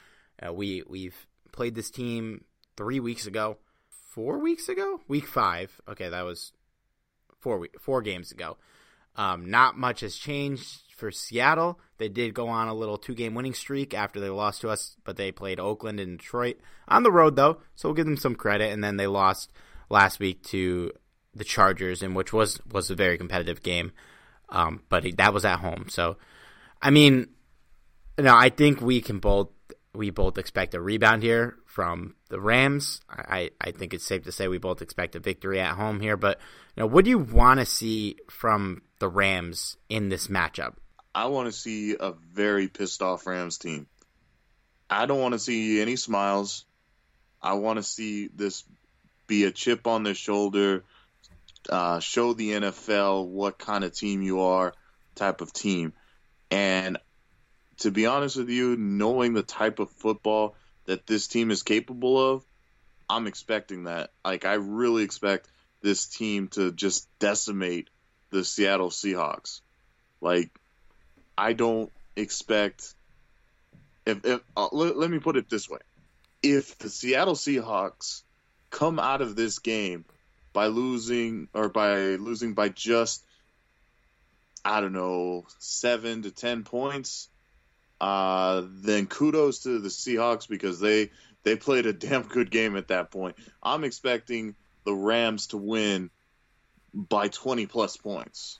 Uh, 0.45 0.53
we 0.53 0.83
we've 0.89 1.27
played 1.53 1.75
this 1.75 1.91
team 1.91 2.45
three 2.77 3.01
weeks 3.01 3.27
ago, 3.27 3.59
four 3.91 4.39
weeks 4.39 4.69
ago, 4.69 5.01
week 5.09 5.27
five. 5.27 5.81
Okay, 5.89 6.09
that 6.09 6.25
was 6.25 6.53
four 7.41 7.59
week, 7.59 7.81
four 7.81 8.03
games 8.03 8.31
ago. 8.33 8.57
Um, 9.17 9.51
not 9.51 9.77
much 9.77 10.01
has 10.01 10.15
changed 10.17 10.83
for 10.97 11.11
Seattle. 11.11 11.81
They 11.99 12.09
did 12.09 12.35
go 12.35 12.49
on 12.49 12.69
a 12.69 12.75
little 12.75 12.99
two 12.99 13.15
game 13.15 13.35
winning 13.35 13.55
streak 13.55 13.93
after 13.93 14.21
they 14.21 14.29
lost 14.29 14.61
to 14.61 14.69
us, 14.69 14.97
but 15.05 15.17
they 15.17 15.33
played 15.33 15.59
Oakland 15.59 15.99
and 15.99 16.19
Detroit 16.19 16.59
on 16.87 17.03
the 17.03 17.11
road 17.11 17.35
though, 17.35 17.59
so 17.75 17.89
we'll 17.89 17.97
give 17.97 18.07
them 18.07 18.17
some 18.17 18.37
credit. 18.37 18.73
And 18.73 18.83
then 18.83 18.97
they 18.97 19.09
lost 19.09 19.51
last 19.91 20.21
week 20.21 20.43
to 20.45 20.93
the 21.35 21.45
Chargers, 21.45 22.03
in 22.03 22.15
which 22.15 22.33
was 22.33 22.61
was 22.71 22.91
a 22.91 22.95
very 22.95 23.19
competitive 23.19 23.63
game, 23.63 23.93
um, 24.51 24.83
but 24.89 25.05
that 25.17 25.35
was 25.35 25.45
at 25.45 25.61
home. 25.61 25.87
So, 25.89 26.17
I 26.81 26.91
mean, 26.91 27.29
no, 28.19 28.37
I 28.37 28.51
think 28.51 28.81
we 28.81 29.01
can 29.01 29.19
both 29.19 29.49
we 29.99 30.11
both 30.11 30.39
expect 30.39 30.75
a 30.75 30.81
rebound 30.81 31.25
here 31.25 31.57
from 31.67 32.15
the 32.29 32.41
Rams. 32.41 33.01
I, 33.11 33.51
I 33.61 33.73
think 33.73 33.93
it's 33.93 34.07
safe 34.07 34.23
to 34.25 34.33
say 34.33 34.47
we 34.47 34.59
both 34.59 34.81
expect 34.81 35.17
a 35.17 35.19
victory 35.19 35.61
at 35.61 35.75
home 35.75 36.01
here. 36.01 36.17
But 36.17 36.39
you 36.77 36.83
know, 36.83 36.87
what 36.87 37.05
do 37.05 37.11
you 37.11 37.19
want 37.19 37.59
to 37.59 37.67
see 37.67 38.17
from 38.31 38.83
the 39.01 39.09
Rams 39.09 39.77
in 39.89 40.09
this 40.09 40.29
matchup? 40.29 40.75
I 41.13 41.27
want 41.27 41.47
to 41.47 41.53
see 41.53 41.97
a 41.99 42.13
very 42.13 42.69
pissed 42.69 43.03
off 43.03 43.27
Rams 43.27 43.59
team. 43.59 43.89
I 44.89 45.07
don't 45.07 45.21
want 45.21 45.33
to 45.33 45.41
see 45.41 45.83
any 45.83 45.97
smiles. 45.97 46.65
I 47.43 47.55
want 47.55 47.79
to 47.79 47.83
see 47.83 48.29
this 48.29 48.63
be 49.27 49.45
a 49.45 49.51
chip 49.51 49.89
on 49.89 50.05
their 50.05 50.15
shoulder, 50.15 50.85
uh, 51.69 51.99
show 51.99 52.35
the 52.35 52.53
NFL 52.53 53.27
what 53.27 53.59
kind 53.59 53.83
of 53.83 53.93
team 53.93 54.23
you 54.23 54.43
are, 54.43 54.75
type 55.17 55.41
of 55.41 55.53
team. 55.53 55.93
And 56.53 56.99
to 57.79 57.91
be 57.91 58.07
honest 58.07 58.37
with 58.37 58.51
you, 58.51 58.77
knowing 58.77 59.35
the 59.35 59.43
type 59.43 59.79
of 59.79 59.91
football 59.91 60.55
that 60.87 61.07
this 61.07 61.27
team 61.27 61.51
is 61.51 61.63
capable 61.63 62.35
of, 62.35 62.45
I'm 63.09 63.27
expecting 63.27 63.85
that. 63.85 64.11
Like, 64.25 64.45
I 64.45 64.55
really 64.55 65.03
expect 65.03 65.49
this 65.81 66.07
team 66.07 66.49
to 66.49 66.73
just 66.73 67.09
decimate 67.19 67.89
the 68.31 68.45
Seattle 68.45 68.91
Seahawks. 68.91 69.61
Like, 70.21 70.51
I 71.37 71.53
don't 71.53 71.93
expect. 72.17 72.95
If, 74.05 74.25
if 74.25 74.41
uh, 74.57 74.69
let, 74.73 74.97
let 74.97 75.11
me 75.11 75.19
put 75.19 75.37
it 75.37 75.49
this 75.49 75.69
way: 75.69 75.81
if 76.43 76.77
the 76.79 76.89
Seattle 76.89 77.35
Seahawks 77.35 78.23
come 78.71 78.99
out 78.99 79.23
of 79.23 79.37
this 79.37 79.61
game 79.61 80.05
by 80.53 80.67
losing 80.67 81.49
or 81.55 81.69
by 81.69 82.17
losing 82.17 82.55
by 82.55 82.69
just 82.69 83.25
I 84.65 84.81
don't 84.81 84.93
know 84.93 85.47
seven 85.59 86.23
to 86.23 86.31
ten 86.31 86.65
points, 86.65 87.29
uh, 88.01 88.63
then 88.67 89.07
kudos 89.07 89.61
to 89.61 89.79
the 89.79 89.89
Seahawks 89.89 90.49
because 90.49 90.81
they 90.81 91.11
they 91.43 91.57
played 91.57 91.87
a 91.87 91.93
damn 91.93 92.23
good 92.23 92.51
game 92.51 92.77
at 92.77 92.89
that 92.89 93.11
point. 93.11 93.37
I'm 93.63 93.85
expecting 93.85 94.55
the 94.85 94.95
Rams 94.95 95.49
to 95.49 95.57
win 95.57 96.11
by 96.93 97.29
20 97.29 97.67
plus 97.67 97.97
points 97.97 98.59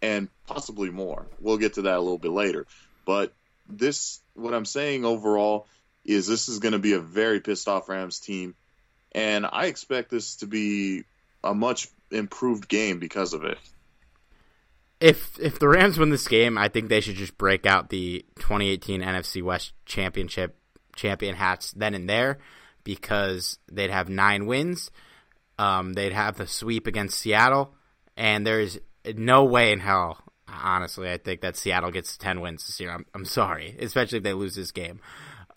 and 0.00 0.28
possibly 0.46 0.90
more. 0.90 1.26
We'll 1.40 1.58
get 1.58 1.74
to 1.74 1.82
that 1.82 1.96
a 1.96 2.00
little 2.00 2.18
bit 2.18 2.32
later. 2.32 2.66
But 3.04 3.32
this, 3.68 4.20
what 4.34 4.54
I'm 4.54 4.64
saying 4.64 5.04
overall, 5.04 5.66
is 6.04 6.26
this 6.26 6.48
is 6.48 6.58
going 6.58 6.72
to 6.72 6.80
be 6.80 6.94
a 6.94 7.00
very 7.00 7.40
pissed 7.40 7.68
off 7.68 7.88
Rams 7.88 8.18
team. 8.18 8.54
And 9.12 9.46
I 9.50 9.66
expect 9.66 10.10
this 10.10 10.36
to 10.36 10.46
be 10.46 11.04
a 11.44 11.54
much 11.54 11.88
improved 12.10 12.68
game 12.68 12.98
because 12.98 13.34
of 13.34 13.44
it. 13.44 13.58
If 15.02 15.38
if 15.40 15.58
the 15.58 15.68
Rams 15.68 15.98
win 15.98 16.10
this 16.10 16.28
game, 16.28 16.56
I 16.56 16.68
think 16.68 16.88
they 16.88 17.00
should 17.00 17.16
just 17.16 17.36
break 17.36 17.66
out 17.66 17.88
the 17.88 18.24
2018 18.36 19.02
NFC 19.02 19.42
West 19.42 19.72
Championship 19.84 20.56
champion 20.94 21.34
hats 21.34 21.72
then 21.72 21.94
and 21.94 22.08
there 22.08 22.38
because 22.84 23.58
they'd 23.70 23.90
have 23.90 24.08
nine 24.08 24.46
wins. 24.46 24.90
Um, 25.58 25.94
they'd 25.94 26.12
have 26.12 26.36
the 26.36 26.46
sweep 26.46 26.86
against 26.86 27.18
Seattle, 27.18 27.74
and 28.16 28.46
there's 28.46 28.78
no 29.14 29.44
way 29.44 29.72
in 29.72 29.80
hell, 29.80 30.18
honestly, 30.48 31.10
I 31.10 31.18
think 31.18 31.40
that 31.42 31.56
Seattle 31.56 31.90
gets 31.90 32.16
10 32.16 32.40
wins 32.40 32.66
this 32.66 32.80
year. 32.80 32.90
I'm, 32.90 33.06
I'm 33.14 33.24
sorry, 33.24 33.76
especially 33.80 34.18
if 34.18 34.24
they 34.24 34.32
lose 34.32 34.54
this 34.54 34.72
game. 34.72 35.00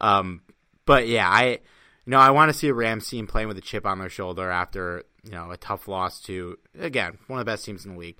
Um, 0.02 0.42
but 0.86 1.08
yeah, 1.08 1.30
I, 1.30 1.46
you 1.46 1.60
know, 2.08 2.20
I 2.20 2.32
want 2.32 2.52
to 2.52 2.58
see 2.58 2.68
a 2.68 2.74
Rams 2.74 3.08
team 3.08 3.28
playing 3.28 3.48
with 3.48 3.58
a 3.58 3.62
chip 3.62 3.86
on 3.86 4.00
their 4.00 4.10
shoulder 4.10 4.50
after, 4.50 5.04
you 5.24 5.32
know, 5.32 5.52
a 5.52 5.58
tough 5.58 5.88
loss 5.88 6.20
to, 6.24 6.58
again, 6.80 7.18
one 7.28 7.40
of 7.40 7.46
the 7.46 7.52
best 7.52 7.66
teams 7.66 7.86
in 7.86 7.94
the 7.94 8.00
league. 8.00 8.18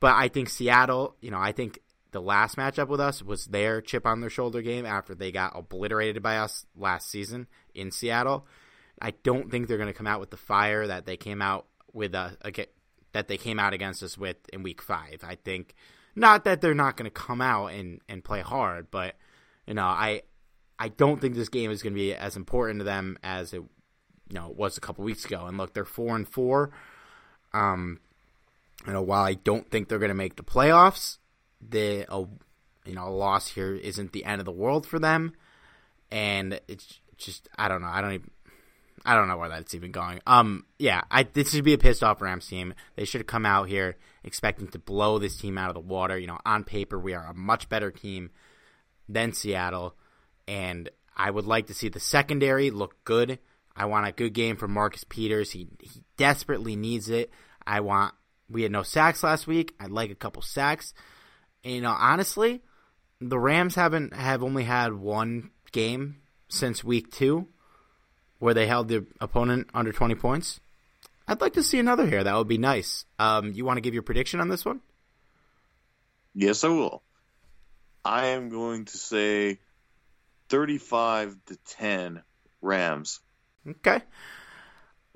But 0.00 0.14
I 0.16 0.28
think 0.28 0.48
Seattle, 0.48 1.16
you 1.20 1.30
know, 1.30 1.38
I 1.38 1.52
think 1.52 1.78
the 2.12 2.20
last 2.20 2.56
matchup 2.56 2.88
with 2.88 3.00
us 3.00 3.22
was 3.22 3.46
their 3.46 3.80
chip 3.80 4.06
on 4.06 4.20
their 4.20 4.30
shoulder 4.30 4.62
game 4.62 4.86
after 4.86 5.14
they 5.14 5.30
got 5.30 5.52
obliterated 5.54 6.22
by 6.22 6.38
us 6.38 6.66
last 6.76 7.10
season 7.10 7.46
in 7.74 7.90
Seattle. 7.90 8.46
I 9.00 9.12
don't 9.22 9.50
think 9.50 9.68
they're 9.68 9.78
going 9.78 9.86
to 9.86 9.94
come 9.94 10.06
out 10.06 10.20
with 10.20 10.30
the 10.30 10.36
fire 10.36 10.86
that 10.86 11.06
they 11.06 11.16
came 11.16 11.40
out 11.40 11.66
with 11.92 12.14
uh, 12.14 12.30
that 13.12 13.28
they 13.28 13.36
came 13.36 13.58
out 13.58 13.72
against 13.72 14.02
us 14.02 14.18
with 14.18 14.36
in 14.52 14.62
week 14.62 14.82
five. 14.82 15.20
I 15.22 15.36
think 15.36 15.74
not 16.14 16.44
that 16.44 16.60
they're 16.60 16.74
not 16.74 16.96
going 16.96 17.10
to 17.10 17.10
come 17.10 17.40
out 17.40 17.68
and, 17.68 18.00
and 18.08 18.24
play 18.24 18.40
hard, 18.40 18.90
but 18.90 19.16
you 19.66 19.74
know, 19.74 19.84
I 19.84 20.22
I 20.78 20.88
don't 20.88 21.20
think 21.20 21.34
this 21.34 21.48
game 21.48 21.70
is 21.70 21.82
going 21.82 21.92
to 21.92 21.98
be 21.98 22.14
as 22.14 22.36
important 22.36 22.80
to 22.80 22.84
them 22.84 23.18
as 23.22 23.52
it 23.52 23.58
you 23.58 23.68
know 24.34 24.52
was 24.54 24.76
a 24.76 24.80
couple 24.80 25.04
weeks 25.04 25.24
ago. 25.24 25.46
And 25.46 25.56
look, 25.56 25.74
they're 25.74 25.84
four 25.84 26.16
and 26.16 26.28
four. 26.28 26.70
Um, 27.52 28.00
you 28.86 28.92
know, 28.92 29.02
while 29.02 29.24
I 29.24 29.34
don't 29.34 29.70
think 29.70 29.88
they're 29.88 29.98
going 29.98 30.10
to 30.10 30.14
make 30.14 30.36
the 30.36 30.42
playoffs, 30.42 31.18
the 31.66 32.06
you 32.86 32.94
know 32.94 33.08
a 33.08 33.10
loss 33.10 33.48
here 33.48 33.74
isn't 33.74 34.12
the 34.12 34.24
end 34.24 34.40
of 34.40 34.44
the 34.44 34.52
world 34.52 34.86
for 34.86 34.98
them. 34.98 35.34
And 36.10 36.60
it's 36.66 37.00
just 37.16 37.48
I 37.56 37.68
don't 37.68 37.82
know. 37.82 37.88
I 37.88 38.00
don't 38.00 38.12
even 38.12 38.30
I 39.04 39.14
don't 39.14 39.28
know 39.28 39.38
where 39.38 39.48
that's 39.48 39.74
even 39.74 39.92
going. 39.92 40.20
Um, 40.26 40.66
yeah, 40.78 41.02
I 41.10 41.22
this 41.22 41.50
should 41.50 41.64
be 41.64 41.72
a 41.72 41.78
pissed 41.78 42.02
off 42.02 42.20
Rams 42.20 42.46
team. 42.46 42.74
They 42.96 43.04
should 43.04 43.20
have 43.20 43.26
come 43.26 43.46
out 43.46 43.68
here 43.68 43.96
expecting 44.24 44.68
to 44.68 44.78
blow 44.78 45.18
this 45.18 45.36
team 45.36 45.56
out 45.56 45.68
of 45.68 45.74
the 45.74 45.80
water. 45.80 46.18
You 46.18 46.26
know, 46.26 46.38
on 46.44 46.64
paper 46.64 46.98
we 46.98 47.14
are 47.14 47.26
a 47.26 47.34
much 47.34 47.68
better 47.68 47.90
team 47.90 48.30
than 49.08 49.32
Seattle, 49.32 49.94
and 50.46 50.90
I 51.16 51.30
would 51.30 51.46
like 51.46 51.66
to 51.68 51.74
see 51.74 51.88
the 51.88 52.00
secondary 52.00 52.70
look 52.70 53.02
good. 53.04 53.38
I 53.74 53.86
want 53.86 54.06
a 54.06 54.12
good 54.12 54.34
game 54.34 54.56
from 54.56 54.72
Marcus 54.72 55.04
Peters. 55.04 55.52
He 55.52 55.68
he 55.80 56.02
desperately 56.16 56.76
needs 56.76 57.08
it. 57.08 57.30
I 57.66 57.80
want. 57.80 58.14
We 58.50 58.62
had 58.62 58.72
no 58.72 58.82
sacks 58.82 59.22
last 59.22 59.46
week. 59.46 59.74
I'd 59.78 59.90
like 59.90 60.10
a 60.10 60.14
couple 60.14 60.42
sacks. 60.42 60.92
And, 61.64 61.74
you 61.74 61.80
know, 61.80 61.94
honestly, 61.96 62.62
the 63.20 63.38
Rams 63.38 63.74
haven't 63.74 64.14
have 64.14 64.42
only 64.42 64.64
had 64.64 64.94
one 64.94 65.50
game 65.72 66.16
since 66.48 66.82
week 66.82 67.12
two 67.12 67.48
where 68.38 68.54
they 68.54 68.66
held 68.66 68.88
the 68.88 69.06
opponent 69.20 69.68
under 69.74 69.92
20 69.92 70.14
points. 70.16 70.60
I'd 71.28 71.40
like 71.40 71.52
to 71.52 71.62
see 71.62 71.78
another 71.78 72.06
here. 72.06 72.24
That 72.24 72.36
would 72.36 72.48
be 72.48 72.58
nice. 72.58 73.04
Um, 73.18 73.52
you 73.52 73.64
want 73.64 73.76
to 73.76 73.82
give 73.82 73.94
your 73.94 74.02
prediction 74.02 74.40
on 74.40 74.48
this 74.48 74.64
one? 74.64 74.80
Yes, 76.34 76.64
I 76.64 76.68
will. 76.68 77.02
I 78.04 78.28
am 78.28 78.48
going 78.48 78.86
to 78.86 78.96
say 78.96 79.58
35 80.48 81.36
to 81.46 81.56
10 81.76 82.22
Rams. 82.62 83.20
Okay. 83.68 84.00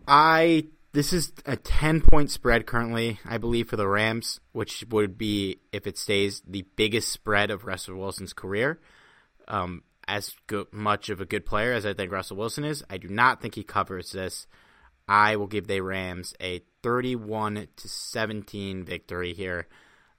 I 0.06 0.66
this 0.94 1.12
is 1.12 1.32
a 1.44 1.56
10 1.56 2.00
point 2.00 2.30
spread 2.30 2.66
currently, 2.66 3.18
I 3.26 3.38
believe 3.38 3.68
for 3.68 3.76
the 3.76 3.88
Rams, 3.88 4.40
which 4.52 4.84
would 4.90 5.18
be 5.18 5.58
if 5.72 5.86
it 5.86 5.98
stays 5.98 6.40
the 6.46 6.64
biggest 6.76 7.12
spread 7.12 7.50
of 7.50 7.64
Russell 7.64 7.96
Wilson's 7.96 8.32
career. 8.32 8.80
Um, 9.46 9.82
as 10.06 10.34
much 10.72 11.08
of 11.08 11.20
a 11.20 11.24
good 11.24 11.46
player 11.46 11.72
as 11.72 11.86
I 11.86 11.94
think 11.94 12.12
Russell 12.12 12.36
Wilson 12.36 12.64
is. 12.64 12.84
I 12.88 12.98
do 12.98 13.08
not 13.08 13.40
think 13.40 13.54
he 13.54 13.62
covers 13.64 14.12
this. 14.12 14.46
I 15.08 15.36
will 15.36 15.46
give 15.46 15.66
the 15.66 15.80
Rams 15.80 16.34
a 16.40 16.62
31 16.82 17.68
to 17.76 17.88
17 17.88 18.84
victory 18.84 19.34
here. 19.34 19.66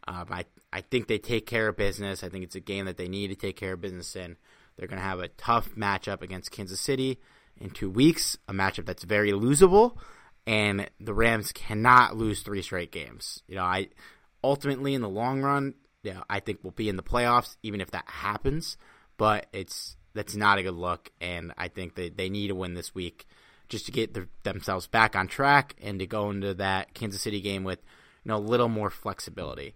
Um, 0.07 0.27
I 0.29 0.45
I 0.71 0.81
think 0.81 1.07
they 1.07 1.17
take 1.17 1.45
care 1.45 1.69
of 1.69 1.77
business. 1.77 2.23
I 2.23 2.29
think 2.29 2.43
it's 2.43 2.55
a 2.55 2.59
game 2.59 2.85
that 2.85 2.97
they 2.97 3.07
need 3.07 3.29
to 3.29 3.35
take 3.35 3.55
care 3.55 3.73
of 3.73 3.81
business 3.81 4.15
in. 4.15 4.35
They're 4.75 4.87
going 4.87 4.99
to 4.99 5.07
have 5.07 5.19
a 5.19 5.29
tough 5.29 5.73
matchup 5.75 6.21
against 6.21 6.51
Kansas 6.51 6.81
City 6.81 7.19
in 7.57 7.69
two 7.69 7.89
weeks, 7.89 8.37
a 8.49 8.53
matchup 8.53 8.85
that's 8.85 9.05
very 9.05 9.31
losable, 9.31 9.95
and 10.47 10.89
the 10.99 11.13
Rams 11.13 11.51
cannot 11.51 12.15
lose 12.15 12.41
three 12.41 12.61
straight 12.61 12.91
games. 12.91 13.41
You 13.47 13.55
know, 13.55 13.63
I 13.63 13.89
ultimately 14.43 14.93
in 14.93 15.01
the 15.01 15.09
long 15.09 15.41
run, 15.41 15.73
yeah, 16.03 16.21
I 16.29 16.39
think 16.39 16.59
we'll 16.63 16.71
be 16.71 16.89
in 16.89 16.97
the 16.97 17.03
playoffs, 17.03 17.57
even 17.63 17.81
if 17.81 17.91
that 17.91 18.07
happens 18.07 18.77
but 19.17 19.47
it's 19.53 19.95
that's 20.13 20.35
not 20.35 20.57
a 20.57 20.63
good 20.63 20.75
look, 20.75 21.11
and 21.19 21.53
I 21.57 21.67
think 21.67 21.95
that 21.95 22.17
they 22.17 22.29
need 22.29 22.47
to 22.47 22.55
win 22.55 22.73
this 22.73 22.95
week 22.95 23.27
just 23.67 23.85
to 23.87 23.91
get 23.91 24.13
the, 24.13 24.27
themselves 24.43 24.87
back 24.87 25.15
on 25.15 25.27
track 25.27 25.75
and 25.81 25.99
to 25.99 26.07
go 26.07 26.29
into 26.29 26.53
that 26.55 26.93
Kansas 26.93 27.21
City 27.21 27.41
game 27.41 27.63
with 27.63 27.79
you 28.23 28.29
know 28.29 28.37
a 28.37 28.39
little 28.39 28.69
more 28.69 28.89
flexibility. 28.89 29.73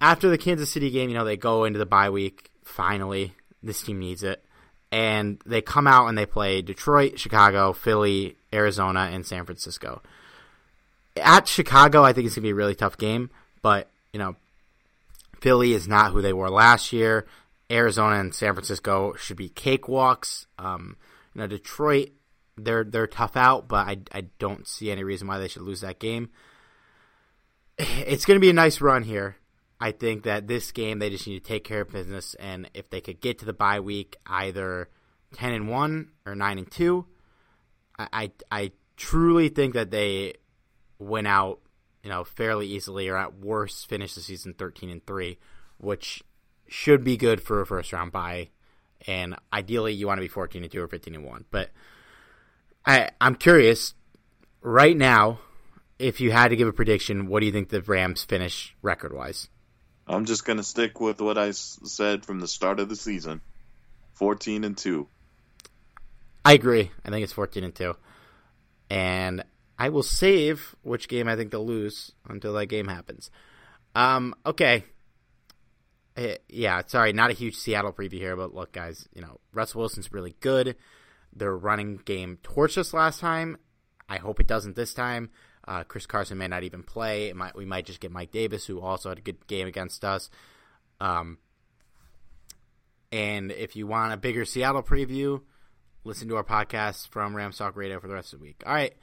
After 0.00 0.30
the 0.30 0.38
Kansas 0.38 0.70
City 0.70 0.90
game, 0.90 1.08
you 1.10 1.14
know 1.14 1.24
they 1.24 1.36
go 1.36 1.64
into 1.64 1.78
the 1.78 1.86
bye 1.86 2.10
week. 2.10 2.50
Finally, 2.64 3.34
this 3.62 3.82
team 3.82 3.98
needs 3.98 4.22
it, 4.22 4.44
and 4.92 5.40
they 5.46 5.60
come 5.60 5.86
out 5.86 6.08
and 6.08 6.16
they 6.16 6.26
play 6.26 6.62
Detroit, 6.62 7.18
Chicago, 7.18 7.72
Philly, 7.72 8.36
Arizona, 8.52 9.10
and 9.12 9.26
San 9.26 9.44
Francisco. 9.44 10.02
At 11.16 11.48
Chicago, 11.48 12.02
I 12.04 12.12
think 12.12 12.26
it's 12.26 12.34
gonna 12.34 12.44
be 12.44 12.50
a 12.50 12.54
really 12.54 12.74
tough 12.74 12.96
game, 12.96 13.30
but 13.62 13.88
you 14.12 14.18
know 14.18 14.36
Philly 15.40 15.72
is 15.72 15.88
not 15.88 16.12
who 16.12 16.22
they 16.22 16.32
were 16.32 16.50
last 16.50 16.92
year. 16.92 17.26
Arizona 17.70 18.16
and 18.16 18.34
San 18.34 18.54
Francisco 18.54 19.14
should 19.14 19.36
be 19.36 19.48
cakewalks. 19.48 20.46
Um, 20.58 20.96
you 21.34 21.40
know, 21.40 21.46
Detroit, 21.46 22.10
they're 22.56 22.84
they're 22.84 23.06
tough 23.06 23.36
out, 23.36 23.68
but 23.68 23.86
I, 23.86 23.98
I 24.12 24.20
don't 24.38 24.66
see 24.66 24.90
any 24.90 25.04
reason 25.04 25.28
why 25.28 25.38
they 25.38 25.48
should 25.48 25.62
lose 25.62 25.80
that 25.80 25.98
game. 25.98 26.30
It's 27.78 28.24
going 28.26 28.36
to 28.36 28.44
be 28.44 28.50
a 28.50 28.54
nice 28.54 28.80
run 28.80 29.04
here. 29.04 29.36
I 29.80 29.92
think 29.92 30.24
that 30.24 30.46
this 30.46 30.72
game 30.72 30.98
they 30.98 31.08
just 31.08 31.26
need 31.26 31.42
to 31.42 31.48
take 31.48 31.64
care 31.64 31.80
of 31.80 31.90
business, 31.90 32.34
and 32.34 32.68
if 32.74 32.90
they 32.90 33.00
could 33.00 33.20
get 33.20 33.38
to 33.38 33.46
the 33.46 33.54
bye 33.54 33.80
week, 33.80 34.16
either 34.26 34.88
ten 35.32 35.52
and 35.52 35.68
one 35.68 36.10
or 36.26 36.34
nine 36.34 36.58
and 36.58 36.70
two, 36.70 37.06
I 38.12 38.30
I, 38.50 38.72
truly 38.96 39.48
think 39.48 39.72
that 39.72 39.90
they 39.90 40.34
went 40.98 41.26
out, 41.26 41.58
you 42.02 42.10
know, 42.10 42.22
fairly 42.22 42.66
easily, 42.66 43.08
or 43.08 43.16
at 43.16 43.38
worst 43.38 43.88
finish 43.88 44.14
the 44.14 44.20
season 44.20 44.52
thirteen 44.54 44.90
and 44.90 45.04
three, 45.06 45.38
which 45.78 46.22
should 46.68 47.02
be 47.02 47.16
good 47.16 47.42
for 47.42 47.60
a 47.60 47.66
first 47.66 47.92
round 47.92 48.12
bye. 48.12 48.50
And 49.06 49.36
ideally, 49.52 49.94
you 49.94 50.06
want 50.06 50.18
to 50.18 50.22
be 50.22 50.28
14 50.28 50.62
and 50.62 50.70
2 50.70 50.82
or 50.82 50.86
15 50.86 51.14
and 51.14 51.24
1. 51.24 51.44
But 51.50 51.70
I, 52.84 53.10
I'm 53.20 53.34
curious 53.34 53.94
right 54.60 54.96
now, 54.96 55.40
if 55.98 56.20
you 56.20 56.30
had 56.30 56.48
to 56.48 56.56
give 56.56 56.68
a 56.68 56.72
prediction, 56.72 57.26
what 57.26 57.40
do 57.40 57.46
you 57.46 57.52
think 57.52 57.68
the 57.68 57.82
Rams 57.82 58.24
finish 58.24 58.74
record 58.82 59.12
wise? 59.12 59.48
I'm 60.06 60.24
just 60.24 60.44
going 60.44 60.56
to 60.56 60.62
stick 60.62 61.00
with 61.00 61.20
what 61.20 61.38
I 61.38 61.52
said 61.52 62.24
from 62.24 62.40
the 62.40 62.48
start 62.48 62.80
of 62.80 62.88
the 62.88 62.96
season 62.96 63.40
14 64.14 64.64
and 64.64 64.76
2. 64.76 65.06
I 66.44 66.54
agree. 66.54 66.90
I 67.04 67.10
think 67.10 67.22
it's 67.22 67.32
14 67.32 67.64
and 67.64 67.74
2. 67.74 67.94
And 68.88 69.44
I 69.78 69.88
will 69.88 70.02
save 70.02 70.74
which 70.82 71.08
game 71.08 71.28
I 71.28 71.36
think 71.36 71.50
they'll 71.50 71.66
lose 71.66 72.12
until 72.28 72.54
that 72.54 72.66
game 72.66 72.88
happens. 72.88 73.30
Um, 73.94 74.34
okay. 74.44 74.84
Uh, 76.16 76.34
yeah, 76.48 76.82
sorry, 76.86 77.12
not 77.12 77.30
a 77.30 77.34
huge 77.34 77.56
Seattle 77.56 77.92
preview 77.92 78.14
here, 78.14 78.36
but 78.36 78.54
look, 78.54 78.72
guys, 78.72 79.08
you 79.14 79.22
know, 79.22 79.38
Russell 79.52 79.80
Wilson's 79.80 80.12
really 80.12 80.34
good. 80.40 80.76
Their 81.32 81.56
running 81.56 81.98
game 82.04 82.38
torched 82.42 82.78
us 82.78 82.92
last 82.92 83.20
time. 83.20 83.56
I 84.08 84.16
hope 84.16 84.40
it 84.40 84.48
doesn't 84.48 84.76
this 84.76 84.92
time. 84.92 85.30
Uh, 85.66 85.84
Chris 85.84 86.06
Carson 86.06 86.38
may 86.38 86.48
not 86.48 86.64
even 86.64 86.82
play. 86.82 87.32
Might, 87.32 87.54
we 87.54 87.64
might 87.64 87.86
just 87.86 88.00
get 88.00 88.10
Mike 88.10 88.32
Davis, 88.32 88.66
who 88.66 88.80
also 88.80 89.08
had 89.08 89.18
a 89.18 89.22
good 89.22 89.46
game 89.46 89.68
against 89.68 90.04
us. 90.04 90.30
Um, 91.00 91.38
and 93.12 93.52
if 93.52 93.76
you 93.76 93.86
want 93.86 94.12
a 94.12 94.16
bigger 94.16 94.44
Seattle 94.44 94.82
preview, 94.82 95.42
listen 96.04 96.28
to 96.28 96.36
our 96.36 96.44
podcast 96.44 97.08
from 97.08 97.34
Rams 97.34 97.58
Talk 97.58 97.76
Radio 97.76 98.00
for 98.00 98.08
the 98.08 98.14
rest 98.14 98.32
of 98.32 98.38
the 98.38 98.44
week. 98.44 98.62
All 98.66 98.72
right, 98.72 98.94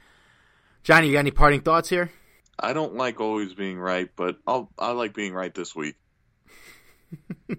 Johnny, 0.82 1.08
you 1.08 1.12
got 1.12 1.20
any 1.20 1.30
parting 1.30 1.60
thoughts 1.60 1.88
here? 1.88 2.10
I 2.58 2.72
don't 2.72 2.94
like 2.94 3.20
always 3.20 3.54
being 3.54 3.78
right, 3.78 4.08
but 4.16 4.36
I'll 4.46 4.70
I 4.78 4.92
like 4.92 5.14
being 5.14 5.32
right 5.32 5.54
this 5.54 5.74
week. 5.74 5.96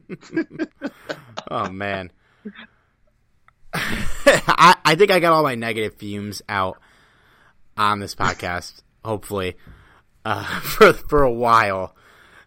oh 1.51 1.69
man. 1.69 2.11
I, 3.73 4.75
I 4.83 4.95
think 4.95 5.11
I 5.11 5.19
got 5.19 5.31
all 5.31 5.43
my 5.43 5.55
negative 5.55 5.95
fumes 5.95 6.41
out 6.49 6.79
on 7.77 7.99
this 7.99 8.15
podcast, 8.15 8.81
hopefully. 9.05 9.55
Uh, 10.25 10.43
for 10.61 10.93
for 10.93 11.23
a 11.23 11.31
while. 11.31 11.95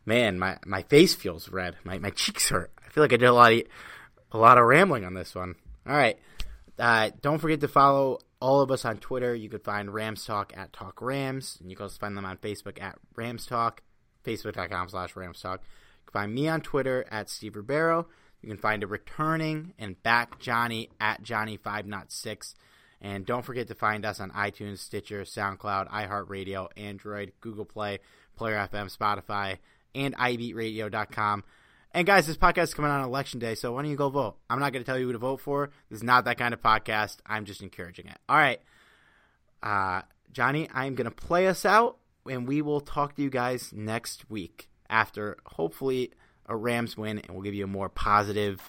Man, 0.04 0.36
my, 0.36 0.58
my 0.66 0.82
face 0.82 1.14
feels 1.14 1.48
red. 1.48 1.76
My 1.84 1.98
my 1.98 2.10
cheeks 2.10 2.48
hurt. 2.48 2.72
I 2.84 2.90
feel 2.90 3.04
like 3.04 3.12
I 3.12 3.16
did 3.16 3.28
a 3.28 3.32
lot 3.32 3.52
of 3.52 3.62
a 4.32 4.38
lot 4.38 4.58
of 4.58 4.64
rambling 4.64 5.04
on 5.04 5.14
this 5.14 5.34
one. 5.34 5.54
All 5.86 5.96
right. 5.96 6.18
Uh, 6.78 7.10
don't 7.20 7.38
forget 7.38 7.60
to 7.60 7.68
follow 7.68 8.18
all 8.40 8.60
of 8.60 8.70
us 8.70 8.84
on 8.84 8.98
Twitter. 8.98 9.34
You 9.34 9.48
can 9.48 9.60
find 9.60 9.92
Rams 9.92 10.24
Talk 10.24 10.52
at 10.56 10.72
Talk 10.72 11.00
Rams, 11.00 11.58
and 11.60 11.70
you 11.70 11.76
can 11.76 11.84
also 11.84 11.98
find 11.98 12.16
them 12.16 12.24
on 12.24 12.38
Facebook 12.38 12.82
at 12.82 12.98
Rams 13.14 13.46
Talk, 13.46 13.82
facebook.com 14.24 14.88
slash 14.88 15.14
Rams 15.14 15.40
Talk. 15.40 15.60
You 15.60 16.06
can 16.06 16.20
find 16.20 16.34
me 16.34 16.48
on 16.48 16.60
Twitter 16.60 17.04
at 17.10 17.30
Steve 17.30 17.56
Ribeiro. 17.56 18.08
You 18.40 18.48
can 18.48 18.58
find 18.58 18.82
a 18.82 18.88
returning 18.88 19.74
and 19.78 20.02
back 20.02 20.40
Johnny 20.40 20.90
at 21.00 21.22
Johnny506. 21.22 22.54
And 23.00 23.26
don't 23.26 23.44
forget 23.44 23.68
to 23.68 23.74
find 23.74 24.04
us 24.04 24.20
on 24.20 24.30
iTunes, 24.30 24.78
Stitcher, 24.78 25.22
SoundCloud, 25.22 25.90
iHeartRadio, 25.90 26.68
Android, 26.76 27.32
Google 27.40 27.64
Play, 27.64 27.98
Player 28.36 28.56
FM, 28.56 28.96
Spotify, 28.96 29.58
and 29.94 30.16
iBeatRadio.com. 30.16 31.44
And 31.94 32.06
guys, 32.06 32.26
this 32.26 32.38
podcast 32.38 32.64
is 32.64 32.74
coming 32.74 32.90
on 32.90 33.04
election 33.04 33.38
day, 33.38 33.54
so 33.54 33.72
why 33.72 33.82
don't 33.82 33.90
you 33.90 33.98
go 33.98 34.08
vote? 34.08 34.36
I'm 34.48 34.58
not 34.58 34.72
going 34.72 34.82
to 34.82 34.86
tell 34.86 34.98
you 34.98 35.06
who 35.06 35.12
to 35.12 35.18
vote 35.18 35.40
for. 35.40 35.70
This 35.90 35.98
is 35.98 36.02
not 36.02 36.24
that 36.24 36.38
kind 36.38 36.54
of 36.54 36.62
podcast. 36.62 37.18
I'm 37.26 37.44
just 37.44 37.60
encouraging 37.60 38.06
it. 38.06 38.16
All 38.30 38.36
right. 38.36 38.60
Uh, 39.62 40.00
Johnny, 40.32 40.68
I'm 40.72 40.94
going 40.94 41.04
to 41.04 41.14
play 41.14 41.48
us 41.48 41.66
out, 41.66 41.98
and 42.26 42.48
we 42.48 42.62
will 42.62 42.80
talk 42.80 43.16
to 43.16 43.22
you 43.22 43.28
guys 43.28 43.72
next 43.74 44.30
week 44.30 44.70
after 44.88 45.36
hopefully 45.44 46.12
a 46.46 46.56
Rams 46.56 46.96
win, 46.96 47.18
and 47.18 47.30
we'll 47.30 47.42
give 47.42 47.54
you 47.54 47.64
a 47.64 47.68
more 47.68 47.90
positive 47.90 48.62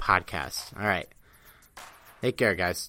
podcast. 0.00 0.72
All 0.78 0.86
right. 0.86 1.08
Take 2.22 2.36
care, 2.36 2.54
guys. 2.54 2.88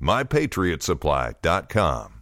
mypatriotsupply.com. 0.00 2.17